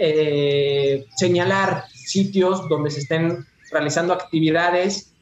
señalar 1.17 1.85
sitios 1.89 2.69
donde 2.69 2.91
se 2.91 3.01
estén 3.01 3.47
realizando 3.71 4.13
actividades 4.13 5.13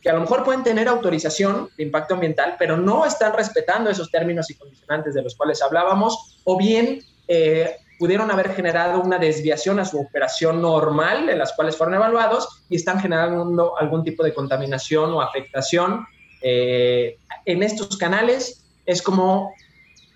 que 0.00 0.10
a 0.10 0.14
lo 0.14 0.20
mejor 0.20 0.44
pueden 0.44 0.62
tener 0.62 0.86
autorización 0.86 1.68
de 1.76 1.82
impacto 1.82 2.14
ambiental, 2.14 2.54
pero 2.58 2.76
no 2.76 3.04
están 3.04 3.32
respetando 3.32 3.90
esos 3.90 4.10
términos 4.10 4.48
y 4.50 4.54
condicionantes 4.54 5.14
de 5.14 5.22
los 5.22 5.34
cuales 5.34 5.60
hablábamos, 5.62 6.40
o 6.44 6.56
bien 6.56 7.00
eh, 7.26 7.76
pudieron 7.98 8.30
haber 8.30 8.54
generado 8.54 9.00
una 9.00 9.18
desviación 9.18 9.80
a 9.80 9.84
su 9.84 9.98
operación 9.98 10.62
normal, 10.62 11.28
en 11.28 11.38
las 11.38 11.54
cuales 11.54 11.76
fueron 11.76 11.94
evaluados, 11.94 12.62
y 12.68 12.76
están 12.76 13.00
generando 13.00 13.76
algún 13.78 14.04
tipo 14.04 14.22
de 14.22 14.32
contaminación 14.32 15.12
o 15.12 15.20
afectación. 15.20 16.06
Eh, 16.42 17.18
en 17.44 17.62
estos 17.62 17.96
canales 17.96 18.64
es 18.84 19.02
como 19.02 19.52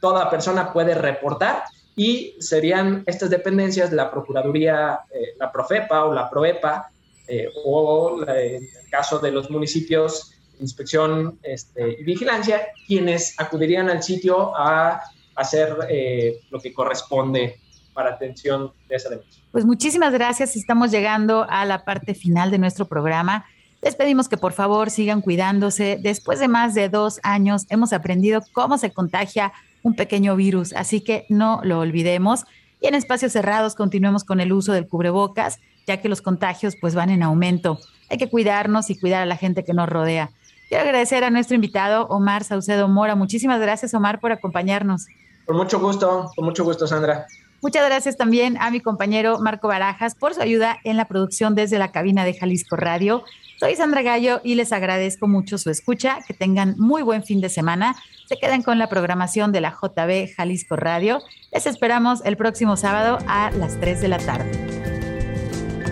toda 0.01 0.31
persona 0.31 0.73
puede 0.73 0.95
reportar 0.95 1.65
y 1.97 2.37
serían 2.39 3.03
estas 3.07 3.31
dependencias, 3.31 3.93
la 3.93 4.11
Procuraduría, 4.11 5.01
eh, 5.13 5.35
la 5.39 5.51
Profepa 5.51 6.05
o 6.05 6.15
la 6.15 6.31
Proepa, 6.31 6.91
eh, 7.31 7.49
o 7.65 8.23
en 8.27 8.65
el 8.65 8.91
caso 8.91 9.19
de 9.19 9.31
los 9.31 9.51
municipios, 9.51 10.35
inspección 10.59 11.39
este, 11.43 11.97
y 12.01 12.05
vigilancia, 12.05 12.69
quienes 12.87 13.39
acudirían 13.39 13.89
al 13.89 14.03
sitio 14.03 14.55
a 14.57 15.01
hacer 15.37 15.77
eh, 15.89 16.41
lo 16.51 16.61
que 16.61 16.73
corresponde 16.75 17.61
para 17.95 18.11
atención 18.11 18.73
de 18.89 18.97
esa 18.97 19.09
denuncia. 19.09 19.43
Pues 19.53 19.65
muchísimas 19.65 20.13
gracias. 20.13 20.57
Estamos 20.57 20.91
llegando 20.91 21.47
a 21.49 21.65
la 21.65 21.85
parte 21.85 22.15
final 22.15 22.51
de 22.51 22.59
nuestro 22.59 22.87
programa. 22.87 23.47
Les 23.83 23.97
pedimos 23.97 24.29
que 24.29 24.37
por 24.37 24.53
favor 24.53 24.91
sigan 24.91 25.23
cuidándose. 25.23 25.99
Después 26.01 26.39
de 26.41 26.49
más 26.49 26.75
de 26.75 26.89
dos 26.89 27.21
años 27.23 27.67
hemos 27.71 27.93
aprendido 27.93 28.43
cómo 28.53 28.77
se 28.77 28.93
contagia 28.93 29.53
un 29.83 29.95
pequeño 29.95 30.37
virus, 30.37 30.73
así 30.75 31.01
que 31.01 31.25
no 31.29 31.61
lo 31.65 31.79
olvidemos. 31.79 32.45
Y 32.81 32.89
en 32.89 32.95
espacios 32.95 33.33
cerrados 33.33 33.75
continuemos 33.75 34.25
con 34.25 34.41
el 34.41 34.53
uso 34.53 34.73
del 34.73 34.89
cubrebocas 34.89 35.59
ya 35.91 36.01
que 36.01 36.09
los 36.09 36.23
contagios 36.23 36.77
pues 36.81 36.95
van 36.95 37.11
en 37.11 37.25
aumento. 37.25 37.81
Hay 38.09 38.17
que 38.17 38.29
cuidarnos 38.29 38.91
y 38.91 38.99
cuidar 38.99 39.23
a 39.23 39.27
la 39.27 39.37
gente 39.37 39.65
que 39.65 39.75
nos 39.75 39.89
rodea. 39.89 40.31
Quiero 40.69 40.85
agradecer 40.85 41.25
a 41.25 41.31
nuestro 41.31 41.57
invitado 41.57 42.07
Omar 42.07 42.45
Saucedo 42.45 42.87
Mora. 42.87 43.17
Muchísimas 43.17 43.61
gracias 43.61 43.93
Omar 43.93 44.21
por 44.21 44.31
acompañarnos. 44.31 45.07
Con 45.47 45.57
mucho 45.57 45.81
gusto, 45.81 46.31
con 46.37 46.45
mucho 46.45 46.63
gusto 46.63 46.87
Sandra. 46.87 47.27
Muchas 47.61 47.85
gracias 47.85 48.17
también 48.17 48.57
a 48.61 48.71
mi 48.71 48.81
compañero 48.81 49.41
Marco 49.41 49.67
Barajas 49.67 50.15
por 50.15 50.33
su 50.33 50.41
ayuda 50.41 50.79
en 50.85 50.97
la 50.97 51.07
producción 51.07 51.57
desde 51.57 51.79
la 51.79 51.91
cabina 51.91 52.25
de 52.25 52.35
Jalisco 52.35 52.77
Radio. 52.77 53.25
Soy 53.59 53.75
Sandra 53.75 54.03
Gallo 54.03 54.41
y 54.45 54.55
les 54.55 54.73
agradezco 54.73 55.27
mucho 55.27 55.59
su 55.59 55.71
escucha. 55.71 56.21
Que 56.27 56.35
tengan 56.35 56.77
muy 56.79 57.03
buen 57.03 57.25
fin 57.25 57.41
de 57.41 57.49
semana. 57.49 57.97
Se 58.27 58.37
quedan 58.39 58.63
con 58.63 58.79
la 58.79 58.89
programación 58.89 59.51
de 59.51 59.61
la 59.61 59.71
JB 59.73 60.35
Jalisco 60.37 60.77
Radio. 60.77 61.21
Les 61.53 61.67
esperamos 61.67 62.25
el 62.25 62.37
próximo 62.37 62.77
sábado 62.77 63.19
a 63.27 63.51
las 63.51 63.79
3 63.81 64.01
de 64.01 64.09
la 64.09 64.19
tarde. 64.19 65.10